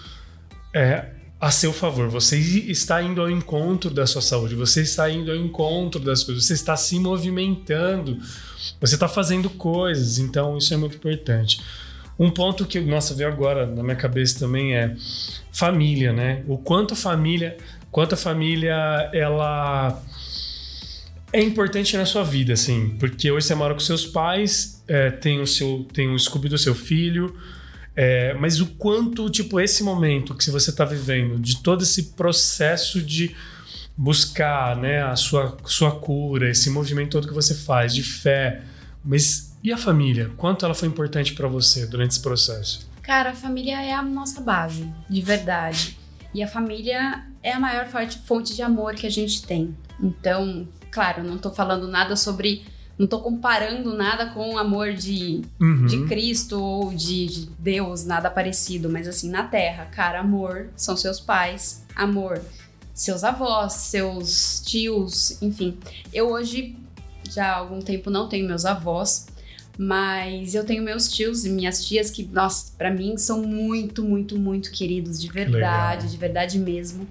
é, 0.74 1.06
a 1.40 1.50
seu 1.50 1.72
favor. 1.72 2.08
Você 2.08 2.38
está 2.38 3.02
indo 3.02 3.20
ao 3.20 3.30
encontro 3.30 3.90
da 3.90 4.06
sua 4.06 4.22
saúde, 4.22 4.54
você 4.54 4.82
está 4.82 5.10
indo 5.10 5.30
ao 5.30 5.36
encontro 5.36 6.00
das 6.00 6.24
coisas, 6.24 6.44
você 6.44 6.54
está 6.54 6.76
se 6.76 6.98
movimentando, 6.98 8.18
você 8.80 8.94
está 8.94 9.08
fazendo 9.08 9.48
coisas, 9.50 10.18
então 10.18 10.56
isso 10.56 10.72
é 10.72 10.76
muito 10.76 10.96
importante. 10.96 11.60
Um 12.18 12.30
ponto 12.30 12.66
que, 12.66 12.80
nossa, 12.80 13.14
veio 13.14 13.28
agora 13.28 13.64
na 13.64 13.82
minha 13.82 13.94
cabeça 13.94 14.40
também 14.40 14.74
é 14.74 14.96
família, 15.52 16.12
né? 16.12 16.42
O 16.48 16.58
quanto 16.58 16.94
a 16.94 16.96
família, 16.96 17.56
quanto 17.92 18.14
a 18.14 18.16
família, 18.16 18.74
ela 19.12 20.02
é 21.32 21.42
importante 21.42 21.96
na 21.96 22.06
sua 22.06 22.24
vida, 22.24 22.52
assim, 22.52 22.96
porque 22.98 23.30
hoje 23.30 23.46
você 23.46 23.54
mora 23.54 23.74
com 23.74 23.80
seus 23.80 24.06
pais, 24.06 24.82
é, 24.88 25.10
tem 25.10 25.40
o 25.40 25.46
seu, 25.46 25.86
tem 25.92 26.10
o 26.10 26.18
Scooby 26.18 26.48
do 26.48 26.58
seu 26.58 26.74
filho, 26.74 27.36
é, 27.94 28.32
mas 28.34 28.60
o 28.60 28.66
quanto, 28.66 29.28
tipo, 29.28 29.60
esse 29.60 29.82
momento 29.82 30.34
que 30.34 30.50
você 30.50 30.70
está 30.70 30.84
vivendo, 30.84 31.38
de 31.38 31.62
todo 31.62 31.82
esse 31.82 32.12
processo 32.12 33.02
de 33.02 33.34
buscar, 33.96 34.76
né, 34.76 35.02
a 35.02 35.16
sua, 35.16 35.56
sua 35.64 35.90
cura, 35.90 36.48
esse 36.50 36.70
movimento 36.70 37.10
todo 37.10 37.26
que 37.26 37.34
você 37.34 37.54
faz 37.54 37.92
de 37.94 38.02
fé, 38.02 38.62
mas 39.04 39.48
e 39.62 39.72
a 39.72 39.76
família? 39.76 40.30
Quanto 40.36 40.64
ela 40.64 40.74
foi 40.74 40.88
importante 40.88 41.34
para 41.34 41.48
você 41.48 41.86
durante 41.86 42.12
esse 42.12 42.22
processo? 42.22 42.88
Cara, 43.02 43.30
a 43.30 43.34
família 43.34 43.82
é 43.82 43.92
a 43.92 44.02
nossa 44.02 44.40
base, 44.40 44.88
de 45.10 45.20
verdade. 45.20 45.98
E 46.32 46.42
a 46.42 46.46
família 46.46 47.24
é 47.42 47.52
a 47.52 47.58
maior 47.58 47.86
fonte 48.24 48.54
de 48.54 48.62
amor 48.62 48.94
que 48.94 49.06
a 49.06 49.10
gente 49.10 49.42
tem. 49.42 49.74
Então, 50.00 50.68
claro, 50.98 51.22
não 51.22 51.38
tô 51.38 51.52
falando 51.52 51.86
nada 51.86 52.16
sobre 52.16 52.66
não 52.98 53.06
tô 53.06 53.20
comparando 53.20 53.96
nada 53.96 54.26
com 54.30 54.54
o 54.54 54.58
amor 54.58 54.92
de, 54.92 55.42
uhum. 55.60 55.86
de 55.86 56.04
Cristo 56.06 56.60
ou 56.60 56.92
de, 56.92 57.26
de, 57.26 57.48
Deus, 57.56 58.04
nada 58.04 58.28
parecido, 58.28 58.90
mas 58.90 59.06
assim, 59.06 59.30
na 59.30 59.44
Terra, 59.44 59.84
cara, 59.84 60.18
amor 60.18 60.70
são 60.74 60.96
seus 60.96 61.20
pais, 61.20 61.84
amor, 61.94 62.42
seus 62.92 63.22
avós, 63.22 63.74
seus 63.74 64.60
tios, 64.66 65.40
enfim. 65.40 65.78
Eu 66.12 66.32
hoje, 66.32 66.74
já 67.30 67.52
há 67.52 67.56
algum 67.58 67.78
tempo, 67.80 68.10
não 68.10 68.28
tenho 68.28 68.48
meus 68.48 68.64
avós, 68.64 69.28
mas 69.78 70.56
eu 70.56 70.64
tenho 70.64 70.82
meus 70.82 71.06
tios 71.06 71.46
e 71.46 71.50
minhas 71.50 71.86
tias 71.86 72.10
que, 72.10 72.24
nossa, 72.24 72.72
para 72.76 72.90
mim 72.90 73.16
são 73.16 73.44
muito, 73.44 74.02
muito, 74.02 74.36
muito 74.36 74.72
queridos, 74.72 75.22
de 75.22 75.28
verdade, 75.28 76.10
de 76.10 76.16
verdade 76.16 76.58
mesmo. 76.58 77.06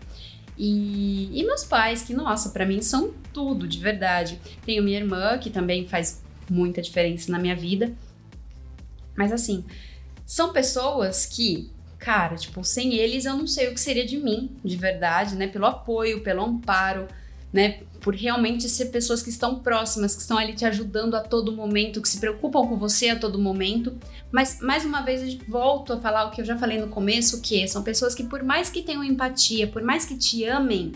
E, 0.57 1.29
e 1.39 1.45
meus 1.45 1.63
pais, 1.63 2.01
que, 2.01 2.13
nossa, 2.13 2.49
para 2.49 2.65
mim 2.65 2.81
são 2.81 3.13
tudo, 3.31 3.67
de 3.67 3.79
verdade. 3.79 4.39
Tenho 4.65 4.83
minha 4.83 4.97
irmã, 4.97 5.37
que 5.37 5.49
também 5.49 5.87
faz 5.87 6.23
muita 6.49 6.81
diferença 6.81 7.31
na 7.31 7.37
minha 7.37 7.55
vida. 7.55 7.93
Mas 9.15 9.31
assim, 9.31 9.63
são 10.25 10.51
pessoas 10.51 11.25
que, 11.25 11.71
cara, 11.99 12.35
tipo, 12.35 12.63
sem 12.63 12.95
eles 12.95 13.25
eu 13.25 13.35
não 13.35 13.47
sei 13.47 13.69
o 13.69 13.73
que 13.73 13.79
seria 13.79 14.05
de 14.05 14.17
mim, 14.17 14.51
de 14.63 14.75
verdade, 14.75 15.35
né? 15.35 15.47
Pelo 15.47 15.65
apoio, 15.65 16.21
pelo 16.21 16.43
amparo, 16.43 17.07
né? 17.53 17.81
Por 18.01 18.15
realmente 18.15 18.69
ser 18.69 18.85
pessoas 18.87 19.21
que 19.21 19.29
estão 19.29 19.59
próximas, 19.59 20.15
que 20.15 20.21
estão 20.21 20.37
ali 20.37 20.53
te 20.53 20.65
ajudando 20.65 21.15
a 21.15 21.21
todo 21.21 21.51
momento, 21.51 22.01
que 22.01 22.09
se 22.09 22.19
preocupam 22.19 22.67
com 22.67 22.77
você 22.77 23.09
a 23.09 23.19
todo 23.19 23.39
momento. 23.39 23.97
Mas 24.31 24.59
mais 24.61 24.85
uma 24.85 25.01
vez 25.01 25.21
eu 25.21 25.39
volto 25.47 25.93
a 25.93 25.99
falar 25.99 26.25
o 26.25 26.31
que 26.31 26.41
eu 26.41 26.45
já 26.45 26.57
falei 26.57 26.79
no 26.79 26.87
começo, 26.87 27.41
que 27.41 27.67
são 27.67 27.83
pessoas 27.83 28.13
que 28.13 28.23
por 28.23 28.43
mais 28.43 28.69
que 28.69 28.81
tenham 28.81 29.03
empatia, 29.03 29.67
por 29.67 29.81
mais 29.81 30.05
que 30.05 30.17
te 30.17 30.43
amem, 30.45 30.93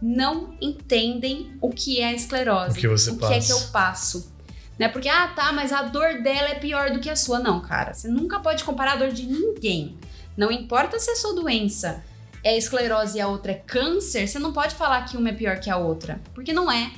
não 0.00 0.56
entendem 0.60 1.56
o 1.60 1.70
que 1.70 2.00
é 2.00 2.06
a 2.06 2.12
esclerose, 2.12 2.78
o 2.78 2.80
que, 2.80 2.88
você 2.88 3.10
o 3.10 3.18
que 3.18 3.32
é 3.32 3.40
que 3.40 3.52
eu 3.52 3.60
passo. 3.72 4.32
Né? 4.78 4.88
Porque, 4.88 5.08
ah, 5.08 5.28
tá, 5.28 5.52
mas 5.52 5.72
a 5.72 5.82
dor 5.82 6.22
dela 6.22 6.48
é 6.48 6.56
pior 6.56 6.90
do 6.90 6.98
que 6.98 7.08
a 7.08 7.16
sua. 7.16 7.38
Não, 7.38 7.60
cara, 7.60 7.94
você 7.94 8.08
nunca 8.08 8.40
pode 8.40 8.64
comparar 8.64 8.94
a 8.94 8.96
dor 8.96 9.12
de 9.12 9.24
ninguém. 9.24 9.96
Não 10.36 10.50
importa 10.50 10.98
se 10.98 11.10
a 11.10 11.16
sua 11.16 11.32
doença 11.32 12.02
é 12.44 12.56
esclerose 12.56 13.16
e 13.18 13.20
a 13.20 13.26
outra 13.26 13.52
é 13.52 13.54
câncer, 13.54 14.28
você 14.28 14.38
não 14.38 14.52
pode 14.52 14.74
falar 14.74 15.02
que 15.06 15.16
uma 15.16 15.30
é 15.30 15.32
pior 15.32 15.58
que 15.58 15.70
a 15.70 15.78
outra, 15.78 16.20
porque 16.34 16.52
não 16.52 16.70
é. 16.70 16.92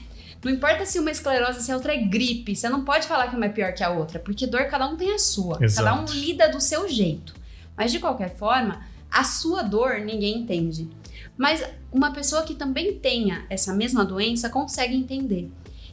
Não 0.44 0.52
importa 0.52 0.84
se 0.84 0.98
uma 0.98 1.08
é 1.08 1.12
esclerose, 1.12 1.62
se 1.62 1.72
a 1.72 1.76
outra 1.76 1.94
é 1.94 1.98
gripe, 1.98 2.54
você 2.54 2.68
não 2.68 2.84
pode 2.84 3.06
falar 3.06 3.28
que 3.28 3.36
uma 3.36 3.46
é 3.46 3.48
pior 3.48 3.72
que 3.72 3.82
a 3.82 3.90
outra, 3.90 4.18
porque 4.18 4.46
dor 4.46 4.66
cada 4.66 4.86
um 4.86 4.96
tem 4.96 5.14
a 5.14 5.18
sua, 5.18 5.58
Exato. 5.64 5.88
cada 5.88 6.02
um 6.02 6.04
lida 6.12 6.48
do 6.48 6.60
seu 6.60 6.88
jeito. 6.88 7.34
Mas 7.76 7.92
de 7.92 8.00
qualquer 8.00 8.36
forma, 8.36 8.84
a 9.10 9.24
sua 9.24 9.62
dor 9.62 10.00
ninguém 10.00 10.38
entende. 10.38 10.88
Mas 11.36 11.64
uma 11.92 12.12
pessoa 12.12 12.42
que 12.42 12.54
também 12.54 12.98
tenha 12.98 13.46
essa 13.48 13.72
mesma 13.72 14.04
doença 14.04 14.48
consegue 14.48 14.96
entender. 14.96 15.50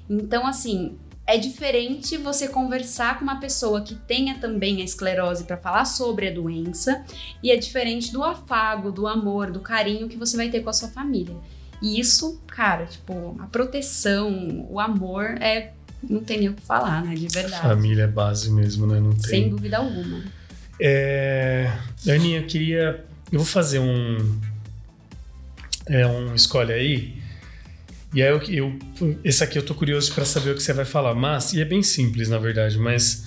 Então, 0.09 0.45
assim, 0.45 0.97
é 1.25 1.37
diferente 1.37 2.17
você 2.17 2.47
conversar 2.47 3.17
com 3.17 3.23
uma 3.23 3.39
pessoa 3.39 3.81
que 3.81 3.95
tenha 3.95 4.35
também 4.39 4.81
a 4.81 4.83
esclerose 4.83 5.45
para 5.45 5.55
falar 5.55 5.85
sobre 5.85 6.27
a 6.27 6.31
doença, 6.31 7.03
e 7.41 7.49
é 7.49 7.55
diferente 7.55 8.11
do 8.11 8.23
afago, 8.23 8.91
do 8.91 9.07
amor, 9.07 9.49
do 9.49 9.61
carinho 9.61 10.09
que 10.09 10.17
você 10.17 10.35
vai 10.35 10.49
ter 10.49 10.59
com 10.61 10.69
a 10.69 10.73
sua 10.73 10.89
família. 10.89 11.35
E 11.81 11.99
isso, 11.99 12.41
cara, 12.47 12.85
tipo, 12.85 13.35
a 13.39 13.47
proteção, 13.47 14.67
o 14.69 14.79
amor 14.79 15.23
é. 15.41 15.71
Não 16.01 16.21
tem 16.21 16.37
nem 16.37 16.49
o 16.49 16.53
que 16.53 16.61
falar, 16.61 17.01
né? 17.01 17.15
De 17.15 17.27
verdade. 17.27 17.61
Família 17.61 18.03
é 18.03 18.07
base 18.07 18.51
mesmo, 18.51 18.85
né? 18.85 18.99
Não 18.99 19.11
tem. 19.11 19.29
Sem 19.29 19.49
dúvida 19.49 19.77
alguma. 19.77 20.21
É... 20.79 21.71
Aninha, 22.05 22.39
eu 22.39 22.45
queria. 22.45 23.05
Eu 23.31 23.39
vou 23.39 23.45
fazer 23.45 23.79
um. 23.79 24.41
É 25.85 26.05
um 26.05 26.35
escolhe 26.35 26.73
aí 26.73 27.22
e 28.13 28.21
aí 28.21 28.29
eu, 28.29 28.41
eu 28.49 28.79
esse 29.23 29.43
aqui 29.43 29.57
eu 29.57 29.65
tô 29.65 29.73
curioso 29.73 30.13
para 30.13 30.25
saber 30.25 30.51
o 30.51 30.55
que 30.55 30.63
você 30.63 30.73
vai 30.73 30.85
falar, 30.85 31.15
mas 31.15 31.53
e 31.53 31.61
é 31.61 31.65
bem 31.65 31.81
simples 31.81 32.29
na 32.29 32.37
verdade, 32.37 32.77
mas 32.77 33.25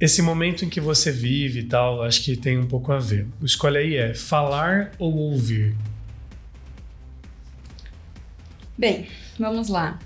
esse 0.00 0.22
momento 0.22 0.64
em 0.64 0.68
que 0.68 0.80
você 0.80 1.12
vive 1.12 1.60
e 1.60 1.64
tal, 1.64 2.02
acho 2.02 2.22
que 2.24 2.34
tem 2.34 2.58
um 2.58 2.66
pouco 2.66 2.90
a 2.90 2.98
ver. 2.98 3.26
O 3.40 3.44
escolhe 3.44 3.76
aí 3.76 3.96
é 3.96 4.14
falar 4.14 4.92
ou 4.98 5.14
ouvir. 5.14 5.76
Bem, 8.78 9.06
vamos 9.38 9.68
lá. 9.68 9.98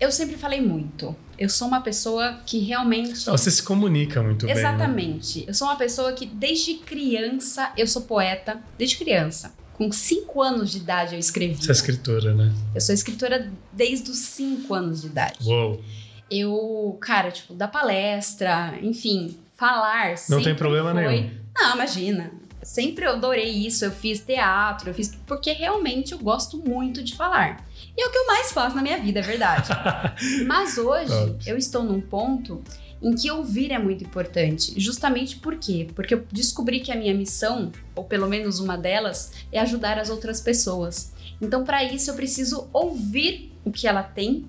Eu 0.00 0.10
sempre 0.10 0.36
falei 0.38 0.62
muito. 0.62 1.14
Eu 1.38 1.50
sou 1.50 1.68
uma 1.68 1.82
pessoa 1.82 2.40
que 2.46 2.58
realmente. 2.60 3.26
Você 3.26 3.50
se 3.50 3.62
comunica 3.62 4.22
muito 4.22 4.48
Exatamente. 4.48 4.54
bem. 4.54 4.74
Exatamente. 4.78 5.38
Né? 5.40 5.44
Eu 5.48 5.54
sou 5.54 5.68
uma 5.68 5.76
pessoa 5.76 6.12
que, 6.14 6.24
desde 6.24 6.74
criança, 6.74 7.72
eu 7.76 7.86
sou 7.86 8.02
poeta. 8.02 8.58
Desde 8.78 8.96
criança. 8.96 9.52
Com 9.76 9.92
cinco 9.92 10.40
anos 10.40 10.70
de 10.70 10.78
idade 10.78 11.14
eu 11.14 11.18
escrevi. 11.18 11.54
Você 11.54 11.70
é 11.70 11.72
escritora, 11.72 12.34
né? 12.34 12.50
Eu 12.74 12.80
sou 12.80 12.94
escritora 12.94 13.52
desde 13.70 14.10
os 14.10 14.16
cinco 14.16 14.72
anos 14.72 15.02
de 15.02 15.08
idade. 15.08 15.38
Uou. 15.46 15.82
Eu, 16.30 16.96
cara, 16.98 17.30
tipo, 17.30 17.52
dar 17.52 17.68
palestra, 17.68 18.78
enfim, 18.80 19.36
falar. 19.54 20.14
Não 20.30 20.42
tem 20.42 20.54
problema 20.54 20.92
foi... 20.92 21.06
nenhum. 21.06 21.30
Não, 21.54 21.74
imagina. 21.74 22.32
Sempre 22.62 23.04
eu 23.04 23.10
adorei 23.10 23.50
isso, 23.50 23.84
eu 23.84 23.92
fiz 23.92 24.18
teatro, 24.20 24.88
eu 24.90 24.94
fiz. 24.94 25.14
Porque 25.26 25.52
realmente 25.52 26.12
eu 26.12 26.18
gosto 26.18 26.56
muito 26.56 27.02
de 27.02 27.14
falar. 27.14 27.62
E 27.94 28.02
é 28.02 28.06
o 28.06 28.10
que 28.10 28.16
eu 28.16 28.26
mais 28.26 28.52
faço 28.52 28.74
na 28.74 28.82
minha 28.82 28.98
vida, 28.98 29.20
é 29.20 29.22
verdade. 29.22 29.68
Mas 30.46 30.78
hoje 30.78 31.12
Óbvio. 31.12 31.38
eu 31.46 31.58
estou 31.58 31.84
num 31.84 32.00
ponto 32.00 32.64
em 33.00 33.14
que 33.14 33.30
ouvir 33.30 33.72
é 33.72 33.78
muito 33.78 34.04
importante. 34.04 34.74
Justamente 34.76 35.36
por 35.36 35.56
quê? 35.56 35.88
Porque 35.94 36.14
eu 36.14 36.24
descobri 36.32 36.80
que 36.80 36.90
a 36.90 36.96
minha 36.96 37.14
missão, 37.14 37.70
ou 37.94 38.04
pelo 38.04 38.28
menos 38.28 38.58
uma 38.58 38.76
delas, 38.76 39.32
é 39.52 39.60
ajudar 39.60 39.98
as 39.98 40.08
outras 40.08 40.40
pessoas. 40.40 41.12
Então, 41.40 41.64
para 41.64 41.84
isso, 41.84 42.10
eu 42.10 42.14
preciso 42.14 42.68
ouvir 42.72 43.52
o 43.64 43.70
que 43.70 43.86
ela 43.86 44.02
tem 44.02 44.46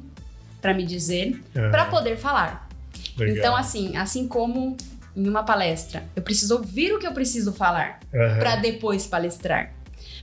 para 0.61 0.73
me 0.73 0.85
dizer, 0.85 1.41
é. 1.53 1.69
para 1.69 1.85
poder 1.85 2.17
falar. 2.17 2.69
Legal. 3.17 3.37
Então, 3.37 3.55
assim, 3.55 3.95
assim 3.97 4.27
como 4.27 4.77
em 5.15 5.27
uma 5.27 5.43
palestra, 5.43 6.03
eu 6.15 6.21
preciso 6.21 6.55
ouvir 6.57 6.93
o 6.93 6.99
que 6.99 7.07
eu 7.07 7.11
preciso 7.11 7.51
falar 7.51 7.99
uhum. 8.13 8.39
para 8.39 8.55
depois 8.57 9.07
palestrar. 9.07 9.73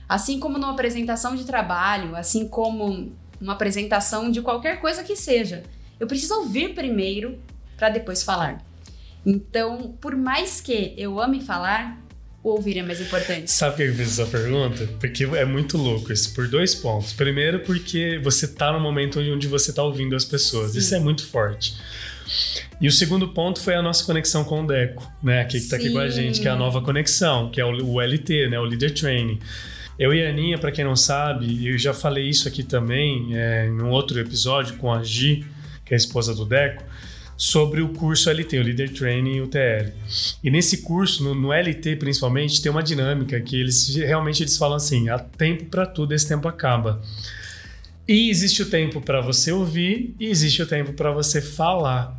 Assim 0.07 0.39
como 0.39 0.57
numa 0.57 0.71
apresentação 0.71 1.35
de 1.35 1.43
trabalho, 1.45 2.15
assim 2.15 2.47
como 2.47 3.11
uma 3.39 3.53
apresentação 3.53 4.31
de 4.31 4.41
qualquer 4.41 4.79
coisa 4.79 5.03
que 5.03 5.15
seja. 5.15 5.63
Eu 5.99 6.07
preciso 6.07 6.35
ouvir 6.35 6.73
primeiro 6.73 7.39
para 7.77 7.89
depois 7.89 8.23
falar. 8.23 8.63
Então, 9.25 9.95
por 9.99 10.15
mais 10.15 10.61
que 10.61 10.93
eu 10.97 11.19
ame 11.19 11.41
falar, 11.41 11.99
o 12.43 12.49
ouvir 12.49 12.77
é 12.77 12.83
mais 12.83 13.01
importante? 13.01 13.51
Sabe 13.51 13.71
por 13.71 13.77
que 13.77 13.89
eu 13.89 13.95
fiz 13.95 14.19
essa 14.19 14.29
pergunta? 14.29 14.87
Porque 14.99 15.23
é 15.23 15.45
muito 15.45 15.77
louco 15.77 16.13
isso, 16.13 16.33
por 16.35 16.47
dois 16.47 16.75
pontos. 16.75 17.11
Primeiro, 17.11 17.61
porque 17.61 18.19
você 18.23 18.47
tá 18.47 18.71
no 18.71 18.79
momento 18.79 19.19
onde 19.19 19.47
você 19.47 19.73
tá 19.73 19.81
ouvindo 19.81 20.15
as 20.15 20.23
pessoas. 20.23 20.71
Sim. 20.71 20.77
Isso 20.77 20.93
é 20.93 20.99
muito 20.99 21.25
forte. 21.25 21.75
E 22.79 22.87
o 22.87 22.91
segundo 22.91 23.29
ponto 23.29 23.59
foi 23.59 23.73
a 23.73 23.81
nossa 23.81 24.05
conexão 24.05 24.43
com 24.43 24.63
o 24.63 24.67
Deco, 24.67 25.11
né? 25.23 25.41
Aqui 25.41 25.59
que 25.59 25.67
tá 25.67 25.75
aqui 25.75 25.89
com 25.91 25.99
a 25.99 26.07
gente, 26.07 26.39
que 26.39 26.47
é 26.47 26.51
a 26.51 26.55
nova 26.55 26.81
conexão, 26.81 27.49
que 27.49 27.59
é 27.59 27.65
o 27.65 27.99
LT, 27.99 28.49
né? 28.49 28.59
O 28.59 28.63
Leader 28.63 28.93
Training. 28.93 29.39
Eu 29.97 30.13
e 30.13 30.23
a 30.23 30.29
Aninha, 30.29 30.59
para 30.59 30.71
quem 30.71 30.83
não 30.83 30.95
sabe, 30.95 31.67
eu 31.67 31.77
já 31.77 31.93
falei 31.93 32.29
isso 32.29 32.47
aqui 32.47 32.63
também 32.63 33.29
é, 33.35 33.65
em 33.65 33.81
um 33.81 33.89
outro 33.89 34.19
episódio 34.19 34.75
com 34.75 34.91
a 34.91 35.01
Gi, 35.01 35.45
que 35.85 35.93
é 35.93 35.95
a 35.95 35.97
esposa 35.97 36.35
do 36.35 36.45
Deco 36.45 36.83
sobre 37.37 37.81
o 37.81 37.89
curso 37.89 38.29
LT, 38.29 38.59
o 38.59 38.63
Leader 38.63 38.91
Training 38.93 39.41
UTL. 39.41 39.91
E 40.43 40.49
nesse 40.49 40.77
curso, 40.77 41.23
no, 41.23 41.35
no, 41.35 41.51
LT 41.51 41.97
principalmente, 41.97 42.61
tem 42.61 42.71
uma 42.71 42.83
dinâmica 42.83 43.39
que 43.41 43.59
eles 43.59 43.95
realmente 43.95 44.43
eles 44.43 44.57
falam 44.57 44.77
assim: 44.77 45.09
há 45.09 45.19
tempo 45.19 45.65
para 45.65 45.85
tudo, 45.85 46.13
esse 46.13 46.27
tempo 46.27 46.47
acaba. 46.47 47.01
E 48.07 48.29
existe 48.29 48.61
o 48.61 48.69
tempo 48.69 49.01
para 49.01 49.19
você 49.19 49.51
ouvir 49.51 50.15
e 50.19 50.27
existe 50.27 50.61
o 50.61 50.67
tempo 50.67 50.93
para 50.93 51.11
você 51.11 51.41
falar. 51.41 52.15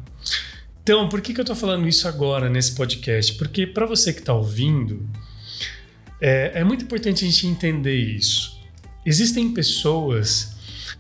Então, 0.83 1.09
por 1.09 1.21
que, 1.21 1.33
que 1.33 1.41
eu 1.41 1.43
estou 1.43 1.57
falando 1.57 1.89
isso 1.89 2.07
agora 2.07 2.49
nesse 2.49 2.75
podcast? 2.75 3.35
Porque 3.35 3.67
para 3.67 3.87
você 3.87 4.13
que 4.13 4.21
está 4.21 4.35
ouvindo, 4.35 5.09
é, 6.21 6.53
é 6.61 6.65
muito 6.65 6.85
importante 6.85 7.25
a 7.25 7.29
gente 7.29 7.47
entender 7.47 7.97
isso. 7.97 8.57
Existem 9.05 9.53
pessoas 9.53 10.56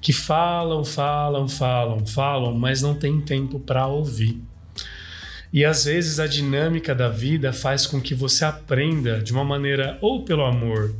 que 0.06 0.12
falam, 0.12 0.84
falam, 0.84 1.48
falam, 1.48 2.06
falam, 2.06 2.54
mas 2.54 2.80
não 2.80 2.94
tem 2.94 3.20
tempo 3.20 3.58
para 3.58 3.88
ouvir. 3.88 4.40
E 5.52 5.64
às 5.64 5.84
vezes 5.84 6.20
a 6.20 6.28
dinâmica 6.28 6.94
da 6.94 7.08
vida 7.08 7.52
faz 7.52 7.88
com 7.88 8.00
que 8.00 8.14
você 8.14 8.44
aprenda 8.44 9.20
de 9.20 9.32
uma 9.32 9.44
maneira 9.44 9.98
ou 10.00 10.24
pelo 10.24 10.44
amor 10.44 10.94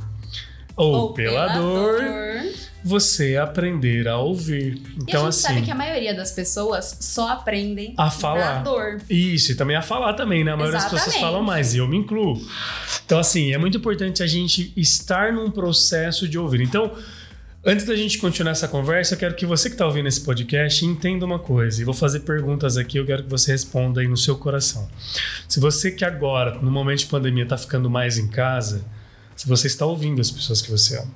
ou, 0.75 0.93
ou 0.93 1.13
pela, 1.13 1.47
pela 1.47 1.57
dor, 1.57 2.01
dor, 2.01 2.51
você 2.83 3.37
aprender 3.37 4.09
a 4.09 4.17
ouvir. 4.17 4.81
Então, 5.01 5.05
e 5.07 5.15
a 5.15 5.19
gente 5.19 5.27
assim, 5.29 5.41
sabe 5.41 5.61
que 5.61 5.71
a 5.71 5.75
maioria 5.75 6.13
das 6.13 6.31
pessoas 6.31 6.97
só 6.99 7.29
aprendem 7.29 7.93
a 7.95 8.11
falar. 8.11 8.61
dor. 8.61 9.01
Isso, 9.09 9.53
e 9.53 9.55
também 9.55 9.77
a 9.77 9.81
falar 9.81 10.15
também, 10.15 10.43
né? 10.43 10.51
A 10.51 10.57
maioria 10.57 10.79
Exatamente. 10.79 11.05
das 11.05 11.13
pessoas 11.13 11.31
falam 11.31 11.41
mais, 11.41 11.73
e 11.73 11.77
eu 11.77 11.87
me 11.87 11.95
incluo. 11.95 12.45
Então, 13.05 13.19
assim, 13.19 13.53
é 13.53 13.57
muito 13.57 13.77
importante 13.77 14.21
a 14.21 14.27
gente 14.27 14.73
estar 14.75 15.31
num 15.31 15.49
processo 15.49 16.27
de 16.27 16.37
ouvir. 16.37 16.59
Então, 16.59 16.91
Antes 17.69 17.85
da 17.85 17.97
gente 17.97 18.17
continuar 18.19 18.53
essa 18.53 18.65
conversa, 18.65 19.13
eu 19.13 19.19
quero 19.19 19.35
que 19.35 19.45
você 19.45 19.67
que 19.67 19.75
está 19.75 19.85
ouvindo 19.85 20.07
esse 20.07 20.21
podcast 20.21 20.85
entenda 20.85 21.25
uma 21.25 21.37
coisa. 21.37 21.81
E 21.81 21.83
vou 21.83 21.93
fazer 21.93 22.21
perguntas 22.21 22.77
aqui, 22.77 22.97
eu 22.97 23.05
quero 23.05 23.23
que 23.23 23.29
você 23.29 23.51
responda 23.51 23.99
aí 23.99 24.07
no 24.07 24.15
seu 24.15 24.37
coração. 24.37 24.87
Se 25.49 25.59
você 25.59 25.91
que 25.91 26.05
agora, 26.05 26.57
no 26.61 26.71
momento 26.71 26.99
de 26.99 27.07
pandemia, 27.07 27.43
está 27.43 27.57
ficando 27.57 27.89
mais 27.89 28.17
em 28.17 28.29
casa, 28.29 28.85
se 29.35 29.45
você 29.49 29.67
está 29.67 29.85
ouvindo 29.85 30.21
as 30.21 30.31
pessoas 30.31 30.61
que 30.61 30.71
você 30.71 30.97
ama, 30.97 31.11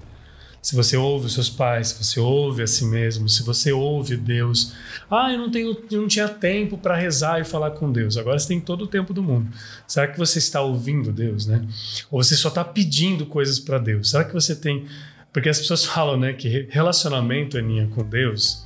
se 0.61 0.75
você 0.75 0.97
ouve 0.97 1.27
os 1.27 1.33
seus 1.35 1.49
pais, 1.49 1.87
se 1.87 2.03
você 2.03 2.19
ouve 2.19 2.61
a 2.61 2.67
si 2.67 2.83
mesmo, 2.83 3.29
se 3.29 3.43
você 3.43 3.71
ouve 3.71 4.17
Deus. 4.17 4.73
Ah, 5.09 5.31
eu 5.31 5.39
não, 5.39 5.49
tenho, 5.49 5.77
eu 5.89 6.01
não 6.01 6.07
tinha 6.09 6.27
tempo 6.27 6.77
para 6.77 6.97
rezar 6.97 7.39
e 7.39 7.45
falar 7.45 7.71
com 7.71 7.89
Deus. 7.89 8.17
Agora 8.17 8.37
você 8.37 8.49
tem 8.49 8.59
todo 8.59 8.83
o 8.83 8.87
tempo 8.87 9.13
do 9.13 9.23
mundo. 9.23 9.47
Será 9.87 10.05
que 10.05 10.19
você 10.19 10.37
está 10.37 10.61
ouvindo 10.61 11.13
Deus, 11.13 11.45
né? 11.45 11.65
Ou 12.11 12.21
você 12.21 12.35
só 12.35 12.49
está 12.49 12.63
pedindo 12.63 13.25
coisas 13.25 13.57
para 13.57 13.79
Deus? 13.79 14.09
Será 14.09 14.25
que 14.25 14.33
você 14.33 14.53
tem 14.53 14.85
porque 15.33 15.49
as 15.49 15.59
pessoas 15.59 15.85
falam, 15.85 16.17
né, 16.17 16.33
que 16.33 16.67
relacionamento, 16.69 17.57
Aninha, 17.57 17.87
com 17.87 18.03
Deus, 18.03 18.65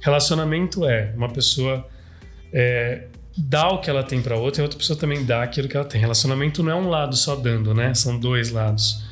relacionamento 0.00 0.84
é 0.86 1.12
uma 1.16 1.28
pessoa 1.28 1.86
é, 2.52 3.08
dá 3.36 3.68
o 3.68 3.80
que 3.80 3.90
ela 3.90 4.02
tem 4.02 4.22
para 4.22 4.36
outra 4.36 4.60
e 4.60 4.62
a 4.62 4.64
outra 4.64 4.78
pessoa 4.78 4.98
também 4.98 5.24
dá 5.24 5.42
aquilo 5.42 5.68
que 5.68 5.76
ela 5.76 5.86
tem. 5.86 6.00
Relacionamento 6.00 6.62
não 6.62 6.70
é 6.70 6.74
um 6.74 6.88
lado 6.88 7.16
só 7.16 7.34
dando, 7.34 7.74
né? 7.74 7.92
São 7.94 8.18
dois 8.18 8.50
lados. 8.50 9.02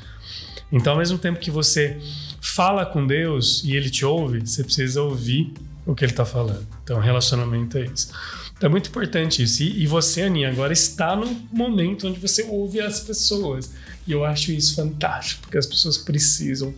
Então, 0.70 0.92
ao 0.92 0.98
mesmo 0.98 1.18
tempo 1.18 1.38
que 1.38 1.50
você 1.50 1.98
fala 2.40 2.86
com 2.86 3.06
Deus 3.06 3.62
e 3.64 3.74
ele 3.74 3.90
te 3.90 4.04
ouve, 4.04 4.40
você 4.40 4.62
precisa 4.62 5.02
ouvir 5.02 5.52
o 5.84 5.94
que 5.94 6.04
ele 6.04 6.12
está 6.12 6.24
falando. 6.24 6.66
Então, 6.84 7.00
relacionamento 7.00 7.76
é 7.78 7.84
isso. 7.84 8.12
Então, 8.56 8.68
é 8.68 8.70
muito 8.70 8.88
importante 8.88 9.42
isso. 9.42 9.62
E, 9.62 9.82
e 9.82 9.86
você, 9.86 10.22
Aninha, 10.22 10.48
agora 10.48 10.72
está 10.72 11.16
no 11.16 11.26
momento 11.52 12.06
onde 12.06 12.20
você 12.20 12.44
ouve 12.44 12.80
as 12.80 13.00
pessoas. 13.00 13.74
E 14.06 14.12
eu 14.12 14.24
acho 14.24 14.52
isso 14.52 14.74
fantástico, 14.74 15.42
porque 15.42 15.58
as 15.58 15.66
pessoas 15.66 15.96
precisam 15.96 16.74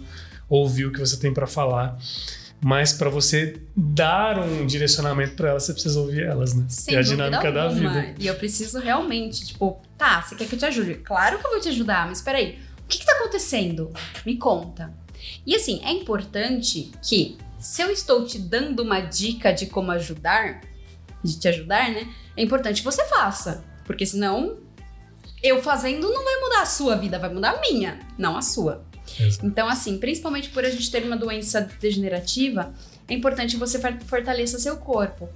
ouvir 0.49 0.87
o 0.87 0.93
que 0.93 1.01
você 1.01 1.17
tem 1.17 1.33
para 1.33 1.47
falar. 1.47 1.99
Mas 2.61 2.93
para 2.93 3.11
você 3.11 3.61
dar 3.77 4.39
um 4.39 4.67
direcionamento 4.67 5.35
para 5.35 5.51
elas, 5.51 5.65
você 5.65 5.73
precisa 5.73 6.01
ouvir 6.01 6.23
elas, 6.23 6.55
né? 6.55 6.65
Sem 6.69 6.95
é 6.95 6.99
a 6.99 7.03
dinâmica 7.03 7.53
da 7.53 7.69
vida. 7.69 8.15
E 8.19 8.27
eu 8.27 8.35
preciso 8.37 8.79
realmente, 8.79 9.45
tipo, 9.45 9.83
tá, 9.99 10.23
você 10.23 10.35
quer 10.35 10.47
que 10.47 10.55
eu 10.55 10.59
te 10.59 10.65
ajude? 10.65 10.95
Claro 10.95 11.39
que 11.39 11.47
eu 11.47 11.51
vou 11.51 11.61
te 11.61 11.69
ajudar, 11.69 12.07
mas 12.07 12.23
peraí, 12.23 12.59
o 12.83 12.87
que, 12.89 12.99
que 12.99 13.07
tá 13.07 13.13
acontecendo? 13.13 13.93
Me 14.25 14.37
conta. 14.37 14.95
E 15.47 15.55
assim, 15.55 15.81
é 15.85 15.93
importante 15.93 16.91
que 17.03 17.37
se 17.59 17.83
eu 17.83 17.91
estou 17.91 18.25
te 18.25 18.39
dando 18.39 18.83
uma 18.83 19.01
dica 19.01 19.53
de 19.53 19.67
como 19.67 19.91
ajudar, 19.91 20.63
de 21.23 21.39
te 21.39 21.49
ajudar, 21.49 21.91
né? 21.91 22.09
É 22.37 22.43
importante 22.43 22.79
que 22.79 22.85
você 22.85 23.05
faça. 23.09 23.65
Porque 23.85 24.07
senão 24.07 24.59
eu 25.45 25.63
fazendo 25.63 26.11
não 26.11 26.25
vai 26.25 26.41
mudar 26.41 26.63
a 26.63 26.67
sua 26.67 26.97
vida, 26.97 27.19
vai 27.19 27.33
mudar 27.33 27.51
a 27.51 27.61
minha, 27.61 28.01
não 28.17 28.35
a 28.35 28.41
sua. 28.41 28.83
Exato. 29.21 29.47
Então, 29.47 29.69
assim, 29.69 29.99
principalmente 29.99 30.49
por 30.49 30.65
a 30.65 30.71
gente 30.71 30.91
ter 30.91 31.05
uma 31.05 31.19
doença 31.19 31.61
degenerativa, 31.79 32.73
é 33.07 33.13
importante 33.13 33.59
você 33.59 33.79
fortaleça 34.07 34.59
seu 34.59 34.79
corpo. 34.79 35.29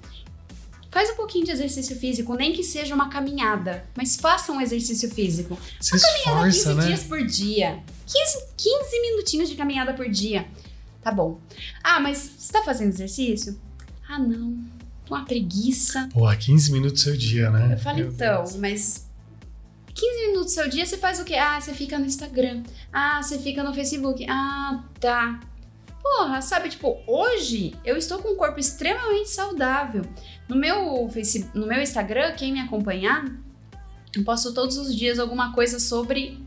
Faz 0.91 1.11
um 1.11 1.17
pouquinho 1.17 1.45
de 1.45 1.51
exercício 1.51 1.95
físico, 1.95 2.35
nem 2.35 2.55
que 2.55 2.65
seja 2.65 2.95
uma 2.95 3.11
caminhada, 3.11 3.85
mas 3.95 4.17
faça 4.17 4.51
um 4.51 4.59
exercício 4.59 5.11
físico. 5.11 5.59
Você 5.79 5.97
uma 5.97 6.01
caminhada 6.01 6.49
esforça, 6.49 6.75
15 6.75 6.81
né? 6.81 6.87
dias 6.87 7.05
por 7.05 7.27
dia. 7.27 7.79
15, 8.07 8.47
15 8.57 9.01
minutinhos 9.03 9.49
de 9.51 9.55
caminhada 9.55 9.93
por 9.93 10.09
dia. 10.09 10.47
Tá 11.03 11.13
bom. 11.13 11.39
Ah, 11.85 12.01
mas 12.01 12.17
você 12.39 12.51
tá 12.51 12.63
fazendo 12.63 12.89
exercício? 12.89 13.61
Ah, 14.09 14.19
não. 14.19 14.57
Uma 15.11 15.27
preguiça. 15.27 16.09
Pô, 16.11 16.27
15 16.35 16.73
minutos 16.73 17.03
do 17.03 17.05
seu 17.05 17.17
dia, 17.17 17.51
né? 17.51 17.75
Eu 17.75 17.79
falo, 17.79 17.99
Meu 17.99 18.09
então, 18.09 18.45
Deus. 18.45 18.57
mas 18.57 19.08
15 19.99 20.27
minutos 20.29 20.47
do 20.47 20.51
seu 20.53 20.69
dia 20.69 20.87
você 20.87 20.97
faz 20.97 21.19
o 21.19 21.25
quê? 21.25 21.35
Ah, 21.35 21.61
você 21.61 21.75
fica 21.75 21.99
no 21.99 22.07
Instagram. 22.07 22.63
Ah, 22.93 23.21
você 23.21 23.37
fica 23.37 23.65
no 23.65 23.75
Facebook. 23.75 24.25
Ah, 24.29 24.85
tá. 25.01 25.41
Porra, 26.01 26.41
sabe, 26.41 26.69
tipo, 26.69 27.03
hoje 27.05 27.75
eu 27.85 27.97
estou 27.97 28.21
com 28.21 28.33
um 28.33 28.37
corpo 28.37 28.61
extremamente 28.61 29.29
saudável. 29.29 30.03
No 30.49 30.55
meu 30.55 31.09
Facebook, 31.13 31.59
no 31.59 31.67
meu 31.67 31.83
Instagram, 31.83 32.33
quem 32.33 32.53
me 32.53 32.61
acompanhar, 32.61 33.27
eu 34.17 34.23
posto 34.23 34.55
todos 34.55 34.79
os 34.79 34.95
dias 34.95 35.19
alguma 35.19 35.53
coisa 35.53 35.81
sobre 35.81 36.41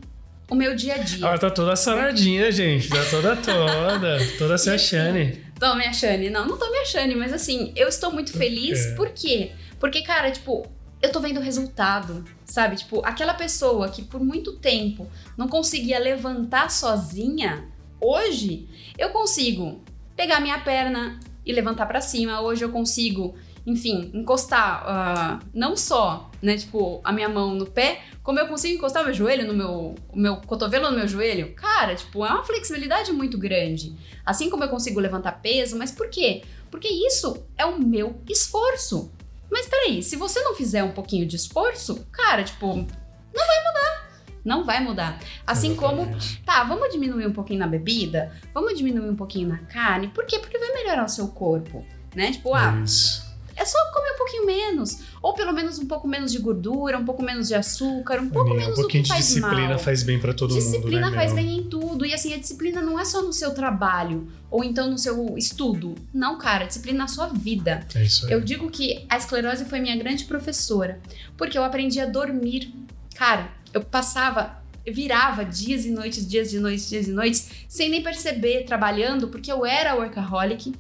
o 0.49 0.55
meu 0.55 0.73
dia 0.73 0.95
a 0.95 0.97
dia. 0.99 1.27
Ela 1.27 1.37
tá 1.37 1.51
toda 1.51 1.75
saradinha, 1.75 2.49
gente. 2.51 2.87
Tá 2.87 3.03
toda 3.09 3.35
toda. 3.35 4.17
toda 4.39 4.57
se 4.57 4.69
achando. 4.69 5.37
Tô 5.59 5.75
me 5.75 5.85
achando. 5.85 6.29
Não, 6.29 6.47
não 6.47 6.57
tô 6.57 6.71
me 6.71 6.77
achando, 6.77 7.17
mas 7.17 7.33
assim, 7.33 7.73
eu 7.75 7.89
estou 7.89 8.11
muito 8.13 8.31
feliz. 8.31 8.79
É. 8.85 8.95
Por 8.95 9.09
quê? 9.09 9.51
Porque, 9.77 10.01
cara, 10.01 10.31
tipo, 10.31 10.65
eu 11.01 11.11
tô 11.11 11.19
vendo 11.19 11.39
o 11.39 11.43
resultado, 11.43 12.23
sabe? 12.45 12.75
Tipo, 12.75 13.01
aquela 13.05 13.33
pessoa 13.33 13.89
que 13.89 14.03
por 14.03 14.21
muito 14.23 14.53
tempo 14.57 15.07
não 15.35 15.47
conseguia 15.47 15.99
levantar 15.99 16.69
sozinha, 16.69 17.67
hoje 17.99 18.67
eu 18.97 19.09
consigo 19.09 19.81
pegar 20.15 20.39
minha 20.39 20.59
perna 20.59 21.19
e 21.45 21.51
levantar 21.51 21.85
para 21.87 22.01
cima. 22.01 22.41
Hoje 22.41 22.63
eu 22.63 22.69
consigo, 22.69 23.35
enfim, 23.65 24.11
encostar 24.13 24.83
uh, 24.85 25.47
não 25.53 25.75
só, 25.75 26.29
né, 26.41 26.55
tipo, 26.57 27.01
a 27.03 27.11
minha 27.11 27.27
mão 27.27 27.55
no 27.55 27.65
pé, 27.65 28.01
como 28.21 28.39
eu 28.39 28.47
consigo 28.47 28.75
encostar 28.75 29.03
meu 29.03 29.13
joelho 29.13 29.47
no 29.47 29.53
meu, 29.53 29.95
meu 30.13 30.37
cotovelo 30.37 30.91
no 30.91 30.97
meu 30.97 31.07
joelho. 31.07 31.53
Cara, 31.55 31.95
tipo, 31.95 32.23
é 32.23 32.29
uma 32.29 32.43
flexibilidade 32.43 33.11
muito 33.11 33.37
grande. 33.37 33.95
Assim 34.23 34.49
como 34.49 34.63
eu 34.63 34.69
consigo 34.69 34.99
levantar 34.99 35.41
peso, 35.41 35.75
mas 35.77 35.91
por 35.91 36.09
quê? 36.09 36.43
Porque 36.69 36.87
isso 36.87 37.43
é 37.57 37.65
o 37.65 37.79
meu 37.79 38.21
esforço. 38.29 39.11
Mas 39.51 39.67
peraí, 39.67 40.01
se 40.01 40.15
você 40.15 40.41
não 40.41 40.55
fizer 40.55 40.83
um 40.83 40.91
pouquinho 40.91 41.25
de 41.25 41.35
esforço, 41.35 42.07
cara, 42.11 42.43
tipo, 42.43 42.67
não 42.67 43.47
vai 43.47 43.63
mudar. 43.63 44.11
Não 44.43 44.65
vai 44.65 44.83
mudar. 44.83 45.19
Assim 45.45 45.73
Exatamente. 45.73 46.37
como, 46.37 46.45
tá, 46.45 46.63
vamos 46.63 46.89
diminuir 46.89 47.27
um 47.27 47.33
pouquinho 47.33 47.59
na 47.59 47.67
bebida, 47.67 48.31
vamos 48.53 48.75
diminuir 48.75 49.09
um 49.09 49.15
pouquinho 49.15 49.49
na 49.49 49.59
carne. 49.59 50.07
Por 50.07 50.25
quê? 50.25 50.39
Porque 50.39 50.57
vai 50.57 50.73
melhorar 50.73 51.05
o 51.05 51.09
seu 51.09 51.27
corpo, 51.27 51.85
né? 52.15 52.31
Tipo, 52.31 52.55
ah, 52.55 52.81
Isso 52.83 53.30
é 53.61 53.65
só 53.65 53.77
comer 53.91 54.11
um 54.13 54.17
pouquinho 54.17 54.45
menos. 54.45 54.99
Ou 55.21 55.33
pelo 55.33 55.53
menos 55.53 55.77
um 55.77 55.85
pouco 55.85 56.07
menos 56.07 56.31
de 56.31 56.39
gordura, 56.39 56.97
um 56.97 57.05
pouco 57.05 57.21
menos 57.21 57.47
de 57.47 57.53
açúcar, 57.53 58.19
um 58.19 58.29
pouco 58.29 58.49
menos 58.49 58.73
um 58.73 58.81
pouquinho 58.81 59.03
do 59.03 59.07
que 59.07 59.13
faz 59.13 59.27
de 59.27 59.35
disciplina 59.35 59.69
mal. 59.69 59.79
faz 59.79 60.03
bem 60.03 60.19
para 60.19 60.33
todo 60.33 60.53
disciplina 60.53 60.79
mundo, 60.79 60.91
né? 60.91 60.99
Disciplina 60.99 61.11
faz 61.11 61.33
bem 61.33 61.57
em 61.59 61.63
tudo. 61.69 62.05
E 62.05 62.13
assim, 62.13 62.33
a 62.33 62.37
disciplina 62.37 62.81
não 62.81 62.99
é 62.99 63.05
só 63.05 63.21
no 63.21 63.31
seu 63.31 63.53
trabalho 63.53 64.27
ou 64.49 64.63
então 64.63 64.89
no 64.89 64.97
seu 64.97 65.37
estudo. 65.37 65.95
Não, 66.13 66.37
cara, 66.37 66.65
disciplina 66.65 66.99
na 66.99 67.07
sua 67.07 67.27
vida. 67.27 67.85
É 67.95 68.03
isso 68.03 68.25
aí. 68.25 68.33
Eu 68.33 68.41
digo 68.41 68.69
que 68.71 69.05
a 69.07 69.17
esclerose 69.17 69.65
foi 69.65 69.79
minha 69.79 69.95
grande 69.95 70.25
professora, 70.25 70.99
porque 71.37 71.57
eu 71.57 71.63
aprendi 71.63 71.99
a 71.99 72.05
dormir. 72.05 72.73
Cara, 73.15 73.51
eu 73.73 73.81
passava 73.81 74.59
eu 74.83 74.93
virava 74.93 75.45
dias 75.45 75.85
e 75.85 75.91
noites, 75.91 76.27
dias 76.27 76.51
e 76.53 76.59
noites, 76.59 76.89
dias 76.89 77.07
e 77.07 77.11
noites, 77.11 77.51
sem 77.67 77.87
nem 77.87 78.01
perceber, 78.01 78.63
trabalhando, 78.63 79.27
porque 79.27 79.51
eu 79.51 79.63
era 79.63 79.93
workaholic. 79.95 80.73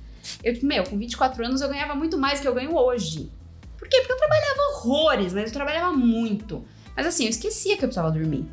Eu, 0.43 0.57
meu, 0.63 0.83
com 0.83 0.97
24 0.97 1.45
anos 1.45 1.61
eu 1.61 1.69
ganhava 1.69 1.95
muito 1.95 2.17
mais 2.17 2.39
do 2.39 2.43
que 2.43 2.47
eu 2.47 2.53
ganho 2.53 2.75
hoje. 2.75 3.31
Por 3.77 3.87
quê? 3.87 3.97
Porque 3.99 4.13
eu 4.13 4.17
trabalhava 4.17 4.59
horrores, 4.73 5.33
mas 5.33 5.45
eu 5.45 5.51
trabalhava 5.51 5.91
muito. 5.91 6.63
Mas 6.95 7.07
assim, 7.07 7.23
eu 7.23 7.29
esquecia 7.29 7.77
que 7.77 7.83
eu 7.83 7.87
precisava 7.87 8.11
dormir. 8.11 8.45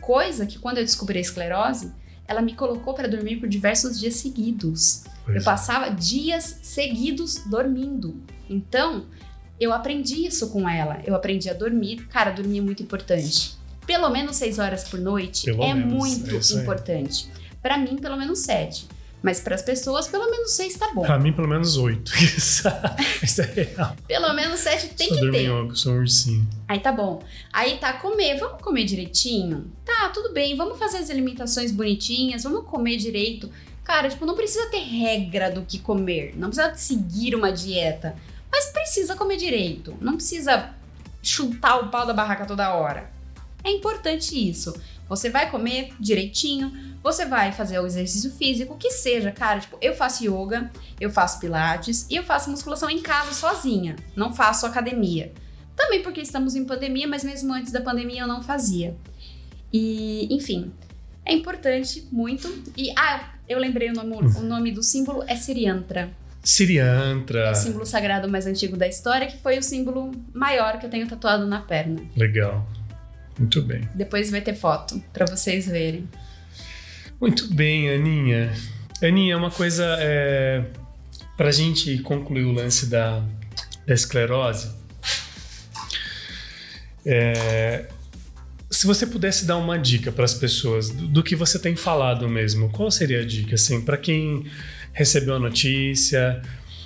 Coisa 0.00 0.46
que 0.46 0.58
quando 0.58 0.78
eu 0.78 0.84
descobri 0.84 1.18
a 1.18 1.20
esclerose, 1.20 1.92
ela 2.26 2.40
me 2.40 2.54
colocou 2.54 2.94
para 2.94 3.08
dormir 3.08 3.36
por 3.36 3.48
diversos 3.48 3.98
dias 3.98 4.14
seguidos. 4.14 5.04
Pois 5.24 5.36
eu 5.36 5.42
é. 5.42 5.44
passava 5.44 5.90
dias 5.90 6.60
seguidos 6.62 7.44
dormindo. 7.46 8.22
Então, 8.48 9.06
eu 9.60 9.72
aprendi 9.72 10.26
isso 10.26 10.50
com 10.50 10.68
ela. 10.68 11.00
Eu 11.04 11.14
aprendi 11.14 11.48
a 11.48 11.54
dormir. 11.54 12.06
Cara, 12.08 12.30
dormir 12.30 12.58
é 12.58 12.62
muito 12.62 12.82
importante. 12.82 13.56
Pelo 13.86 14.08
menos 14.10 14.36
seis 14.36 14.58
horas 14.58 14.84
por 14.88 15.00
noite 15.00 15.44
pelo 15.44 15.62
é 15.62 15.74
menos, 15.74 15.92
muito 15.92 16.34
é 16.36 16.60
importante. 16.60 17.30
Para 17.60 17.78
mim, 17.78 17.96
pelo 17.96 18.16
menos 18.16 18.40
sete. 18.40 18.88
Mas 19.22 19.38
para 19.38 19.54
as 19.54 19.62
pessoas, 19.62 20.08
pelo 20.08 20.28
menos 20.28 20.50
seis 20.52 20.76
tá 20.76 20.90
bom. 20.92 21.02
Para 21.02 21.18
mim, 21.18 21.32
pelo 21.32 21.46
menos 21.46 21.76
oito. 21.76 22.12
Isso 22.18 22.66
é 22.66 23.44
real. 23.44 23.96
Pelo 24.08 24.32
menos 24.32 24.58
sete 24.58 24.88
tem 24.88 25.08
sou 25.08 25.18
que 25.18 25.30
ter. 25.30 25.76
sou 25.76 25.92
um 25.92 25.98
ursinho. 25.98 26.46
Aí 26.66 26.80
tá 26.80 26.90
bom. 26.90 27.22
Aí 27.52 27.78
tá, 27.78 27.92
comer. 27.92 28.38
Vamos 28.38 28.60
comer 28.60 28.84
direitinho? 28.84 29.70
Tá, 29.84 30.08
tudo 30.08 30.32
bem. 30.32 30.56
Vamos 30.56 30.76
fazer 30.78 30.98
as 30.98 31.08
alimentações 31.08 31.70
bonitinhas. 31.70 32.42
Vamos 32.42 32.64
comer 32.64 32.96
direito. 32.96 33.48
Cara, 33.84 34.08
tipo, 34.08 34.26
não 34.26 34.34
precisa 34.34 34.66
ter 34.70 34.80
regra 34.80 35.50
do 35.50 35.62
que 35.62 35.78
comer. 35.78 36.34
Não 36.36 36.48
precisa 36.48 36.74
seguir 36.74 37.36
uma 37.36 37.52
dieta. 37.52 38.16
Mas 38.50 38.66
precisa 38.66 39.14
comer 39.14 39.36
direito. 39.36 39.96
Não 40.00 40.14
precisa 40.16 40.70
chutar 41.22 41.78
o 41.78 41.88
pau 41.90 42.04
da 42.04 42.12
barraca 42.12 42.44
toda 42.44 42.74
hora. 42.74 43.10
É 43.64 43.70
importante 43.70 44.36
isso. 44.50 44.74
Você 45.12 45.28
vai 45.28 45.50
comer 45.50 45.92
direitinho, 46.00 46.72
você 47.02 47.26
vai 47.26 47.52
fazer 47.52 47.78
o 47.78 47.84
exercício 47.84 48.30
físico, 48.30 48.78
que 48.78 48.90
seja, 48.90 49.30
cara, 49.30 49.60
tipo, 49.60 49.76
eu 49.78 49.94
faço 49.94 50.24
yoga, 50.24 50.70
eu 50.98 51.10
faço 51.10 51.38
pilates 51.38 52.06
e 52.08 52.16
eu 52.16 52.22
faço 52.22 52.50
musculação 52.50 52.88
em 52.88 53.02
casa 53.02 53.34
sozinha, 53.34 53.94
não 54.16 54.32
faço 54.32 54.64
academia. 54.64 55.30
Também 55.76 56.02
porque 56.02 56.22
estamos 56.22 56.54
em 56.54 56.64
pandemia, 56.64 57.06
mas 57.06 57.24
mesmo 57.24 57.52
antes 57.52 57.70
da 57.70 57.82
pandemia 57.82 58.22
eu 58.22 58.26
não 58.26 58.42
fazia. 58.42 58.96
E, 59.70 60.34
enfim, 60.34 60.72
é 61.26 61.34
importante 61.34 62.08
muito. 62.10 62.48
E, 62.74 62.90
ah, 62.96 63.34
eu 63.46 63.58
lembrei 63.58 63.90
o 63.90 63.92
nome, 63.92 64.16
o 64.16 64.42
nome 64.42 64.72
do 64.72 64.82
símbolo 64.82 65.22
é 65.26 65.36
Siriantra. 65.36 66.10
Siriantra. 66.42 67.48
É 67.48 67.52
o 67.52 67.54
símbolo 67.54 67.84
sagrado 67.84 68.30
mais 68.30 68.46
antigo 68.46 68.78
da 68.78 68.88
história, 68.88 69.26
que 69.26 69.36
foi 69.36 69.58
o 69.58 69.62
símbolo 69.62 70.10
maior 70.32 70.78
que 70.78 70.86
eu 70.86 70.90
tenho 70.90 71.06
tatuado 71.06 71.46
na 71.46 71.60
perna. 71.60 72.00
Legal. 72.16 72.66
Muito 73.38 73.62
bem. 73.62 73.88
Depois 73.94 74.30
vai 74.30 74.40
ter 74.40 74.54
foto 74.54 75.02
para 75.12 75.26
vocês 75.26 75.66
verem. 75.66 76.08
Muito 77.20 77.52
bem, 77.54 77.88
Aninha. 77.90 78.52
Aninha, 79.02 79.36
uma 79.36 79.50
coisa 79.50 79.96
é, 80.00 80.64
para 81.36 81.48
a 81.48 81.52
gente 81.52 81.98
concluir 81.98 82.44
o 82.44 82.52
lance 82.52 82.86
da, 82.86 83.24
da 83.86 83.94
esclerose. 83.94 84.70
É, 87.04 87.86
se 88.70 88.86
você 88.86 89.06
pudesse 89.06 89.44
dar 89.44 89.56
uma 89.56 89.78
dica 89.78 90.10
para 90.10 90.24
as 90.24 90.34
pessoas 90.34 90.90
do, 90.90 91.06
do, 91.06 91.22
que 91.22 91.36
você 91.36 91.58
tem 91.58 91.76
falado 91.76 92.28
mesmo, 92.28 92.70
qual 92.70 92.90
seria 92.90 93.20
a 93.20 93.24
dica? 93.24 93.54
Assim, 93.54 93.80
para 93.80 93.96
quem 93.96 94.46
recebeu 94.92 95.34
a 95.34 95.38
notícia, 95.38 96.40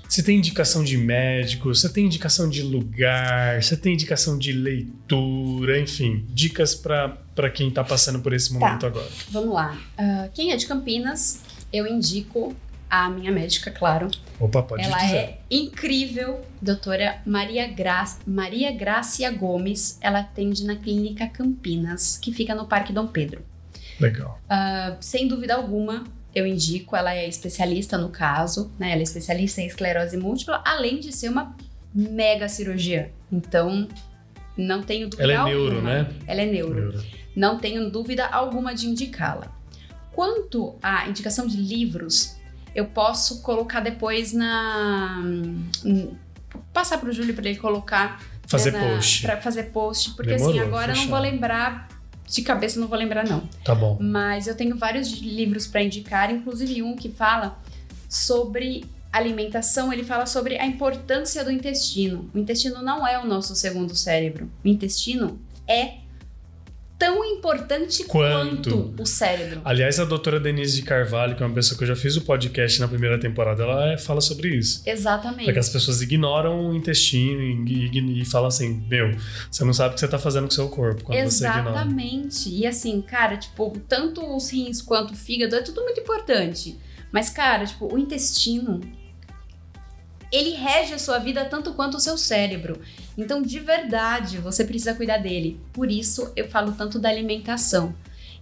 você 0.09 0.23
tem 0.23 0.39
indicação 0.39 0.85
de 0.85 0.97
médico, 0.97 1.75
você 1.75 1.89
tem 1.89 2.07
indicação 2.07 2.49
de 2.49 2.63
lugar, 2.63 3.63
você 3.63 3.77
tem 3.77 3.95
indicação 3.95 4.39
de 4.39 4.53
leitura, 4.53 5.81
enfim, 5.81 6.25
dicas 6.29 6.75
para 6.75 7.51
quem 7.53 7.69
está 7.69 7.83
passando 7.83 8.21
por 8.21 8.33
esse 8.33 8.53
momento 8.53 8.81
tá, 8.81 8.87
agora. 8.87 9.09
Vamos 9.31 9.55
lá. 9.55 9.77
Uh, 9.99 10.31
quem 10.33 10.53
é 10.53 10.57
de 10.57 10.67
Campinas, 10.67 11.43
eu 11.73 11.87
indico 11.87 12.55
a 12.89 13.11
minha 13.11 13.33
médica, 13.33 13.71
claro. 13.71 14.09
Opa, 14.39 14.63
pode 14.63 14.85
Ela 14.85 14.99
dizer. 14.99 15.17
é 15.17 15.39
incrível, 15.51 16.41
doutora 16.61 17.21
Maria, 17.27 17.67
Gra 17.67 18.05
Maria 18.27 18.71
Grácia 18.73 19.31
Gomes. 19.31 19.99
Ela 20.01 20.21
atende 20.21 20.65
na 20.65 20.77
Clínica 20.77 21.27
Campinas, 21.27 22.17
que 22.17 22.33
fica 22.33 22.55
no 22.55 22.67
Parque 22.67 22.93
Dom 22.93 23.07
Pedro. 23.09 23.43
Legal. 23.99 24.41
Uh, 24.45 24.97
sem 25.01 25.27
dúvida 25.27 25.55
alguma, 25.55 26.05
eu 26.37 26.47
indico, 26.47 26.95
ela 26.95 27.15
é 27.15 27.27
especialista 27.27 27.97
no 27.97 28.11
caso, 28.11 28.71
né? 28.79 28.93
Ela 28.93 29.01
é 29.01 29.03
especialista 29.03 29.63
em 29.63 29.67
esclerose 29.67 30.19
múltipla, 30.19 30.63
além 30.67 31.01
de 31.01 31.11
ser 31.11 31.31
uma 31.31 31.57
mega 31.95 32.47
cirurgia. 32.47 33.11
Então, 33.33 33.89
não 34.55 34.83
tenho 34.83 35.09
dúvida 35.09 35.23
ela 35.23 35.33
é 35.33 35.37
alguma. 35.37 35.57
neuro, 35.57 35.81
né? 35.81 36.11
Ela 36.27 36.43
é 36.43 36.47
neuro. 36.47 36.75
neuro. 36.75 37.05
Não 37.35 37.59
tenho 37.59 37.91
dúvida 37.91 38.27
alguma 38.27 38.75
de 38.75 38.87
indicá-la. 38.87 39.51
Quanto 40.13 40.77
à 40.83 41.09
indicação 41.09 41.47
de 41.47 41.57
livros, 41.57 42.37
eu 42.75 42.85
posso 42.85 43.41
colocar 43.41 43.81
depois 43.81 44.35
na. 44.35 45.23
Passar 46.71 46.99
para 46.99 47.09
o 47.09 47.13
Júlio 47.15 47.33
para 47.35 47.49
ele 47.49 47.59
colocar. 47.59 48.23
Fazer 48.47 48.73
né, 48.73 48.95
post. 48.95 49.23
Para 49.23 49.41
fazer 49.41 49.63
post, 49.65 50.11
porque 50.15 50.35
assim, 50.35 50.53
Demorou, 50.53 50.61
assim, 50.61 50.69
agora 50.69 50.93
eu 50.93 50.97
não 50.97 51.09
vou 51.09 51.19
lembrar 51.19 51.96
de 52.27 52.43
cabeça 52.43 52.81
não 52.81 52.89
vou 52.89 52.99
lembrar, 52.99 53.27
não. 53.27 53.49
Tá 53.65 53.75
bom. 53.75 53.97
Mas 54.01 54.47
eu 54.47 54.55
tenho 54.55 54.77
vários 54.77 55.09
livros 55.13 55.67
para 55.67 55.83
indicar, 55.83 56.31
inclusive 56.31 56.83
um 56.83 56.97
que 56.97 57.09
fala 57.09 57.59
sobre 58.09 58.85
alimentação, 59.13 59.93
ele 59.93 60.05
fala 60.05 60.27
sobre 60.27 60.59
a 60.59 60.67
importância 60.67 61.43
do 61.45 61.51
intestino. 61.51 62.31
O 62.35 62.39
intestino 62.39 62.83
não 62.83 63.07
é 63.07 63.19
o 63.19 63.27
nosso 63.27 63.55
segundo 63.55 63.95
cérebro. 63.95 64.51
O 64.65 64.69
intestino 64.69 65.41
é 65.67 65.99
tão 66.99 67.25
importante 67.25 68.05
quanto? 68.05 68.71
quanto? 68.71 69.03
o 69.03 69.07
cérebro. 69.07 69.61
Aliás, 69.65 70.01
a 70.01 70.05
doutora 70.05 70.41
Denise 70.41 70.77
de 70.77 70.83
Carvalho, 70.83 71.37
que 71.37 71.43
é 71.43 71.47
uma 71.47 71.55
pessoa 71.55 71.77
que 71.77 71.85
eu 71.85 71.89
já 71.89 71.97
fiz 71.97 72.17
o 72.17 72.23
podcast 72.23 72.81
na 72.81 72.89
primeira 72.89 73.19
temporada, 73.19 73.63
ela 73.63 73.93
é, 73.93 73.99
fala 73.99 74.21
sobre 74.21 74.57
isso. 74.57 74.83
Exatamente. 74.87 75.45
Porque 75.45 75.59
as 75.59 75.69
pessoas 75.69 76.01
ignoram 76.01 76.71
o 76.71 76.75
intestino 76.75 77.41
e, 77.41 77.91
e, 77.93 78.23
e 78.23 78.25
falam 78.25 78.49
assim, 78.49 78.85
meu, 78.89 79.15
você 79.51 79.65
não 79.65 79.73
sabe 79.73 79.91
o 79.91 79.95
que 79.95 80.01
você 80.01 80.09
tá 80.09 80.19
fazendo 80.19 80.45
com 80.45 80.53
o 80.53 80.55
seu 80.55 80.69
corpo 80.69 81.05
quando 81.05 81.19
Exatamente. 81.19 81.65
você 81.65 81.71
ignora. 81.71 81.87
Exatamente. 81.87 82.49
E 82.49 82.67
assim, 82.67 83.01
cara, 83.03 83.37
tipo, 83.37 83.79
tanto 83.89 84.37
os 84.37 84.51
rins 84.51 84.81
quanto 84.81 85.13
o 85.13 85.17
fígado 85.17 85.55
é 85.55 85.63
tudo 85.63 85.83
muito 85.83 86.01
importante. 86.01 86.79
Mas, 87.13 87.31
cara, 87.31 87.65
tipo, 87.65 87.93
o 87.93 87.99
intestino 87.99 88.81
ele 90.33 90.51
rege 90.51 90.95
a 90.95 90.99
sua 90.99 91.19
vida 91.19 91.45
tanto 91.45 91.75
quanto 91.75 91.97
o 91.97 92.01
seu 92.01 92.17
cérebro. 92.19 92.81
Então, 93.17 93.43
de 93.43 93.59
verdade, 93.59 94.39
você 94.39 94.65
precisa 94.65 94.95
cuidar 94.95 95.19
dele. 95.19 95.61
Por 95.73 95.91
isso, 95.91 96.33
eu 96.37 96.49
falo 96.49 96.73
tanto 96.73 96.99
da 96.99 97.09
alimentação. 97.09 97.95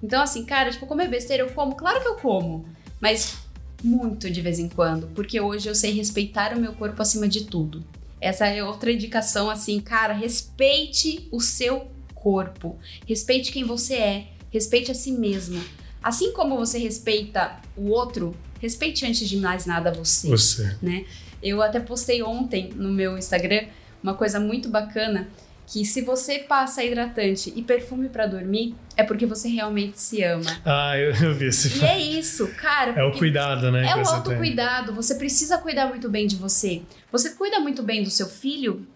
Então, 0.02 0.22
assim, 0.22 0.44
cara, 0.44 0.70
tipo, 0.70 0.86
comer 0.86 1.08
besteira 1.08 1.42
eu 1.42 1.50
como? 1.50 1.74
Claro 1.74 2.00
que 2.00 2.08
eu 2.08 2.16
como. 2.16 2.66
Mas 3.00 3.36
muito 3.82 4.30
de 4.30 4.40
vez 4.40 4.58
em 4.58 4.68
quando. 4.68 5.06
Porque 5.08 5.40
hoje 5.40 5.68
eu 5.68 5.74
sei 5.74 5.92
respeitar 5.92 6.56
o 6.56 6.60
meu 6.60 6.72
corpo 6.72 7.00
acima 7.00 7.28
de 7.28 7.44
tudo. 7.44 7.84
Essa 8.20 8.46
é 8.46 8.64
outra 8.64 8.90
indicação, 8.90 9.50
assim, 9.50 9.80
cara, 9.80 10.14
respeite 10.14 11.28
o 11.30 11.40
seu 11.40 11.88
corpo. 12.14 12.78
Respeite 13.06 13.52
quem 13.52 13.64
você 13.64 13.94
é. 13.94 14.28
Respeite 14.50 14.90
a 14.90 14.94
si 14.94 15.12
mesmo. 15.12 15.62
Assim 16.02 16.32
como 16.32 16.56
você 16.56 16.78
respeita 16.78 17.60
o 17.76 17.88
outro, 17.88 18.36
respeite 18.60 19.06
antes 19.06 19.28
de 19.28 19.36
mais 19.36 19.66
nada 19.66 19.92
você. 19.92 20.28
Você. 20.28 20.76
Né? 20.82 21.04
Eu 21.44 21.60
até 21.60 21.78
postei 21.78 22.22
ontem 22.22 22.70
no 22.74 22.88
meu 22.88 23.18
Instagram 23.18 23.66
uma 24.02 24.14
coisa 24.14 24.40
muito 24.40 24.68
bacana 24.68 25.28
que 25.66 25.84
se 25.84 26.02
você 26.02 26.40
passa 26.40 26.84
hidratante 26.84 27.52
e 27.56 27.62
perfume 27.62 28.08
para 28.08 28.26
dormir, 28.26 28.74
é 28.96 29.02
porque 29.02 29.24
você 29.24 29.48
realmente 29.48 30.00
se 30.00 30.22
ama. 30.22 30.60
Ah, 30.64 30.96
eu, 30.98 31.14
eu 31.14 31.34
vi 31.34 31.46
esse 31.46 31.78
E 31.78 31.84
é 31.84 31.98
isso, 31.98 32.48
cara. 32.54 32.92
É 32.92 33.04
o 33.04 33.12
cuidado, 33.12 33.70
né? 33.70 33.86
É 33.86 33.96
o 33.96 34.06
autocuidado. 34.06 34.86
Tem. 34.88 34.94
Você 34.94 35.14
precisa 35.14 35.58
cuidar 35.58 35.86
muito 35.86 36.08
bem 36.08 36.26
de 36.26 36.36
você. 36.36 36.82
Você 37.10 37.30
cuida 37.30 37.60
muito 37.60 37.82
bem 37.82 38.02
do 38.02 38.10
seu 38.10 38.26
filho, 38.26 38.86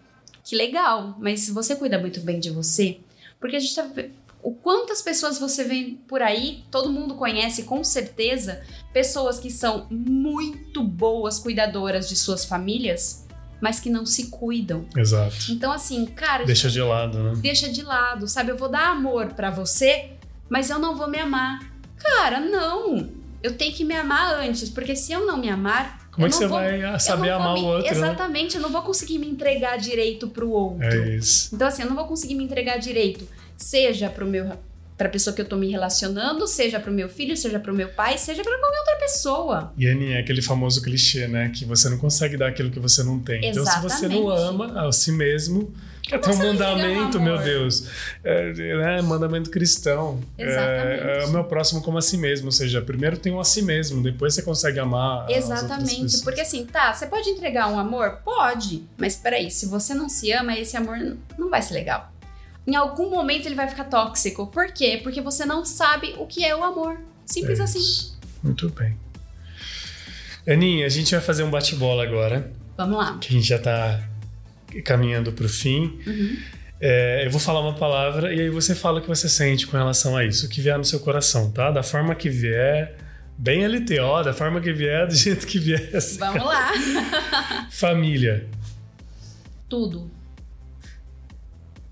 que 0.43 0.55
legal. 0.55 1.15
Mas 1.19 1.41
se 1.41 1.51
você 1.51 1.75
cuida 1.75 1.97
muito 1.97 2.19
bem 2.21 2.39
de 2.39 2.51
você, 2.51 2.99
porque 3.39 3.55
a 3.55 3.59
gente 3.59 3.75
tá 3.75 3.89
o 4.41 4.53
quantas 4.53 5.01
pessoas 5.01 5.37
você 5.37 5.63
vê 5.63 5.97
por 6.07 6.21
aí, 6.21 6.63
todo 6.71 6.91
mundo 6.91 7.15
conhece 7.15 7.63
com 7.63 7.83
certeza, 7.83 8.61
pessoas 8.93 9.39
que 9.39 9.49
são 9.49 9.87
muito 9.89 10.83
boas 10.83 11.39
cuidadoras 11.39 12.07
de 12.07 12.15
suas 12.15 12.45
famílias, 12.45 13.27
mas 13.61 13.79
que 13.79 13.89
não 13.89 14.05
se 14.05 14.27
cuidam. 14.27 14.85
Exato. 14.95 15.35
Então 15.49 15.71
assim, 15.71 16.05
cara, 16.05 16.45
deixa 16.45 16.69
de 16.69 16.81
lado, 16.81 17.19
né? 17.19 17.33
Deixa 17.37 17.69
de 17.69 17.83
lado, 17.83 18.27
sabe? 18.27 18.51
Eu 18.51 18.57
vou 18.57 18.69
dar 18.69 18.89
amor 18.91 19.33
para 19.33 19.49
você, 19.49 20.11
mas 20.47 20.69
eu 20.69 20.79
não 20.79 20.95
vou 20.95 21.09
me 21.09 21.19
amar. 21.19 21.59
Cara, 21.97 22.39
não. 22.39 23.09
Eu 23.43 23.55
tenho 23.55 23.73
que 23.73 23.83
me 23.83 23.95
amar 23.95 24.35
antes, 24.35 24.69
porque 24.69 24.95
se 24.95 25.11
eu 25.11 25.25
não 25.25 25.37
me 25.37 25.49
amar, 25.49 26.09
como 26.11 26.27
é 26.27 26.29
que 26.29 26.35
você 26.35 26.47
vou, 26.47 26.57
vai 26.57 26.99
saber 26.99 27.29
amar 27.29 27.53
me, 27.53 27.61
o 27.61 27.65
outro? 27.65 27.83
Né? 27.83 27.97
Exatamente, 27.97 28.55
né? 28.55 28.59
eu 28.59 28.61
não 28.63 28.71
vou 28.71 28.81
conseguir 28.81 29.19
me 29.19 29.27
entregar 29.27 29.77
direito 29.77 30.27
pro 30.27 30.49
outro. 30.49 30.83
É 30.83 31.15
isso. 31.15 31.53
Então, 31.53 31.67
assim, 31.67 31.83
eu 31.83 31.87
não 31.89 31.95
vou 31.95 32.05
conseguir 32.05 32.35
me 32.35 32.43
entregar 32.43 32.77
direito 32.77 33.25
seja 33.59 34.09
para 34.09 34.25
o 34.25 34.27
meu 34.27 34.57
para 34.97 35.07
a 35.07 35.11
pessoa 35.11 35.33
que 35.33 35.39
eu 35.39 35.45
tô 35.45 35.55
me 35.55 35.71
relacionando, 35.71 36.45
seja 36.45 36.77
para 36.77 36.91
o 36.91 36.93
meu 36.93 37.07
filho, 37.07 37.37
seja 37.37 37.57
para 37.57 37.71
o 37.71 37.75
meu 37.75 37.87
pai, 37.87 38.17
seja 38.17 38.43
para 38.43 38.59
qualquer 38.59 38.79
outra 38.79 38.95
pessoa. 38.97 39.73
E 39.77 39.87
Annie, 39.87 40.11
é 40.11 40.19
aquele 40.19 40.41
famoso 40.41 40.81
clichê, 40.81 41.25
né? 41.25 41.49
Que 41.55 41.63
você 41.63 41.87
não 41.87 41.97
consegue 41.97 42.35
dar 42.35 42.49
aquilo 42.49 42.69
que 42.69 42.81
você 42.81 43.01
não 43.01 43.17
tem. 43.17 43.45
Exatamente. 43.45 43.77
Então, 43.77 43.89
se 43.89 43.97
você 43.97 44.07
não 44.09 44.29
ama 44.29 44.87
a 44.87 44.91
si 44.91 45.13
mesmo, 45.13 45.73
é 46.11 46.15
até 46.17 46.31
um 46.31 46.37
mandamento, 46.37 47.17
meu 47.21 47.37
Deus. 47.37 47.87
É, 48.23 48.51
é, 48.97 49.01
mandamento 49.01 49.49
cristão. 49.49 50.19
Exatamente. 50.37 51.03
É, 51.03 51.19
é, 51.21 51.25
o 51.25 51.29
meu 51.29 51.45
próximo 51.45 51.81
como 51.81 51.97
a 51.97 52.01
si 52.01 52.17
mesmo. 52.17 52.47
Ou 52.47 52.51
seja, 52.51 52.81
primeiro 52.81 53.17
tem 53.17 53.31
um 53.31 53.39
a 53.39 53.45
si 53.45 53.61
mesmo, 53.61 54.03
depois 54.03 54.33
você 54.33 54.41
consegue 54.41 54.79
amar. 54.79 55.29
Exatamente. 55.29 56.21
Porque 56.23 56.41
assim, 56.41 56.65
tá, 56.65 56.93
você 56.93 57.07
pode 57.07 57.29
entregar 57.29 57.71
um 57.71 57.79
amor? 57.79 58.19
Pode. 58.25 58.83
Mas 58.97 59.15
peraí, 59.15 59.49
se 59.49 59.65
você 59.67 59.93
não 59.93 60.09
se 60.09 60.29
ama, 60.33 60.59
esse 60.59 60.75
amor 60.75 60.97
não 61.37 61.49
vai 61.49 61.61
ser 61.61 61.75
legal. 61.75 62.11
Em 62.69 62.75
algum 62.75 63.09
momento 63.09 63.47
ele 63.47 63.55
vai 63.55 63.67
ficar 63.67 63.85
tóxico. 63.85 64.45
Por 64.47 64.71
quê? 64.71 64.99
Porque 65.01 65.21
você 65.21 65.45
não 65.45 65.65
sabe 65.65 66.13
o 66.17 66.27
que 66.27 66.45
é 66.45 66.55
o 66.55 66.63
amor. 66.63 66.99
Simples 67.25 67.59
É 67.59 67.63
assim. 67.63 68.11
Muito 68.43 68.69
bem. 68.69 68.95
Aninha, 70.47 70.85
a 70.85 70.89
gente 70.89 71.11
vai 71.11 71.21
fazer 71.21 71.43
um 71.43 71.49
bate-bola 71.49 72.03
agora, 72.03 72.51
Vamos 72.77 72.97
lá. 72.97 73.17
que 73.19 73.27
a 73.29 73.31
gente 73.31 73.47
já 73.47 73.59
tá 73.59 74.07
caminhando 74.85 75.31
pro 75.31 75.49
fim. 75.49 75.99
Uhum. 76.07 76.37
É, 76.81 77.25
eu 77.25 77.31
vou 77.31 77.39
falar 77.39 77.59
uma 77.59 77.73
palavra 77.73 78.33
e 78.33 78.39
aí 78.39 78.49
você 78.49 78.73
fala 78.73 78.99
o 78.99 79.01
que 79.01 79.07
você 79.07 79.27
sente 79.27 79.67
com 79.67 79.75
relação 79.75 80.15
a 80.15 80.23
isso, 80.23 80.45
o 80.45 80.49
que 80.49 80.61
vier 80.61 80.77
no 80.77 80.85
seu 80.85 80.99
coração, 81.01 81.51
tá? 81.51 81.71
Da 81.71 81.83
forma 81.83 82.15
que 82.15 82.29
vier, 82.29 82.95
bem 83.37 83.67
LTO, 83.67 84.23
da 84.23 84.33
forma 84.33 84.61
que 84.61 84.71
vier, 84.71 85.05
do 85.09 85.13
jeito 85.15 85.45
que 85.45 85.59
vier. 85.59 85.93
assim. 85.95 86.17
Vamos 86.19 86.45
lá. 86.45 86.71
Família, 87.69 88.47
Tudo. 89.67 90.09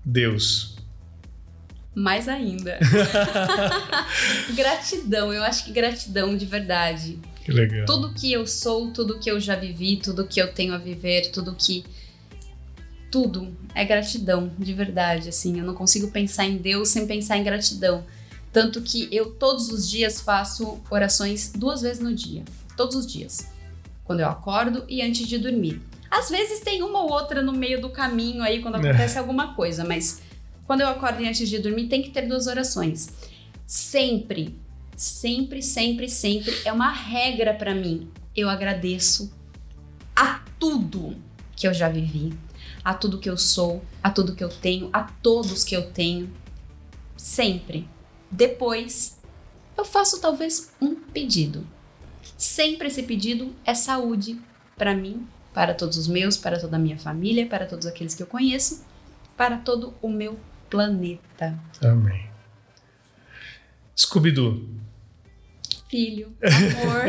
Deus, 0.04 0.67
Mais 1.98 2.28
ainda. 2.28 2.78
gratidão. 4.54 5.32
Eu 5.32 5.42
acho 5.42 5.64
que 5.64 5.72
gratidão 5.72 6.36
de 6.36 6.46
verdade. 6.46 7.18
que 7.44 7.50
legal. 7.52 7.86
Tudo 7.86 8.12
que 8.14 8.32
eu 8.32 8.46
sou, 8.46 8.90
tudo 8.92 9.18
que 9.18 9.30
eu 9.30 9.40
já 9.40 9.56
vivi, 9.56 9.96
tudo 9.96 10.26
que 10.26 10.40
eu 10.40 10.52
tenho 10.52 10.74
a 10.74 10.78
viver, 10.78 11.30
tudo 11.30 11.54
que. 11.54 11.84
Tudo 13.10 13.56
é 13.74 13.84
gratidão, 13.84 14.50
de 14.58 14.72
verdade. 14.74 15.28
Assim, 15.30 15.58
eu 15.58 15.64
não 15.64 15.74
consigo 15.74 16.08
pensar 16.10 16.44
em 16.44 16.56
Deus 16.58 16.90
sem 16.90 17.06
pensar 17.06 17.38
em 17.38 17.42
gratidão. 17.42 18.04
Tanto 18.52 18.80
que 18.82 19.08
eu 19.10 19.32
todos 19.32 19.70
os 19.70 19.88
dias 19.90 20.20
faço 20.20 20.80
orações 20.90 21.52
duas 21.54 21.80
vezes 21.80 22.00
no 22.02 22.14
dia. 22.14 22.44
Todos 22.76 22.94
os 22.96 23.06
dias. 23.10 23.48
Quando 24.04 24.20
eu 24.20 24.28
acordo 24.28 24.84
e 24.88 25.00
antes 25.02 25.26
de 25.26 25.38
dormir. 25.38 25.80
Às 26.10 26.30
vezes 26.30 26.60
tem 26.60 26.82
uma 26.82 27.00
ou 27.02 27.10
outra 27.12 27.42
no 27.42 27.52
meio 27.52 27.80
do 27.80 27.90
caminho 27.90 28.42
aí 28.42 28.62
quando 28.62 28.76
É. 28.76 28.78
acontece 28.90 29.18
alguma 29.18 29.54
coisa, 29.54 29.84
mas 29.84 30.20
quando 30.68 30.82
eu 30.82 30.88
acordo 30.88 31.22
e 31.22 31.26
antes 31.26 31.48
de 31.48 31.58
dormir 31.58 31.88
tem 31.88 32.02
que 32.02 32.10
ter 32.10 32.28
duas 32.28 32.46
orações. 32.46 33.08
Sempre, 33.66 34.54
sempre, 34.94 35.62
sempre, 35.62 36.10
sempre 36.10 36.54
é 36.62 36.70
uma 36.70 36.92
regra 36.92 37.54
pra 37.54 37.74
mim. 37.74 38.10
Eu 38.36 38.50
agradeço 38.50 39.32
a 40.14 40.44
tudo 40.58 41.16
que 41.56 41.66
eu 41.66 41.72
já 41.72 41.88
vivi, 41.88 42.34
a 42.84 42.92
tudo 42.92 43.18
que 43.18 43.30
eu 43.30 43.38
sou, 43.38 43.82
a 44.02 44.10
tudo 44.10 44.34
que 44.34 44.44
eu 44.44 44.50
tenho, 44.50 44.90
a 44.92 45.04
todos 45.04 45.64
que 45.64 45.74
eu 45.74 45.90
tenho. 45.90 46.30
Sempre. 47.16 47.88
Depois, 48.30 49.18
eu 49.74 49.86
faço 49.86 50.20
talvez 50.20 50.70
um 50.82 50.94
pedido. 50.94 51.66
Sempre 52.36 52.88
esse 52.88 53.04
pedido 53.04 53.56
é 53.64 53.72
saúde 53.72 54.38
para 54.76 54.94
mim, 54.94 55.26
para 55.54 55.72
todos 55.72 55.96
os 55.96 56.06
meus, 56.06 56.36
para 56.36 56.60
toda 56.60 56.76
a 56.76 56.78
minha 56.78 56.98
família, 56.98 57.46
para 57.46 57.64
todos 57.64 57.86
aqueles 57.86 58.14
que 58.14 58.22
eu 58.22 58.26
conheço, 58.26 58.84
para 59.34 59.56
todo 59.56 59.94
o 60.02 60.10
meu 60.10 60.38
planeta. 60.68 61.58
Amém. 61.82 62.26
Scooby-Doo, 63.96 64.78
Filho, 65.90 66.34
amor. 66.42 67.04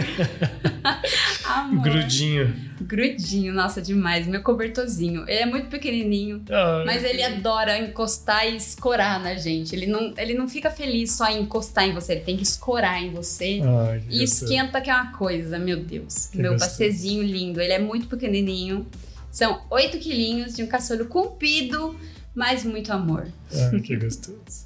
amor. 1.43 1.83
grudinho. 1.83 2.55
Grudinho, 2.79 3.53
nossa, 3.53 3.81
demais. 3.81 4.25
Meu 4.25 4.41
cobertorzinho. 4.41 5.23
Ele 5.27 5.39
é 5.39 5.45
muito 5.45 5.67
pequenininho, 5.67 6.41
Ai, 6.49 6.85
mas 6.85 7.03
ele 7.03 7.21
adora 7.21 7.77
encostar 7.77 8.47
e 8.47 8.55
escorar 8.55 9.21
na 9.21 9.35
gente. 9.35 9.75
Ele 9.75 9.85
não, 9.85 10.13
ele 10.17 10.33
não 10.33 10.47
fica 10.47 10.71
feliz 10.71 11.11
só 11.11 11.27
em 11.29 11.41
encostar 11.41 11.89
em 11.89 11.93
você, 11.93 12.13
ele 12.13 12.21
tem 12.21 12.37
que 12.37 12.43
escorar 12.43 13.03
em 13.03 13.11
você. 13.11 13.59
Que 14.07 14.15
E 14.21 14.23
esquenta 14.23 14.79
que 14.79 14.89
é 14.89 14.93
uma 14.95 15.11
coisa, 15.11 15.59
meu 15.59 15.83
Deus. 15.83 16.27
Que 16.27 16.37
meu 16.37 16.53
gostoso. 16.53 16.71
pacezinho 16.71 17.21
lindo. 17.23 17.59
Ele 17.59 17.73
é 17.73 17.79
muito 17.79 18.07
pequenininho. 18.07 18.87
São 19.29 19.61
8 19.69 19.99
quilinhos 19.99 20.55
de 20.55 20.63
um 20.63 20.67
caçolho 20.67 21.05
comprido, 21.07 21.99
mas 22.39 22.63
muito 22.63 22.93
amor. 22.93 23.27
Ai, 23.53 23.81
que 23.81 23.97
gostoso. 23.97 24.65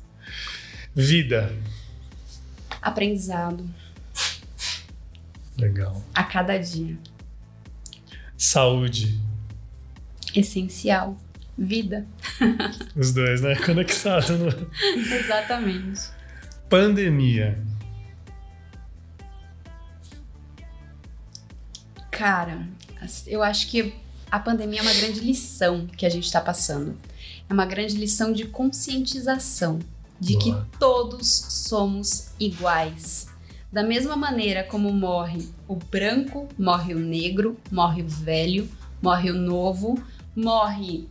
Vida. 0.94 1.52
Aprendizado 2.80 3.68
Legal. 5.58 6.06
a 6.14 6.24
cada 6.24 6.56
dia. 6.60 6.96
Saúde. 8.38 9.20
Essencial. 10.36 11.18
Vida. 11.58 12.06
Os 12.96 13.12
dois, 13.12 13.42
né? 13.42 13.56
Conectado. 13.56 14.38
No... 14.38 14.50
Exatamente. 15.16 16.12
Pandemia. 16.70 17.58
Cara, 22.12 22.68
eu 23.26 23.42
acho 23.42 23.68
que 23.68 23.96
a 24.30 24.38
pandemia 24.38 24.80
é 24.80 24.84
uma 24.84 24.94
grande 24.94 25.22
lição 25.22 25.88
que 25.88 26.06
a 26.06 26.10
gente 26.10 26.26
está 26.26 26.40
passando. 26.40 26.96
É 27.50 27.54
uma 27.54 27.66
grande 27.66 27.96
lição 27.96 28.32
de 28.34 28.46
conscientização 28.46 29.80
de 30.20 30.38
Boa. 30.38 30.44
que 30.44 30.78
todos 30.78 31.28
somos 31.28 32.30
iguais. 32.40 33.28
Da 33.72 33.84
mesma 33.84 34.16
maneira 34.16 34.64
como 34.64 34.92
morre 34.92 35.50
o 35.68 35.76
branco, 35.76 36.48
morre 36.58 36.94
o 36.94 37.00
negro, 37.00 37.58
morre 37.72 38.04
o 38.04 38.08
velho, 38.08 38.70
morre 39.02 39.32
o 39.32 39.36
novo, 39.36 40.02
morre 40.36 41.08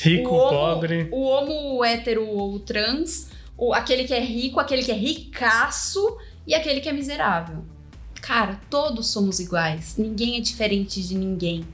Rico, 0.00 0.30
o 0.30 0.36
homo, 0.36 0.50
pobre. 0.50 1.08
o 1.10 1.22
homo 1.22 1.84
hétero 1.84 2.26
ou 2.26 2.54
o 2.54 2.60
trans, 2.60 3.30
o, 3.56 3.74
aquele 3.74 4.04
que 4.04 4.14
é 4.14 4.20
rico, 4.20 4.60
aquele 4.60 4.84
que 4.84 4.92
é 4.92 4.94
ricaço 4.94 6.16
e 6.46 6.54
aquele 6.54 6.80
que 6.80 6.88
é 6.88 6.92
miserável. 6.92 7.64
Cara, 8.20 8.60
todos 8.70 9.08
somos 9.08 9.40
iguais. 9.40 9.96
Ninguém 9.96 10.36
é 10.36 10.40
diferente 10.40 11.02
de 11.02 11.14
ninguém. 11.14 11.64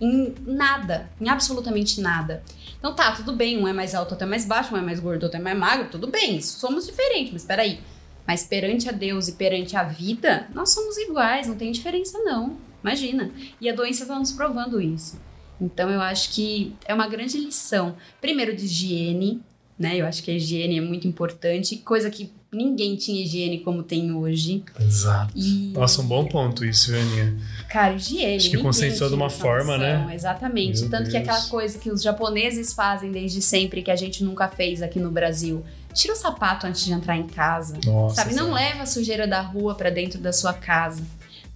Em 0.00 0.34
nada, 0.46 1.10
em 1.20 1.28
absolutamente 1.28 2.00
nada. 2.00 2.42
Então 2.78 2.94
tá, 2.94 3.12
tudo 3.12 3.32
bem, 3.32 3.58
um 3.58 3.68
é 3.68 3.72
mais 3.72 3.94
alto, 3.94 4.12
outro 4.12 4.26
é 4.26 4.30
mais 4.30 4.46
baixo, 4.46 4.74
um 4.74 4.78
é 4.78 4.80
mais 4.80 4.98
gordo, 4.98 5.24
outro 5.24 5.38
é 5.38 5.42
mais 5.42 5.58
magro, 5.58 5.88
tudo 5.90 6.06
bem, 6.06 6.40
somos 6.40 6.86
diferentes, 6.86 7.32
mas 7.32 7.44
peraí. 7.44 7.80
Mas 8.26 8.44
perante 8.44 8.88
a 8.88 8.92
Deus 8.92 9.28
e 9.28 9.32
perante 9.32 9.76
a 9.76 9.82
vida, 9.82 10.48
nós 10.54 10.70
somos 10.70 10.96
iguais, 10.96 11.46
não 11.46 11.56
tem 11.56 11.72
diferença 11.72 12.18
não. 12.20 12.56
Imagina. 12.82 13.30
E 13.60 13.68
a 13.68 13.74
doença 13.74 14.02
está 14.02 14.18
nos 14.18 14.32
provando 14.32 14.80
isso. 14.80 15.20
Então 15.60 15.90
eu 15.90 16.00
acho 16.00 16.30
que 16.30 16.74
é 16.86 16.94
uma 16.94 17.06
grande 17.06 17.38
lição. 17.38 17.96
Primeiro 18.20 18.56
de 18.56 18.64
higiene, 18.64 19.42
né? 19.80 19.96
Eu 19.96 20.04
acho 20.04 20.22
que 20.22 20.30
a 20.30 20.34
higiene 20.34 20.76
é 20.76 20.80
muito 20.82 21.08
importante, 21.08 21.74
coisa 21.76 22.10
que 22.10 22.30
ninguém 22.52 22.96
tinha 22.96 23.24
higiene 23.24 23.60
como 23.60 23.82
tem 23.82 24.12
hoje. 24.12 24.62
Exato. 24.78 25.32
E 25.34 25.72
Nossa, 25.72 26.02
um 26.02 26.06
bom 26.06 26.26
ponto 26.26 26.66
isso, 26.66 26.94
Aninha. 26.94 27.34
Cara, 27.66 27.94
higiene. 27.94 28.36
Acho 28.36 28.50
que 28.50 28.58
conscientizou 28.58 29.08
de 29.08 29.14
uma 29.14 29.30
forma, 29.30 29.78
né? 29.78 30.06
Exatamente. 30.14 30.82
Meu 30.82 30.90
Tanto 30.90 31.04
que 31.04 31.12
Deus. 31.12 31.22
aquela 31.22 31.46
coisa 31.46 31.78
que 31.78 31.90
os 31.90 32.02
japoneses 32.02 32.74
fazem 32.74 33.10
desde 33.10 33.40
sempre, 33.40 33.80
que 33.80 33.90
a 33.90 33.96
gente 33.96 34.22
nunca 34.22 34.48
fez 34.48 34.82
aqui 34.82 34.98
no 34.98 35.10
Brasil. 35.10 35.64
Tira 35.94 36.12
o 36.12 36.16
sapato 36.16 36.66
antes 36.66 36.84
de 36.84 36.92
entrar 36.92 37.16
em 37.16 37.26
casa. 37.26 37.78
Nossa. 37.86 38.16
sabe? 38.16 38.34
Não 38.34 38.52
leva 38.52 38.82
a 38.82 38.86
sujeira 38.86 39.26
da 39.26 39.40
rua 39.40 39.74
pra 39.74 39.88
dentro 39.88 40.20
da 40.20 40.30
sua 40.30 40.52
casa. 40.52 41.02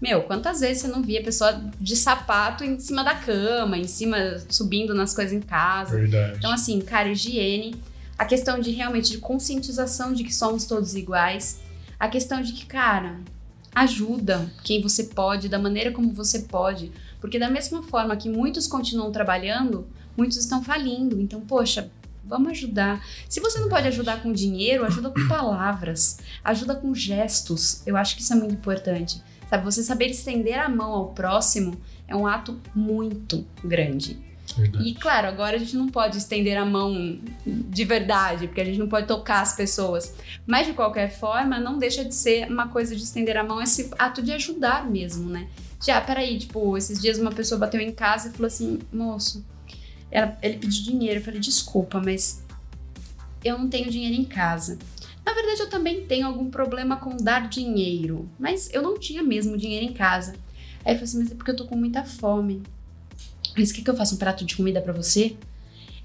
Meu, 0.00 0.22
quantas 0.22 0.60
vezes 0.60 0.82
você 0.82 0.88
não 0.88 1.02
via 1.02 1.22
pessoa 1.22 1.62
de 1.78 1.94
sapato 1.94 2.64
em 2.64 2.80
cima 2.80 3.04
da 3.04 3.14
cama, 3.14 3.76
em 3.76 3.86
cima, 3.86 4.16
subindo 4.48 4.94
nas 4.94 5.14
coisas 5.14 5.34
em 5.34 5.40
casa? 5.40 5.94
Verdade. 5.96 6.38
Então, 6.38 6.50
assim, 6.50 6.80
cara, 6.80 7.10
higiene, 7.10 7.74
a 8.18 8.24
questão 8.24 8.60
de 8.60 8.70
realmente 8.70 9.10
de 9.10 9.18
conscientização 9.18 10.12
de 10.12 10.24
que 10.24 10.34
somos 10.34 10.64
todos 10.64 10.94
iguais, 10.94 11.60
a 11.98 12.08
questão 12.08 12.40
de 12.40 12.52
que, 12.52 12.66
cara, 12.66 13.20
ajuda 13.74 14.50
quem 14.62 14.80
você 14.80 15.04
pode, 15.04 15.48
da 15.48 15.58
maneira 15.58 15.90
como 15.90 16.12
você 16.12 16.40
pode, 16.40 16.92
porque 17.20 17.38
da 17.38 17.50
mesma 17.50 17.82
forma 17.82 18.16
que 18.16 18.28
muitos 18.28 18.66
continuam 18.66 19.10
trabalhando, 19.10 19.86
muitos 20.16 20.36
estão 20.38 20.62
falindo. 20.62 21.20
Então, 21.20 21.40
poxa, 21.40 21.90
vamos 22.24 22.50
ajudar. 22.50 23.04
Se 23.28 23.40
você 23.40 23.58
não 23.58 23.68
pode 23.68 23.88
ajudar 23.88 24.22
com 24.22 24.32
dinheiro, 24.32 24.84
ajuda 24.84 25.10
com 25.10 25.26
palavras, 25.26 26.18
ajuda 26.42 26.74
com 26.74 26.94
gestos. 26.94 27.82
Eu 27.86 27.96
acho 27.96 28.16
que 28.16 28.22
isso 28.22 28.32
é 28.32 28.36
muito 28.36 28.54
importante. 28.54 29.22
Sabe, 29.48 29.64
você 29.64 29.82
saber 29.82 30.06
estender 30.06 30.58
a 30.58 30.68
mão 30.68 30.92
ao 30.92 31.08
próximo 31.08 31.76
é 32.06 32.14
um 32.14 32.26
ato 32.26 32.60
muito 32.74 33.44
grande. 33.62 34.23
Verdade. 34.56 34.88
E 34.88 34.94
claro, 34.94 35.26
agora 35.26 35.56
a 35.56 35.58
gente 35.58 35.74
não 35.76 35.88
pode 35.88 36.18
estender 36.18 36.56
a 36.56 36.64
mão 36.66 37.18
de 37.46 37.84
verdade, 37.84 38.46
porque 38.46 38.60
a 38.60 38.64
gente 38.64 38.78
não 38.78 38.88
pode 38.88 39.06
tocar 39.06 39.40
as 39.40 39.56
pessoas. 39.56 40.14
Mas 40.46 40.66
de 40.66 40.72
qualquer 40.74 41.10
forma, 41.10 41.58
não 41.58 41.78
deixa 41.78 42.04
de 42.04 42.14
ser 42.14 42.48
uma 42.50 42.68
coisa 42.68 42.94
de 42.94 43.02
estender 43.02 43.36
a 43.36 43.42
mão, 43.44 43.60
esse 43.62 43.90
ato 43.98 44.22
de 44.22 44.32
ajudar 44.32 44.88
mesmo, 44.88 45.28
né? 45.30 45.48
Já, 45.84 46.00
peraí, 46.00 46.38
tipo, 46.38 46.76
esses 46.76 47.00
dias 47.00 47.18
uma 47.18 47.32
pessoa 47.32 47.58
bateu 47.58 47.80
em 47.80 47.92
casa 47.92 48.28
e 48.28 48.32
falou 48.32 48.46
assim: 48.46 48.78
moço, 48.92 49.44
ela- 50.10 50.36
ele 50.42 50.58
pediu 50.58 50.82
dinheiro. 50.84 51.20
Eu 51.20 51.24
falei: 51.24 51.40
desculpa, 51.40 52.00
mas 52.00 52.42
eu 53.44 53.58
não 53.58 53.68
tenho 53.68 53.90
dinheiro 53.90 54.14
em 54.14 54.24
casa. 54.24 54.78
Na 55.24 55.32
verdade, 55.32 55.60
eu 55.60 55.70
também 55.70 56.06
tenho 56.06 56.26
algum 56.26 56.50
problema 56.50 56.96
com 56.96 57.16
dar 57.16 57.48
dinheiro, 57.48 58.28
mas 58.38 58.68
eu 58.72 58.82
não 58.82 58.98
tinha 58.98 59.22
mesmo 59.22 59.56
dinheiro 59.56 59.84
em 59.86 59.92
casa. 59.92 60.32
Aí 60.84 60.92
ele 60.92 60.98
falou 60.98 61.04
assim: 61.04 61.18
mas 61.18 61.32
é 61.32 61.34
porque 61.34 61.50
eu 61.50 61.56
tô 61.56 61.66
com 61.66 61.76
muita 61.76 62.04
fome. 62.04 62.62
Mas 63.56 63.70
o 63.70 63.74
que, 63.74 63.82
que 63.82 63.90
eu 63.90 63.96
faço? 63.96 64.14
Um 64.14 64.18
prato 64.18 64.44
de 64.44 64.56
comida 64.56 64.80
pra 64.80 64.92
você? 64.92 65.36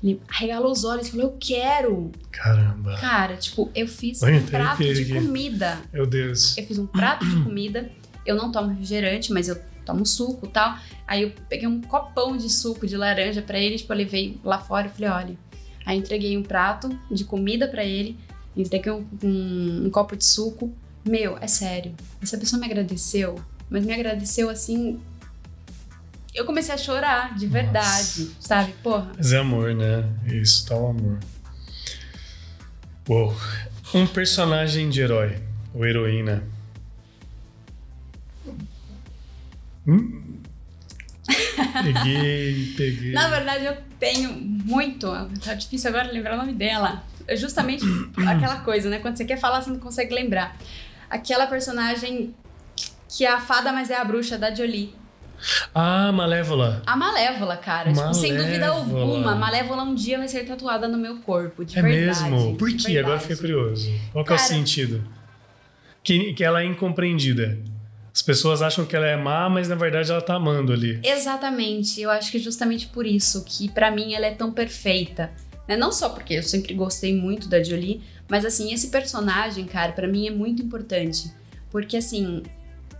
Ele 0.01 0.21
regalou 0.29 0.71
os 0.71 0.83
olhos 0.83 1.07
e 1.07 1.11
falou: 1.11 1.25
Eu 1.27 1.37
quero! 1.39 2.11
Caramba. 2.31 2.95
Cara, 2.97 3.35
tipo, 3.35 3.69
eu 3.75 3.87
fiz 3.87 4.21
Olha, 4.23 4.39
um 4.39 4.45
prato 4.45 4.81
arrepiei 4.81 4.93
de 4.93 5.01
aqui. 5.13 5.25
comida. 5.25 5.77
Meu 5.91 6.05
Deus. 6.05 6.57
Eu 6.57 6.65
fiz 6.65 6.77
um 6.77 6.87
prato 6.87 7.25
de 7.27 7.43
comida. 7.43 7.91
Eu 8.25 8.35
não 8.35 8.51
tomo 8.51 8.69
refrigerante, 8.69 9.33
mas 9.33 9.47
eu 9.47 9.59
tomo 9.85 10.05
suco 10.05 10.45
e 10.45 10.49
tal. 10.49 10.77
Aí 11.07 11.23
eu 11.23 11.33
peguei 11.49 11.67
um 11.67 11.81
copão 11.81 12.37
de 12.37 12.49
suco 12.49 12.85
de 12.87 12.95
laranja 12.95 13.41
pra 13.41 13.57
ele, 13.59 13.77
tipo, 13.77 13.91
eu 13.91 13.97
levei 13.97 14.39
lá 14.43 14.59
fora 14.59 14.87
e 14.87 14.89
falei: 14.89 15.09
Olha. 15.09 15.37
Aí 15.85 15.97
entreguei 15.97 16.37
um 16.37 16.43
prato 16.43 16.87
de 17.09 17.23
comida 17.23 17.67
para 17.67 17.83
ele, 17.83 18.15
entreguei 18.55 18.91
um, 18.91 19.03
um, 19.23 19.85
um 19.87 19.89
copo 19.89 20.15
de 20.15 20.23
suco. 20.23 20.71
Meu, 21.03 21.37
é 21.39 21.47
sério. 21.47 21.95
Essa 22.21 22.37
pessoa 22.37 22.59
me 22.59 22.65
agradeceu, 22.67 23.35
mas 23.69 23.83
me 23.83 23.93
agradeceu 23.93 24.49
assim 24.49 24.99
eu 26.39 26.45
comecei 26.45 26.73
a 26.73 26.77
chorar, 26.77 27.35
de 27.35 27.47
verdade, 27.47 28.21
Nossa. 28.21 28.31
sabe? 28.39 28.71
Porra. 28.81 29.11
Mas 29.17 29.33
é 29.33 29.39
amor, 29.39 29.75
né? 29.75 30.05
Isso, 30.25 30.65
tá 30.65 30.73
um 30.75 30.91
amor. 30.91 31.19
Uou. 33.09 33.35
Um 33.93 34.07
personagem 34.07 34.89
de 34.89 35.01
herói, 35.01 35.37
ou 35.73 35.85
heroína. 35.85 36.43
Hum? 39.85 40.39
Peguei, 41.83 42.73
peguei. 42.77 43.11
Na 43.11 43.27
verdade, 43.27 43.65
eu 43.65 43.77
tenho 43.99 44.31
muito. 44.31 45.07
Tá 45.43 45.53
difícil 45.55 45.89
agora 45.89 46.09
lembrar 46.09 46.35
o 46.35 46.37
nome 46.37 46.53
dela. 46.53 47.03
É 47.27 47.35
justamente 47.35 47.83
aquela 48.15 48.61
coisa, 48.61 48.89
né? 48.89 48.99
Quando 48.99 49.17
você 49.17 49.25
quer 49.25 49.37
falar, 49.37 49.61
você 49.61 49.71
não 49.71 49.79
consegue 49.79 50.15
lembrar. 50.15 50.55
Aquela 51.09 51.47
personagem 51.47 52.33
que 53.09 53.25
é 53.25 53.29
a 53.29 53.41
fada, 53.41 53.73
mas 53.73 53.89
é 53.89 53.97
a 53.97 54.05
bruxa 54.05 54.37
da 54.37 54.55
Jolie. 54.55 54.95
Ah, 55.73 56.11
Malévola. 56.11 56.81
A 56.85 56.95
Malévola, 56.95 57.57
cara. 57.57 57.89
Malévola. 57.91 58.11
Tipo, 58.11 58.21
sem 58.21 58.35
dúvida 58.35 58.67
alguma. 58.67 59.35
Malévola 59.35 59.83
um 59.83 59.95
dia 59.95 60.17
vai 60.17 60.27
ser 60.27 60.45
tatuada 60.45 60.87
no 60.87 60.97
meu 60.97 61.17
corpo, 61.17 61.63
de 61.63 61.77
é 61.77 61.81
verdade. 61.81 62.19
É 62.19 62.29
mesmo? 62.29 62.55
Por 62.57 62.71
quê? 62.71 62.97
Agora 62.97 63.19
fiquei 63.19 63.35
curioso. 63.35 63.89
Qual 64.11 64.23
que 64.23 64.29
cara, 64.29 64.41
é 64.41 64.43
o 64.43 64.47
sentido? 64.47 65.03
Que, 66.03 66.33
que 66.33 66.43
ela 66.43 66.61
é 66.61 66.65
incompreendida. 66.65 67.57
As 68.13 68.21
pessoas 68.21 68.61
acham 68.61 68.85
que 68.85 68.95
ela 68.95 69.05
é 69.05 69.15
má, 69.15 69.49
mas 69.49 69.69
na 69.69 69.75
verdade 69.75 70.11
ela 70.11 70.21
tá 70.21 70.33
amando 70.33 70.73
ali. 70.73 70.99
Exatamente. 71.03 72.01
Eu 72.01 72.09
acho 72.09 72.31
que 72.31 72.37
é 72.37 72.39
justamente 72.39 72.87
por 72.87 73.05
isso 73.05 73.45
que 73.45 73.69
para 73.69 73.91
mim 73.91 74.13
ela 74.13 74.25
é 74.25 74.31
tão 74.31 74.51
perfeita. 74.51 75.31
Né? 75.67 75.77
Não 75.77 75.91
só 75.91 76.09
porque 76.09 76.33
eu 76.33 76.43
sempre 76.43 76.73
gostei 76.73 77.15
muito 77.15 77.47
da 77.47 77.63
Jolie, 77.63 78.01
mas 78.27 78.43
assim, 78.43 78.73
esse 78.73 78.89
personagem, 78.89 79.65
cara, 79.65 79.91
para 79.91 80.07
mim 80.07 80.27
é 80.27 80.31
muito 80.31 80.61
importante. 80.61 81.31
Porque 81.69 81.95
assim, 81.95 82.43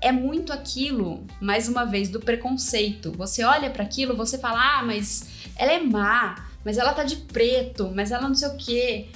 é 0.02 0.12
muito 0.12 0.54
aquilo, 0.54 1.26
mais 1.42 1.68
uma 1.68 1.86
vez, 1.86 2.10
do 2.10 2.20
preconceito. 2.20 3.12
Você 3.18 3.44
olha 3.44 3.70
para 3.70 3.84
aquilo, 3.84 4.16
você 4.16 4.38
fala, 4.38 4.80
ah, 4.80 4.84
mas 4.84 5.28
ela 5.56 5.72
é 5.72 5.80
má, 5.80 6.48
mas 6.64 6.78
ela 6.78 6.94
tá 6.94 7.04
de 7.04 7.18
preto, 7.18 7.92
mas 7.94 8.12
ela 8.12 8.28
não 8.28 8.36
sei 8.36 8.48
o 8.48 8.58
quê. 8.58 9.08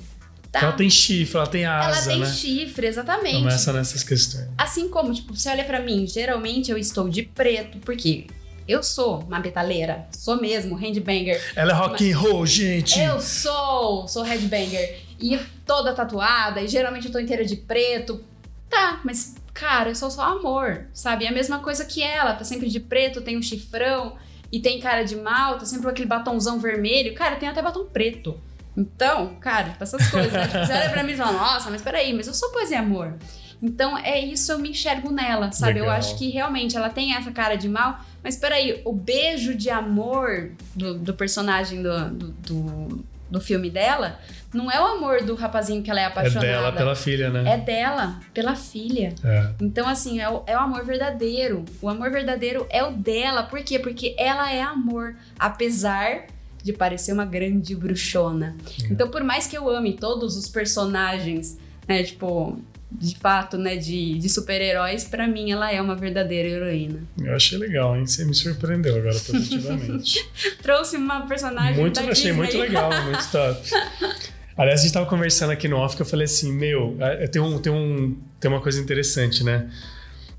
Tá. 0.51 0.59
Ela 0.61 0.73
tem 0.73 0.89
chifre, 0.89 1.37
ela 1.37 1.47
tem 1.47 1.65
asa, 1.65 1.97
Ela 1.97 2.07
tem 2.07 2.19
né? 2.19 2.31
chifre, 2.31 2.85
exatamente. 2.85 3.39
Começa 3.39 3.73
nessas 3.73 4.03
questões. 4.03 4.47
Assim 4.57 4.87
como, 4.87 5.11
tipo, 5.11 5.35
você 5.35 5.49
olha 5.49 5.63
para 5.63 5.79
mim, 5.79 6.05
geralmente 6.05 6.69
eu 6.69 6.77
estou 6.77 7.09
de 7.09 7.23
preto, 7.23 7.79
porque 7.79 8.27
eu 8.67 8.83
sou 8.83 9.21
uma 9.21 9.39
metaleira, 9.39 10.07
sou 10.11 10.39
mesmo, 10.39 10.75
handbanger. 10.75 11.41
Ela 11.55 11.71
é 11.71 11.75
rock 11.75 12.11
and 12.11 12.17
roll, 12.17 12.45
gente! 12.45 12.99
Eu 12.99 13.19
sou, 13.19 14.07
sou 14.07 14.21
headbanger. 14.21 15.01
E 15.19 15.39
toda 15.65 15.93
tatuada, 15.93 16.61
e 16.61 16.67
geralmente 16.67 17.07
eu 17.07 17.11
tô 17.11 17.19
inteira 17.19 17.43
de 17.43 17.55
preto. 17.55 18.23
Tá, 18.69 19.01
mas 19.03 19.35
cara, 19.53 19.89
eu 19.89 19.95
sou 19.95 20.09
só 20.09 20.23
amor, 20.23 20.87
sabe? 20.93 21.25
É 21.25 21.29
a 21.29 21.31
mesma 21.31 21.59
coisa 21.59 21.85
que 21.85 22.01
ela, 22.01 22.33
tá 22.33 22.43
sempre 22.43 22.69
de 22.69 22.79
preto, 22.79 23.21
tem 23.21 23.37
um 23.37 23.41
chifrão 23.41 24.17
e 24.51 24.59
tem 24.59 24.79
cara 24.79 25.03
de 25.03 25.15
mal, 25.15 25.57
tá 25.57 25.65
sempre 25.65 25.83
com 25.83 25.89
aquele 25.89 26.07
batomzão 26.07 26.59
vermelho. 26.59 27.13
Cara, 27.13 27.35
tem 27.35 27.47
até 27.47 27.61
batom 27.61 27.85
preto. 27.85 28.39
Então, 28.75 29.35
cara, 29.35 29.75
essas 29.79 30.09
coisas, 30.09 30.33
né? 30.33 30.47
Tipo, 30.47 30.65
você 30.65 30.73
olha 30.73 30.89
pra 30.89 31.03
mim 31.03 31.13
e 31.13 31.17
fala, 31.17 31.31
nossa, 31.31 31.69
mas 31.69 31.81
peraí, 31.81 32.11
mas 32.13 32.27
eu 32.27 32.33
sou 32.33 32.49
poesia 32.49 32.79
amor. 32.79 33.15
Então, 33.61 33.97
é 33.97 34.19
isso, 34.19 34.51
eu 34.51 34.59
me 34.59 34.71
enxergo 34.71 35.11
nela, 35.11 35.51
sabe? 35.51 35.73
Legal. 35.73 35.87
Eu 35.87 35.91
acho 35.93 36.17
que 36.17 36.29
realmente 36.29 36.75
ela 36.75 36.89
tem 36.89 37.15
essa 37.15 37.31
cara 37.31 37.55
de 37.55 37.69
mal, 37.69 38.01
mas 38.23 38.35
peraí, 38.35 38.81
o 38.83 38.91
beijo 38.91 39.55
de 39.55 39.69
amor 39.69 40.51
do, 40.75 40.95
do 40.95 41.13
personagem 41.13 41.81
do, 41.81 42.09
do, 42.09 42.31
do, 42.31 43.05
do 43.33 43.41
filme 43.41 43.69
dela 43.69 44.19
não 44.53 44.71
é 44.71 44.79
o 44.79 44.85
amor 44.85 45.23
do 45.23 45.33
rapazinho 45.33 45.81
que 45.81 45.89
ela 45.89 45.99
é 45.99 46.05
apaixonada. 46.05 46.45
É 46.45 46.51
dela 46.51 46.71
pela 46.71 46.95
filha, 46.95 47.29
né? 47.31 47.53
É 47.53 47.57
dela 47.57 48.19
pela 48.33 48.55
filha. 48.55 49.15
É. 49.23 49.49
Então, 49.59 49.87
assim, 49.87 50.21
é 50.21 50.29
o, 50.29 50.43
é 50.45 50.55
o 50.55 50.59
amor 50.59 50.85
verdadeiro. 50.85 51.65
O 51.81 51.89
amor 51.89 52.11
verdadeiro 52.11 52.67
é 52.69 52.83
o 52.83 52.91
dela. 52.91 53.43
Por 53.43 53.63
quê? 53.63 53.79
Porque 53.79 54.15
ela 54.17 54.53
é 54.53 54.61
amor. 54.61 55.15
Apesar 55.39 56.27
de 56.61 56.71
parecer 56.71 57.11
uma 57.11 57.25
grande 57.25 57.75
bruxona. 57.75 58.55
É. 58.83 58.93
Então, 58.93 59.09
por 59.09 59.23
mais 59.23 59.47
que 59.47 59.57
eu 59.57 59.67
ame 59.67 59.93
todos 59.93 60.37
os 60.37 60.47
personagens, 60.47 61.57
né, 61.87 62.03
tipo, 62.03 62.57
de 63.03 63.17
fato, 63.17 63.57
né, 63.57 63.75
de, 63.75 64.17
de 64.17 64.29
super-heróis, 64.29 65.03
para 65.03 65.27
mim 65.27 65.51
ela 65.51 65.69
é 65.71 65.81
uma 65.81 65.95
verdadeira 65.95 66.47
heroína. 66.47 67.01
Eu 67.21 67.35
achei 67.35 67.57
legal, 67.57 67.97
hein? 67.97 68.05
Você 68.05 68.23
me 68.23 68.33
surpreendeu 68.33 68.95
agora 68.95 69.19
positivamente. 69.19 70.25
Trouxe 70.63 70.95
uma 70.95 71.27
personagem 71.27 71.79
muito, 71.81 71.95
da 71.95 72.01
achei 72.03 72.31
Disney. 72.31 72.31
muito 72.31 72.57
legal, 72.57 72.89
muito 73.03 73.29
top. 73.29 73.69
Aliás, 74.55 74.79
a 74.79 74.83
gente 74.83 74.93
tava 74.93 75.05
conversando 75.05 75.51
aqui 75.51 75.67
no 75.67 75.77
off 75.77 75.95
que 75.95 76.01
eu 76.01 76.05
falei 76.05 76.25
assim, 76.25 76.53
meu, 76.53 76.95
é, 76.99 77.27
tem, 77.27 77.41
um, 77.41 77.59
tem, 77.59 77.73
um, 77.73 78.17
tem 78.39 78.49
uma 78.49 78.61
coisa 78.61 78.79
interessante, 78.79 79.43
né? 79.43 79.69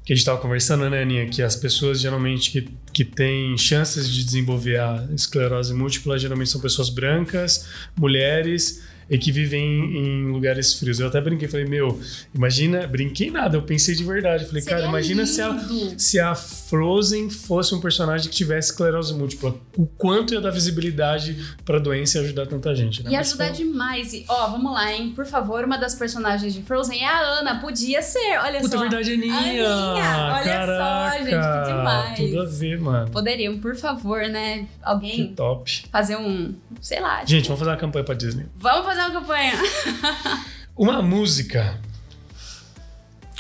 Que 0.04 0.12
a 0.12 0.16
gente 0.16 0.24
tava 0.24 0.38
conversando, 0.38 0.88
né, 0.88 1.02
Aninha? 1.02 1.26
Que 1.28 1.42
as 1.42 1.56
pessoas 1.56 2.00
geralmente 2.00 2.50
que, 2.50 2.68
que 2.92 3.04
têm 3.04 3.58
chances 3.58 4.08
de 4.08 4.24
desenvolver 4.24 4.78
a 4.78 5.06
esclerose 5.14 5.74
múltipla 5.74 6.18
geralmente 6.18 6.50
são 6.50 6.60
pessoas 6.60 6.88
brancas, 6.88 7.66
mulheres 7.96 8.82
e 9.08 9.18
que 9.18 9.30
vivem 9.32 9.62
em 9.96 10.30
lugares 10.32 10.74
frios. 10.74 10.98
Eu 11.00 11.08
até 11.08 11.20
brinquei, 11.20 11.48
falei, 11.48 11.66
meu, 11.66 12.00
imagina, 12.34 12.86
brinquei 12.86 13.30
nada, 13.30 13.56
eu 13.56 13.62
pensei 13.62 13.94
de 13.94 14.04
verdade. 14.04 14.44
Falei, 14.46 14.62
Seria 14.62 14.76
cara, 14.78 14.88
imagina 14.88 15.22
lindo. 15.22 15.34
se 15.34 15.40
a, 15.42 15.94
se 15.98 16.20
a 16.20 16.34
Frozen 16.34 17.30
fosse 17.30 17.74
um 17.74 17.80
personagem 17.80 18.28
que 18.28 18.34
tivesse 18.34 18.70
esclerose 18.70 19.14
múltipla. 19.14 19.54
O 19.76 19.86
quanto 19.86 20.34
ia 20.34 20.40
dar 20.40 20.50
visibilidade 20.50 21.36
pra 21.64 21.78
doença 21.78 22.18
e 22.18 22.20
ajudar 22.24 22.46
tanta 22.46 22.74
gente, 22.74 23.02
né? 23.02 23.10
E 23.10 23.16
Mas 23.16 23.28
ajudar 23.28 23.50
demais. 23.50 24.12
E, 24.12 24.24
ó, 24.28 24.48
vamos 24.48 24.72
lá, 24.72 24.92
hein? 24.92 25.12
Por 25.14 25.26
favor, 25.26 25.64
uma 25.64 25.76
das 25.76 25.94
personagens 25.94 26.54
de 26.54 26.62
Frozen 26.62 27.02
é 27.02 27.06
a 27.06 27.20
Ana. 27.20 27.60
Podia 27.60 28.02
ser, 28.02 28.38
olha 28.42 28.60
Puta, 28.60 28.76
só. 28.76 28.80
verdade, 28.82 29.12
Aninha! 29.12 29.34
Aninha, 29.34 30.34
olha 30.34 30.44
Caraca, 30.44 31.10
só, 31.10 31.18
gente, 31.18 31.66
que 31.66 31.72
demais. 31.76 32.18
Tudo 32.18 32.40
a 32.40 32.44
ver, 32.46 32.80
mano. 32.80 33.10
Poderiam, 33.10 33.58
por 33.58 33.76
favor, 33.76 34.20
né? 34.28 34.58
Que 34.60 34.68
Alguém 34.82 35.34
top. 35.34 35.84
fazer 35.90 36.16
um, 36.16 36.54
sei 36.80 37.00
lá. 37.00 37.24
Gente, 37.24 37.44
vamos 37.46 37.58
fazer 37.60 37.70
uma 37.70 37.76
campanha 37.76 38.04
pra 38.04 38.14
Disney. 38.14 38.46
Vamos 38.56 38.84
fazer 38.86 38.93
uma 39.00 39.10
campanha. 39.12 39.52
Uma 40.76 41.00
música. 41.00 41.80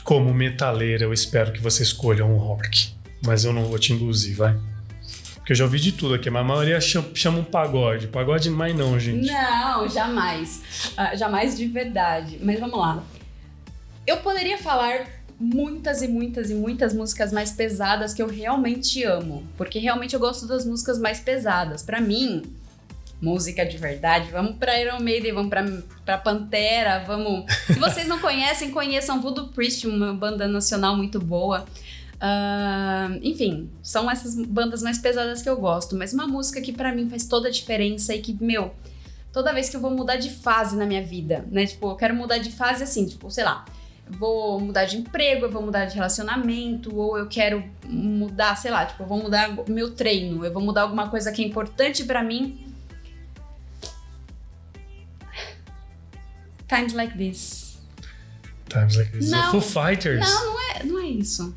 Como 0.04 0.32
metaleira, 0.32 1.04
eu 1.04 1.12
espero 1.12 1.52
que 1.52 1.60
você 1.60 1.82
escolha 1.82 2.24
um 2.24 2.36
rock. 2.36 2.94
Mas 3.24 3.44
eu 3.44 3.52
não 3.52 3.64
vou 3.64 3.78
te 3.78 3.92
induzir, 3.92 4.36
vai. 4.36 4.56
Porque 5.36 5.52
eu 5.52 5.56
já 5.56 5.64
ouvi 5.64 5.80
de 5.80 5.92
tudo 5.92 6.14
aqui, 6.14 6.30
mas 6.30 6.40
a 6.40 6.44
maioria 6.44 6.80
chama, 6.80 7.38
um 7.38 7.44
pagode. 7.44 8.06
Pagode 8.06 8.48
mais 8.50 8.74
não, 8.74 8.98
gente. 9.00 9.26
Não, 9.26 9.88
jamais. 9.88 10.92
Ah, 10.96 11.16
jamais 11.16 11.56
de 11.56 11.66
verdade. 11.66 12.38
Mas 12.40 12.60
vamos 12.60 12.78
lá. 12.78 13.02
Eu 14.06 14.18
poderia 14.18 14.56
falar 14.56 15.06
muitas 15.38 16.02
e 16.02 16.08
muitas 16.08 16.50
e 16.50 16.54
muitas 16.54 16.94
músicas 16.94 17.32
mais 17.32 17.50
pesadas 17.50 18.14
que 18.14 18.22
eu 18.22 18.26
realmente 18.26 19.02
amo. 19.02 19.46
Porque 19.56 19.78
realmente 19.78 20.14
eu 20.14 20.20
gosto 20.20 20.46
das 20.46 20.64
músicas 20.64 20.98
mais 20.98 21.20
pesadas. 21.20 21.82
Pra 21.82 22.00
mim, 22.00 22.42
música 23.24 23.64
de 23.64 23.78
verdade, 23.78 24.30
vamos 24.30 24.56
pra 24.56 24.78
Iron 24.78 25.00
Maiden, 25.00 25.32
vamos 25.32 25.50
pra 26.04 26.18
Pantera, 26.18 27.02
vamos... 27.06 27.50
Se 27.66 27.78
vocês 27.78 28.06
não 28.06 28.18
conhecem, 28.18 28.70
conheçam 28.70 29.22
Voodoo 29.22 29.48
Priest, 29.48 29.86
uma 29.86 30.12
banda 30.12 30.46
nacional 30.46 30.94
muito 30.94 31.18
boa. 31.18 31.64
Ah, 32.20 33.08
enfim, 33.22 33.70
são 33.82 34.10
essas 34.10 34.34
bandas 34.34 34.82
mais 34.82 34.98
pesadas 34.98 35.42
que 35.42 35.48
eu 35.48 35.56
gosto. 35.56 35.96
Mas 35.96 36.12
uma 36.12 36.26
música 36.26 36.60
que 36.60 36.72
pra 36.72 36.94
mim 36.94 37.08
faz 37.08 37.26
toda 37.26 37.48
a 37.48 37.50
diferença 37.50 38.14
e 38.14 38.20
que, 38.20 38.36
meu, 38.40 38.74
toda 39.32 39.52
vez 39.52 39.68
que 39.68 39.76
eu 39.76 39.80
vou 39.80 39.90
mudar 39.90 40.16
de 40.16 40.30
fase 40.30 40.76
na 40.76 40.86
minha 40.86 41.02
vida, 41.02 41.44
né? 41.50 41.66
Tipo, 41.66 41.90
eu 41.90 41.96
quero 41.96 42.14
mudar 42.14 42.38
de 42.38 42.50
fase 42.50 42.82
assim, 42.82 43.06
tipo, 43.06 43.30
sei 43.30 43.44
lá, 43.44 43.64
vou 44.08 44.60
mudar 44.60 44.84
de 44.84 44.96
emprego, 44.98 45.46
eu 45.46 45.50
vou 45.50 45.62
mudar 45.62 45.86
de 45.86 45.94
relacionamento, 45.94 46.94
ou 46.94 47.18
eu 47.18 47.26
quero 47.26 47.64
mudar, 47.86 48.54
sei 48.56 48.70
lá, 48.70 48.84
tipo, 48.86 49.02
eu 49.02 49.06
vou 49.06 49.18
mudar 49.18 49.50
meu 49.66 49.92
treino, 49.92 50.44
eu 50.44 50.52
vou 50.52 50.62
mudar 50.62 50.82
alguma 50.82 51.08
coisa 51.08 51.32
que 51.32 51.42
é 51.42 51.46
importante 51.46 52.04
pra 52.04 52.22
mim. 52.22 52.73
Times 56.68 56.92
like 56.94 57.16
this. 57.16 57.78
Times 58.68 58.96
like 58.96 59.10
this. 59.12 59.30
Não. 59.30 59.50
Foo 59.50 59.60
Fighters. 59.60 60.20
Não, 60.20 60.44
não 60.52 60.60
é, 60.70 60.84
não 60.84 60.98
é 61.00 61.06
isso. 61.06 61.54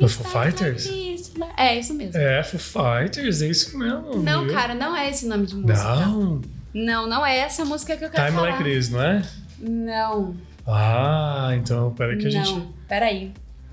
No 0.00 0.08
Foo 0.08 0.24
Times 0.24 0.34
like 0.34 0.58
Fighters? 0.58 1.32
É, 1.56 1.78
isso 1.78 1.94
mesmo. 1.94 2.16
É, 2.20 2.42
Foo 2.42 2.58
Fighters, 2.60 3.42
é 3.42 3.48
isso 3.48 3.78
mesmo. 3.78 4.16
Não, 4.22 4.44
viu? 4.44 4.52
cara, 4.54 4.74
não 4.74 4.96
é 4.96 5.10
esse 5.10 5.26
nome 5.26 5.46
de 5.46 5.54
música. 5.56 5.82
Não. 5.82 6.40
Não, 6.74 7.06
não 7.08 7.26
é 7.26 7.38
essa 7.38 7.64
música 7.64 7.96
que 7.96 8.04
eu 8.04 8.10
quero 8.10 8.24
Time 8.26 8.36
falar. 8.36 8.50
Like 8.50 8.64
This, 8.64 8.88
não 8.90 9.02
é? 9.02 9.22
Não, 9.58 10.36
Ah, 10.66 11.50
então 11.54 11.92
peraí 11.94 12.16
que 12.18 12.28
a 12.28 12.30
não. 12.30 12.44
gente. 12.44 12.68
Peraí. 12.86 13.32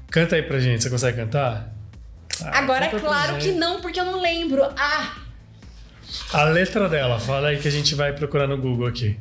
Canta 0.09 0.36
aí 0.36 0.41
pra 0.43 0.59
gente, 0.59 0.82
você 0.82 0.89
consegue 0.89 1.17
cantar? 1.17 1.73
Ah, 2.41 2.59
Agora, 2.59 2.86
é 2.86 2.89
claro 2.99 3.38
que 3.38 3.51
não, 3.51 3.82
porque 3.82 3.99
eu 3.99 4.05
não 4.05 4.21
lembro. 4.21 4.63
Ah! 4.78 5.17
A 6.34 6.43
letra 6.45 6.88
dela, 6.89 7.19
fala 7.19 7.49
aí 7.49 7.57
que 7.59 7.67
a 7.67 7.71
gente 7.71 7.93
vai 7.95 8.13
procurar 8.13 8.47
no 8.47 8.57
Google 8.57 8.88
aqui. 8.88 9.19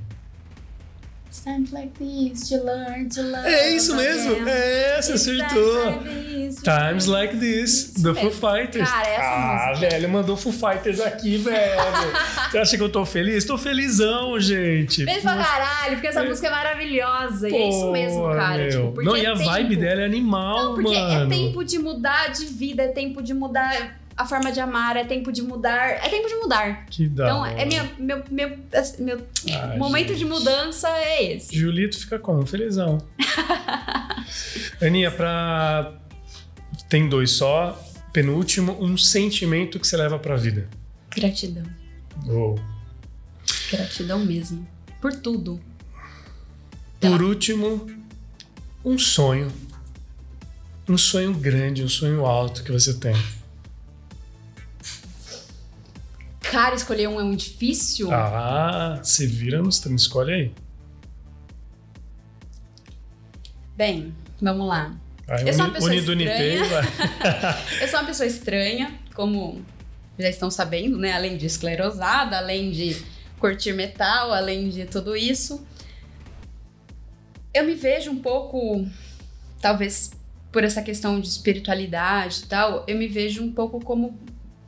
Times 1.42 1.72
like 1.72 1.92
this 1.98 2.48
to 2.48 2.56
learn 2.64 3.08
to 3.08 3.22
love. 3.22 3.46
É 3.46 3.74
isso 3.74 3.94
mesmo. 3.96 4.48
É, 4.48 5.00
você 5.00 5.12
acertou. 5.12 6.02
Times 6.62 7.06
like 7.06 7.36
this, 7.38 7.94
do 7.98 8.14
Foo 8.14 8.30
Fighters. 8.30 8.88
Cara, 8.88 9.08
essa 9.08 9.22
ah, 9.22 9.68
música. 9.70 9.90
velho, 9.90 10.08
mandou 10.08 10.36
Foo 10.36 10.52
Fighters 10.52 11.00
aqui, 11.00 11.36
velho. 11.38 11.80
você 12.50 12.58
acha 12.58 12.76
que 12.76 12.82
eu 12.82 12.88
tô 12.88 13.04
feliz? 13.04 13.44
Tô 13.44 13.58
felizão, 13.58 14.38
gente. 14.38 15.04
Beijo 15.04 15.22
pra 15.22 15.36
caralho, 15.36 15.92
porque 15.94 16.06
essa 16.06 16.22
música 16.22 16.46
é 16.46 16.50
maravilhosa. 16.50 17.48
e 17.48 17.54
é 17.54 17.68
isso 17.68 17.90
mesmo, 17.90 18.20
Pô, 18.20 18.34
cara. 18.34 18.68
Tipo, 18.68 19.02
Não, 19.02 19.16
e 19.16 19.24
é 19.24 19.28
a 19.28 19.34
tempo. 19.34 19.44
vibe 19.44 19.76
dela 19.76 20.02
é 20.02 20.04
animal, 20.04 20.64
Não, 20.64 20.74
porque 20.74 20.94
mano. 20.96 21.32
é 21.32 21.36
tempo 21.36 21.64
de 21.64 21.78
mudar 21.78 22.28
de 22.28 22.46
vida, 22.46 22.82
é 22.82 22.88
tempo 22.88 23.22
de 23.22 23.34
mudar 23.34 23.98
a 24.16 24.24
forma 24.26 24.52
de 24.52 24.60
amar, 24.60 24.96
é 24.96 25.04
tempo 25.04 25.32
de 25.32 25.42
mudar. 25.42 25.90
É 25.90 26.08
tempo 26.08 26.28
de 26.28 26.34
mudar. 26.36 26.86
Que 26.86 27.08
da 27.08 27.24
Então, 27.24 27.40
hora. 27.40 27.52
é 27.60 27.64
minha, 27.64 27.90
meu, 27.98 28.22
meu, 28.30 28.58
meu 28.98 29.26
Ah, 29.52 29.76
momento 29.76 30.08
de 30.08 30.20
gente. 30.20 30.28
mudança 30.28 30.88
é 30.88 31.32
esse. 31.34 31.56
Julito 31.56 31.98
fica 31.98 32.18
como? 32.18 32.46
Felizão. 32.46 32.98
Aninha, 34.80 35.10
pra. 35.10 35.92
Tem 36.88 37.08
dois 37.08 37.32
só. 37.32 37.80
Penúltimo, 38.12 38.76
um 38.80 38.96
sentimento 38.96 39.80
que 39.80 39.86
você 39.86 39.96
leva 39.96 40.18
pra 40.18 40.36
vida. 40.36 40.68
Gratidão. 41.10 41.64
Oh. 42.28 42.54
Gratidão 43.70 44.20
mesmo. 44.24 44.66
Por 45.00 45.12
tudo. 45.16 45.60
Por 47.00 47.20
último, 47.22 47.86
um 48.84 48.96
sonho. 48.96 49.50
Um 50.88 50.96
sonho 50.96 51.34
grande, 51.34 51.82
um 51.82 51.88
sonho 51.88 52.24
alto 52.24 52.62
que 52.62 52.70
você 52.70 52.94
tem. 52.94 53.16
Cara, 56.54 56.76
escolher 56.76 57.08
um 57.08 57.18
é 57.18 57.24
um 57.24 57.34
difícil. 57.34 58.12
Ah, 58.12 59.00
se 59.02 59.26
vira 59.26 59.60
nos 59.60 59.80
treinos, 59.80 60.02
escolhe 60.02 60.32
aí. 60.32 60.52
Bem, 63.76 64.14
vamos 64.40 64.68
lá. 64.68 64.96
Vai, 65.26 65.48
Eu 65.48 65.52
sou 65.52 65.64
uma 65.64 65.72
pessoa 65.72 65.92
estranha. 65.96 66.62
Eu 67.82 67.88
sou 67.88 67.98
uma 67.98 68.06
pessoa 68.06 68.26
estranha, 68.28 69.00
como 69.16 69.64
já 70.16 70.28
estão 70.28 70.48
sabendo, 70.48 70.96
né? 70.96 71.12
Além 71.12 71.36
de 71.36 71.44
esclerosada, 71.44 72.38
além 72.38 72.70
de 72.70 73.02
curtir 73.40 73.72
metal, 73.72 74.32
além 74.32 74.68
de 74.68 74.84
tudo 74.84 75.16
isso. 75.16 75.66
Eu 77.52 77.64
me 77.64 77.74
vejo 77.74 78.12
um 78.12 78.22
pouco, 78.22 78.86
talvez 79.60 80.12
por 80.52 80.62
essa 80.62 80.82
questão 80.82 81.18
de 81.18 81.26
espiritualidade 81.26 82.42
e 82.44 82.46
tal, 82.46 82.84
eu 82.86 82.96
me 82.96 83.08
vejo 83.08 83.42
um 83.42 83.50
pouco 83.50 83.80
como 83.80 84.16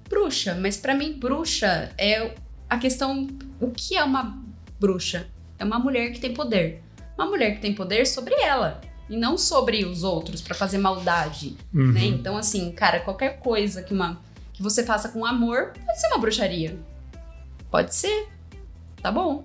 bruxa. 0.09 0.57
Mas 0.61 0.77
pra 0.77 0.95
mim, 0.95 1.13
bruxa 1.19 1.93
é 1.99 2.35
a 2.69 2.79
questão. 2.79 3.27
O 3.61 3.71
que 3.71 3.97
é 3.97 4.05
uma 4.05 4.43
bruxa? 4.79 5.27
É 5.59 5.65
uma 5.65 5.79
mulher 5.79 6.13
que 6.13 6.21
tem 6.21 6.33
poder. 6.35 6.83
Uma 7.17 7.27
mulher 7.27 7.55
que 7.55 7.61
tem 7.61 7.75
poder 7.75 8.07
sobre 8.07 8.35
ela. 8.35 8.81
E 9.09 9.17
não 9.17 9.39
sobre 9.39 9.85
os 9.85 10.03
outros, 10.03 10.43
pra 10.43 10.55
fazer 10.55 10.79
maldade 10.79 11.57
Uhum. 11.73 11.93
né? 11.93 12.05
Então, 12.07 12.37
assim, 12.37 12.73
cara, 12.73 13.01
qualquer 13.01 13.39
coisa 13.39 13.81
que, 13.83 13.95
uma, 13.95 14.21
que 14.53 14.63
você 14.63 14.85
faça 14.85 15.09
com 15.11 15.25
amor 15.25 15.73
pode 15.87 16.01
ser 16.01 16.09
uma 16.09 16.19
bruxaria. 16.19 16.77
Pode 17.71 17.95
ser. 17.95 18.29
Tá 19.01 19.13
bom. 19.13 19.43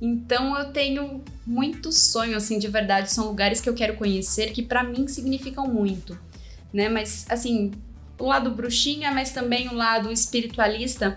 Então, 0.00 0.58
eu 0.58 0.72
tenho 0.72 1.22
muito 1.46 1.92
sonho, 1.92 2.36
assim, 2.36 2.58
de 2.58 2.66
verdade. 2.68 3.12
São 3.12 3.26
lugares 3.26 3.60
que 3.60 3.68
eu 3.68 3.74
quero 3.74 3.94
conhecer 3.94 4.52
que 4.52 4.62
pra 4.62 4.82
mim 4.82 5.06
significam 5.06 5.66
muito, 5.66 6.18
né? 6.72 6.88
Mas, 6.88 7.26
assim, 7.28 7.72
o 8.18 8.26
lado 8.26 8.50
bruxinha, 8.50 9.10
mas 9.12 9.32
também 9.32 9.68
o 9.68 9.74
lado 9.74 10.10
espiritualista. 10.12 11.16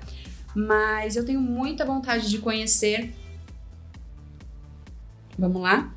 Mas 0.56 1.16
eu 1.16 1.26
tenho 1.26 1.40
muita 1.40 1.86
vontade 1.86 2.30
de 2.30 2.40
conhecer. 2.40 3.14
Vamos 5.38 5.62
lá? 5.62 5.94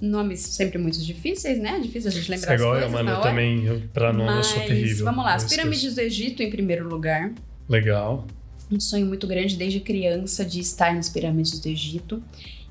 Nomes 0.00 0.40
sempre 0.40 0.78
muito 0.78 0.98
difíceis, 1.00 1.58
né? 1.58 1.78
Difícil 1.78 2.08
a 2.08 2.12
gente 2.12 2.22
Isso 2.22 2.30
lembrar 2.30 2.52
é 2.52 2.54
as 2.54 2.60
igual 2.60 2.72
coisas 2.74 2.92
mano. 2.92 3.10
Eu 3.10 3.20
também, 3.20 3.88
pra 3.92 4.12
nome, 4.12 4.38
eu 4.38 4.44
sou 4.44 4.58
Mas, 4.58 4.68
terrível. 4.68 5.04
Vamos 5.04 5.24
lá, 5.24 5.34
as 5.34 5.44
pirâmides 5.44 5.94
do 5.94 6.00
Egito 6.00 6.42
em 6.42 6.50
primeiro 6.50 6.88
lugar. 6.88 7.32
Legal. 7.68 8.26
Um 8.70 8.80
sonho 8.80 9.06
muito 9.06 9.26
grande 9.26 9.56
desde 9.56 9.80
criança 9.80 10.44
de 10.44 10.60
estar 10.60 10.94
nas 10.94 11.08
pirâmides 11.08 11.60
do 11.60 11.68
Egito. 11.68 12.22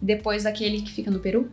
E 0.02 0.06
depois 0.06 0.46
aquele 0.46 0.82
que 0.82 0.92
fica 0.92 1.10
no 1.10 1.20
Peru, 1.20 1.50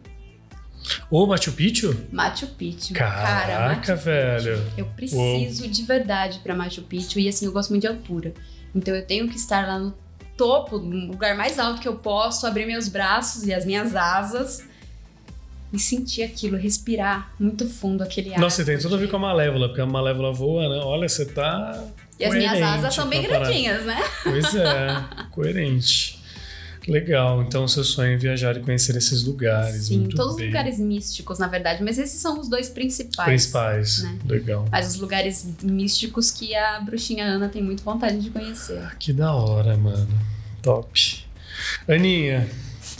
Ô, 1.10 1.26
Machu 1.26 1.52
Picchu? 1.52 1.96
Machu 2.12 2.46
Picchu. 2.46 2.94
Caraca, 2.94 3.22
Cara, 3.22 3.76
Machu 3.76 3.96
velho. 3.96 4.56
Picchu. 4.58 4.74
Eu 4.78 4.86
preciso 4.86 5.68
de 5.68 5.82
verdade 5.82 6.40
pra 6.42 6.54
Machu 6.54 6.82
Picchu. 6.82 7.18
E 7.18 7.28
assim, 7.28 7.46
eu 7.46 7.52
gosto 7.52 7.70
muito 7.70 7.82
de 7.82 7.88
altura. 7.88 8.32
Então 8.74 8.94
eu 8.94 9.04
tenho 9.04 9.28
que 9.28 9.36
estar 9.36 9.66
lá 9.66 9.78
no 9.78 9.94
topo, 10.36 10.78
no 10.78 11.08
lugar 11.08 11.36
mais 11.36 11.58
alto 11.58 11.80
que 11.80 11.88
eu 11.88 11.96
posso, 11.96 12.46
abrir 12.46 12.66
meus 12.66 12.88
braços 12.88 13.46
e 13.46 13.52
as 13.52 13.64
minhas 13.66 13.94
asas 13.94 14.64
e 15.72 15.78
sentir 15.78 16.22
aquilo, 16.22 16.56
respirar 16.56 17.32
muito 17.38 17.68
fundo 17.68 18.02
aquele 18.02 18.34
ar. 18.34 18.40
Nossa, 18.40 18.62
e 18.62 18.64
tem 18.64 18.78
tudo 18.78 18.96
a 18.96 18.98
ver 18.98 19.08
com 19.08 19.16
a 19.16 19.20
Malévola, 19.20 19.68
porque 19.68 19.80
a 19.80 19.86
Malévola 19.86 20.32
voa, 20.32 20.68
né? 20.68 20.82
Olha, 20.82 21.08
você 21.08 21.24
tá. 21.26 21.84
E 22.18 22.24
as 22.24 22.34
minhas 22.34 22.60
asas 22.60 22.94
são 22.94 23.08
bem 23.08 23.22
grandinhas, 23.22 23.84
né? 23.84 24.02
Pois 24.22 24.54
é, 24.54 25.04
coerente. 25.30 26.19
Legal, 26.88 27.42
então 27.42 27.64
o 27.64 27.68
seu 27.68 27.84
sonho 27.84 28.14
é 28.14 28.16
viajar 28.16 28.56
e 28.56 28.60
conhecer 28.60 28.96
esses 28.96 29.24
lugares. 29.24 29.86
Sim, 29.86 30.00
muito 30.00 30.16
todos 30.16 30.36
os 30.36 30.42
lugares 30.42 30.78
místicos, 30.78 31.38
na 31.38 31.46
verdade. 31.46 31.82
Mas 31.82 31.98
esses 31.98 32.20
são 32.20 32.40
os 32.40 32.48
dois 32.48 32.68
principais. 32.68 33.28
principais. 33.28 34.02
né? 34.02 34.18
Legal. 34.26 34.66
Mas 34.70 34.88
os 34.88 34.96
lugares 34.96 35.46
místicos 35.62 36.30
que 36.30 36.54
a 36.54 36.80
bruxinha 36.80 37.24
Ana 37.24 37.48
tem 37.48 37.62
muito 37.62 37.82
vontade 37.82 38.18
de 38.18 38.30
conhecer. 38.30 38.96
Que 38.98 39.12
da 39.12 39.32
hora, 39.34 39.76
mano. 39.76 40.08
Top. 40.62 41.24
Aninha, 41.88 42.48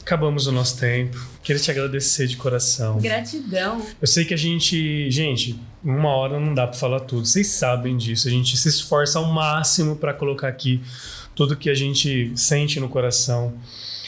acabamos 0.01 0.47
o 0.47 0.53
nosso 0.53 0.79
tempo. 0.79 1.19
Queria 1.43 1.61
te 1.61 1.71
agradecer 1.71 2.27
de 2.27 2.37
coração. 2.37 2.99
Gratidão. 2.99 3.85
Eu 4.01 4.07
sei 4.07 4.25
que 4.25 4.35
a 4.35 4.37
gente, 4.37 5.11
gente, 5.11 5.59
uma 5.83 6.11
hora 6.11 6.39
não 6.39 6.55
dá 6.55 6.67
pra 6.67 6.77
falar 6.77 7.01
tudo. 7.01 7.27
Vocês 7.27 7.47
sabem 7.47 7.97
disso. 7.97 8.29
A 8.29 8.31
gente 8.31 8.57
se 8.57 8.69
esforça 8.69 9.19
ao 9.19 9.33
máximo 9.33 9.97
pra 9.97 10.13
colocar 10.13 10.49
aqui 10.49 10.83
tudo 11.35 11.57
que 11.57 11.71
a 11.71 11.75
gente 11.75 12.33
sente 12.37 12.79
no 12.81 12.89
coração. 12.89 13.55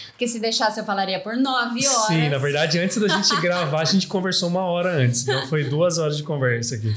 Porque 0.08 0.28
se 0.28 0.38
deixasse 0.38 0.78
eu 0.78 0.84
falaria 0.84 1.18
por 1.18 1.36
nove 1.36 1.86
horas. 1.86 2.06
Sim, 2.06 2.28
na 2.28 2.38
verdade, 2.38 2.78
antes 2.78 2.96
da 2.96 3.08
gente 3.08 3.34
gravar, 3.42 3.80
a 3.80 3.84
gente 3.84 4.06
conversou 4.06 4.48
uma 4.48 4.62
hora 4.62 4.94
antes. 4.94 5.22
Então 5.22 5.46
foi 5.48 5.64
duas 5.64 5.98
horas 5.98 6.16
de 6.16 6.22
conversa 6.22 6.76
aqui. 6.76 6.94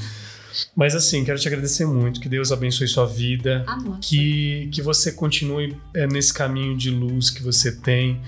Mas 0.74 0.94
assim, 0.94 1.24
quero 1.24 1.38
te 1.38 1.48
agradecer 1.48 1.86
muito. 1.86 2.20
Que 2.20 2.28
Deus 2.28 2.52
abençoe 2.52 2.86
sua 2.86 3.06
vida. 3.06 3.64
Nossa. 3.66 3.98
Que, 4.00 4.68
que 4.72 4.80
você 4.80 5.12
continue 5.12 5.76
é, 5.94 6.06
nesse 6.06 6.32
caminho 6.32 6.76
de 6.76 6.90
luz 6.90 7.30
que 7.30 7.42
você 7.42 7.72
tem. 7.72 8.20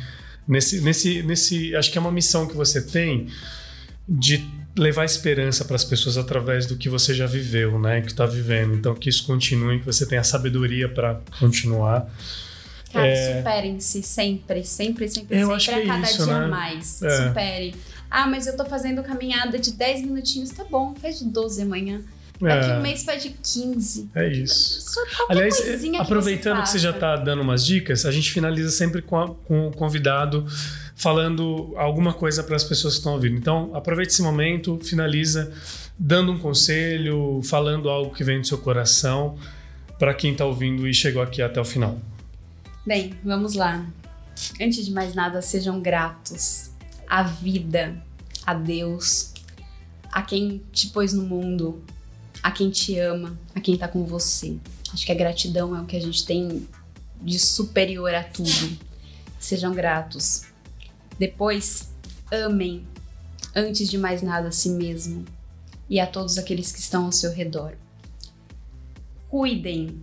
Nesse, 0.46 0.80
nesse, 0.80 1.22
nesse. 1.22 1.76
Acho 1.76 1.90
que 1.90 1.98
é 1.98 2.00
uma 2.00 2.12
missão 2.12 2.46
que 2.46 2.56
você 2.56 2.82
tem 2.82 3.28
de 4.08 4.38
levar 4.78 5.04
esperança 5.04 5.64
para 5.64 5.76
as 5.76 5.84
pessoas 5.84 6.16
através 6.16 6.66
do 6.66 6.76
que 6.76 6.88
você 6.88 7.12
já 7.12 7.26
viveu, 7.26 7.78
né? 7.78 8.00
Que 8.00 8.08
está 8.08 8.24
vivendo. 8.26 8.74
Então, 8.74 8.94
que 8.94 9.08
isso 9.10 9.26
continue, 9.26 9.80
que 9.80 9.86
você 9.86 10.06
tenha 10.06 10.22
sabedoria 10.24 10.88
para 10.88 11.20
continuar. 11.38 12.06
Cara, 12.92 13.06
É. 13.06 13.38
superem-se 13.38 14.02
sempre, 14.02 14.64
sempre, 14.64 15.08
sempre, 15.08 15.36
Eu 15.36 15.40
sempre. 15.48 15.56
acho 15.56 15.68
que 15.68 15.74
a 15.74 15.78
é 15.82 15.86
cada 15.86 16.02
isso, 16.10 16.24
dia 16.24 16.40
né? 16.40 16.46
mais. 16.46 17.02
É. 17.02 17.26
Superem. 17.28 17.74
Ah, 18.10 18.26
mas 18.26 18.46
eu 18.46 18.56
tô 18.56 18.64
fazendo 18.64 19.02
caminhada 19.02 19.58
de 19.58 19.72
10 19.72 20.02
minutinhos. 20.02 20.50
Tá 20.50 20.64
bom, 20.64 20.94
faz 20.94 21.18
de 21.18 21.26
12 21.26 21.60
amanhã. 21.60 22.00
Daqui 22.40 22.70
um 22.70 22.80
mês 22.80 23.02
faz 23.02 23.20
de 23.22 23.30
15. 23.30 24.08
é 24.14 24.28
isso. 24.28 24.80
Só 24.92 25.00
Aliás, 25.28 25.60
coisinha 25.60 25.98
que 25.98 26.04
aproveitando 26.04 26.62
que 26.62 26.68
você 26.70 26.78
já 26.78 26.90
está 26.90 27.16
dando 27.16 27.42
umas 27.42 27.66
dicas, 27.66 28.06
a 28.06 28.12
gente 28.12 28.30
finaliza 28.30 28.70
sempre 28.70 29.02
com, 29.02 29.18
a- 29.18 29.34
com 29.34 29.66
o 29.66 29.72
convidado 29.72 30.46
falando 30.98 31.72
alguma 31.76 32.12
coisa 32.12 32.42
para 32.42 32.56
as 32.56 32.64
pessoas 32.64 32.94
que 32.94 32.98
estão 32.98 33.12
ouvindo. 33.14 33.36
Então, 33.36 33.70
aproveite 33.74 34.12
esse 34.12 34.20
momento, 34.20 34.78
finaliza 34.82 35.52
dando 35.96 36.32
um 36.32 36.38
conselho, 36.38 37.40
falando 37.44 37.88
algo 37.88 38.12
que 38.12 38.24
vem 38.24 38.40
do 38.40 38.46
seu 38.46 38.58
coração 38.58 39.38
para 39.96 40.12
quem 40.12 40.32
está 40.32 40.44
ouvindo 40.44 40.86
e 40.86 40.92
chegou 40.92 41.22
aqui 41.22 41.40
até 41.40 41.60
o 41.60 41.64
final. 41.64 41.98
Bem, 42.84 43.14
vamos 43.24 43.54
lá. 43.54 43.86
Antes 44.60 44.84
de 44.84 44.92
mais 44.92 45.14
nada, 45.14 45.40
sejam 45.40 45.80
gratos 45.80 46.70
à 47.08 47.22
vida, 47.22 47.96
a 48.44 48.54
Deus, 48.54 49.32
a 50.10 50.22
quem 50.22 50.62
te 50.72 50.88
pôs 50.88 51.12
no 51.12 51.22
mundo, 51.22 51.80
a 52.42 52.50
quem 52.50 52.70
te 52.70 52.98
ama, 52.98 53.38
a 53.54 53.60
quem 53.60 53.76
tá 53.76 53.86
com 53.86 54.04
você. 54.04 54.56
Acho 54.92 55.06
que 55.06 55.12
a 55.12 55.14
gratidão 55.14 55.76
é 55.76 55.80
o 55.80 55.84
que 55.84 55.96
a 55.96 56.00
gente 56.00 56.26
tem 56.26 56.66
de 57.20 57.38
superior 57.38 58.12
a 58.14 58.24
tudo. 58.24 58.78
Sejam 59.38 59.72
gratos. 59.72 60.47
Depois, 61.18 61.92
amem, 62.30 62.86
antes 63.54 63.88
de 63.88 63.98
mais 63.98 64.22
nada, 64.22 64.48
a 64.48 64.52
si 64.52 64.70
mesmo 64.70 65.24
e 65.88 65.98
a 65.98 66.06
todos 66.06 66.38
aqueles 66.38 66.70
que 66.70 66.80
estão 66.80 67.06
ao 67.06 67.12
seu 67.12 67.32
redor. 67.32 67.74
Cuidem 69.28 70.00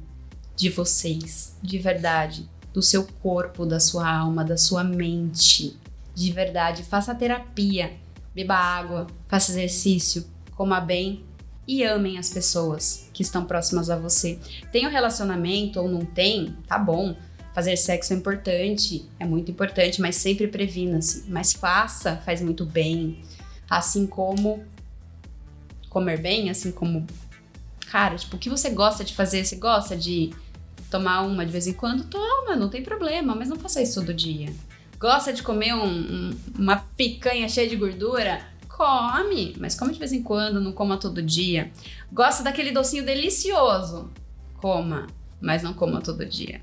de 0.55 0.69
vocês, 0.69 1.55
de 1.61 1.77
verdade, 1.77 2.49
do 2.73 2.81
seu 2.81 3.05
corpo, 3.21 3.65
da 3.65 3.79
sua 3.79 4.09
alma, 4.09 4.43
da 4.43 4.57
sua 4.57 4.83
mente, 4.83 5.77
de 6.13 6.31
verdade. 6.31 6.83
Faça 6.83 7.15
terapia, 7.15 7.93
beba 8.33 8.55
água, 8.55 9.07
faça 9.27 9.51
exercício, 9.51 10.25
coma 10.55 10.79
bem 10.79 11.23
e 11.67 11.83
amem 11.83 12.17
as 12.17 12.29
pessoas 12.29 13.09
que 13.13 13.23
estão 13.23 13.45
próximas 13.45 13.89
a 13.89 13.97
você. 13.97 14.39
Tem 14.71 14.85
um 14.85 14.91
relacionamento 14.91 15.79
ou 15.79 15.89
não 15.89 16.05
tem? 16.05 16.55
Tá 16.67 16.77
bom. 16.77 17.15
Fazer 17.55 17.77
sexo 17.77 18.11
é 18.11 18.17
importante, 18.17 19.09
é 19.17 19.25
muito 19.25 19.49
importante, 19.49 20.01
mas 20.01 20.17
sempre 20.17 20.45
previna-se. 20.45 21.23
Mas 21.29 21.53
faça, 21.53 22.17
faz 22.17 22.41
muito 22.41 22.65
bem. 22.65 23.23
Assim 23.69 24.05
como 24.05 24.61
comer 25.89 26.19
bem, 26.19 26.49
assim 26.49 26.69
como. 26.69 27.07
Cara, 27.89 28.17
tipo, 28.17 28.35
o 28.35 28.39
que 28.39 28.49
você 28.49 28.69
gosta 28.71 29.05
de 29.05 29.15
fazer? 29.15 29.45
Você 29.45 29.55
gosta 29.55 29.95
de 29.95 30.33
tomar 30.91 31.21
uma 31.21 31.45
de 31.45 31.51
vez 31.53 31.65
em 31.65 31.71
quando? 31.71 32.03
Toma, 32.03 32.57
não 32.57 32.67
tem 32.67 32.83
problema, 32.83 33.33
mas 33.33 33.47
não 33.47 33.55
faça 33.55 33.81
isso 33.81 34.01
todo 34.01 34.13
dia. 34.13 34.53
Gosta 34.99 35.31
de 35.31 35.41
comer 35.41 35.73
um, 35.75 35.85
um, 35.85 36.37
uma 36.59 36.75
picanha 36.97 37.47
cheia 37.47 37.69
de 37.69 37.77
gordura? 37.77 38.41
Come, 38.67 39.55
mas 39.57 39.75
come 39.75 39.93
de 39.93 39.99
vez 39.99 40.11
em 40.11 40.21
quando, 40.21 40.59
não 40.59 40.73
coma 40.73 40.97
todo 40.97 41.21
dia. 41.21 41.71
Gosta 42.11 42.43
daquele 42.43 42.73
docinho 42.73 43.05
delicioso? 43.05 44.11
Coma, 44.55 45.07
mas 45.39 45.63
não 45.63 45.73
coma 45.73 46.01
todo 46.01 46.25
dia. 46.25 46.59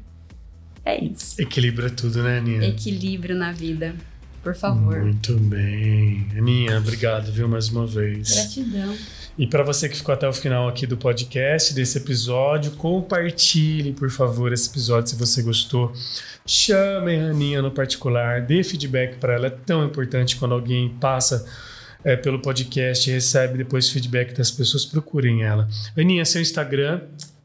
É 0.84 1.02
isso. 1.04 1.40
Equilibra 1.40 1.90
tudo, 1.90 2.22
né, 2.22 2.38
Aninha? 2.38 2.68
Equilíbrio 2.68 3.36
na 3.36 3.52
vida. 3.52 3.94
Por 4.42 4.56
favor. 4.56 5.00
Muito 5.00 5.36
bem. 5.38 6.26
Aninha, 6.36 6.78
obrigado, 6.78 7.30
viu, 7.30 7.48
mais 7.48 7.68
uma 7.68 7.86
vez. 7.86 8.32
Gratidão. 8.34 8.96
E 9.38 9.46
para 9.46 9.62
você 9.62 9.88
que 9.88 9.96
ficou 9.96 10.12
até 10.12 10.28
o 10.28 10.32
final 10.32 10.68
aqui 10.68 10.86
do 10.86 10.96
podcast, 10.96 11.72
desse 11.72 11.98
episódio, 11.98 12.72
compartilhe, 12.72 13.92
por 13.92 14.10
favor, 14.10 14.52
esse 14.52 14.68
episódio 14.68 15.10
se 15.10 15.16
você 15.16 15.42
gostou. 15.42 15.92
Chame 16.44 17.14
a 17.14 17.30
Aninha 17.30 17.62
no 17.62 17.70
particular, 17.70 18.42
dê 18.42 18.64
feedback 18.64 19.16
para 19.18 19.34
ela. 19.34 19.46
É 19.46 19.50
tão 19.50 19.84
importante 19.86 20.36
quando 20.36 20.52
alguém 20.52 20.88
passa 21.00 21.46
é, 22.04 22.16
pelo 22.16 22.40
podcast 22.40 23.08
e 23.08 23.12
recebe 23.12 23.58
depois 23.58 23.88
feedback 23.88 24.34
das 24.34 24.50
pessoas, 24.50 24.84
procurem 24.84 25.44
ela. 25.44 25.68
Aninha, 25.96 26.24
seu 26.24 26.42
Instagram 26.42 27.00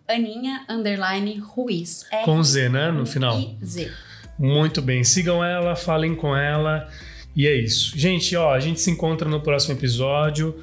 Aninha 0.07 0.65
underline 0.69 1.37
Ruiz. 1.39 2.05
Com 2.23 2.41
Z, 2.41 2.69
né? 2.69 2.91
No 2.91 3.05
final. 3.05 3.39
Z. 3.63 3.91
Muito 4.39 4.81
bem. 4.81 5.03
Sigam 5.03 5.43
ela, 5.43 5.75
falem 5.75 6.15
com 6.15 6.35
ela. 6.35 6.87
E 7.35 7.45
é 7.45 7.53
isso. 7.55 7.97
Gente, 7.97 8.35
ó, 8.35 8.53
a 8.53 8.59
gente 8.59 8.79
se 8.79 8.89
encontra 8.89 9.27
no 9.29 9.41
próximo 9.41 9.73
episódio. 9.73 10.59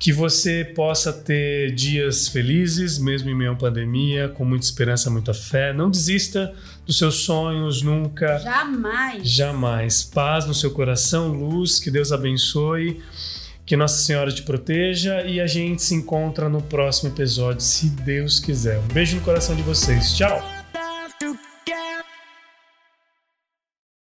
Que 0.00 0.12
você 0.12 0.64
possa 0.76 1.12
ter 1.12 1.74
dias 1.74 2.28
felizes, 2.28 3.00
mesmo 3.00 3.30
em 3.30 3.34
meio 3.34 3.50
à 3.50 3.56
pandemia, 3.56 4.28
com 4.28 4.44
muita 4.44 4.64
esperança, 4.64 5.10
muita 5.10 5.34
fé. 5.34 5.72
Não 5.72 5.90
desista 5.90 6.54
dos 6.86 6.96
seus 6.98 7.24
sonhos 7.24 7.82
nunca. 7.82 8.38
Jamais. 8.38 9.28
Jamais. 9.28 10.04
Paz 10.04 10.46
no 10.46 10.54
seu 10.54 10.70
coração, 10.70 11.32
luz, 11.32 11.80
que 11.80 11.90
Deus 11.90 12.12
abençoe. 12.12 13.02
Que 13.68 13.76
Nossa 13.76 13.98
Senhora 13.98 14.32
te 14.32 14.42
proteja 14.42 15.24
e 15.24 15.42
a 15.42 15.46
gente 15.46 15.82
se 15.82 15.94
encontra 15.94 16.48
no 16.48 16.62
próximo 16.62 17.10
episódio, 17.10 17.60
se 17.60 17.90
Deus 17.90 18.40
quiser. 18.40 18.78
Um 18.78 18.94
beijo 18.94 19.14
no 19.16 19.22
coração 19.22 19.54
de 19.54 19.60
vocês. 19.60 20.14
Tchau! 20.14 20.57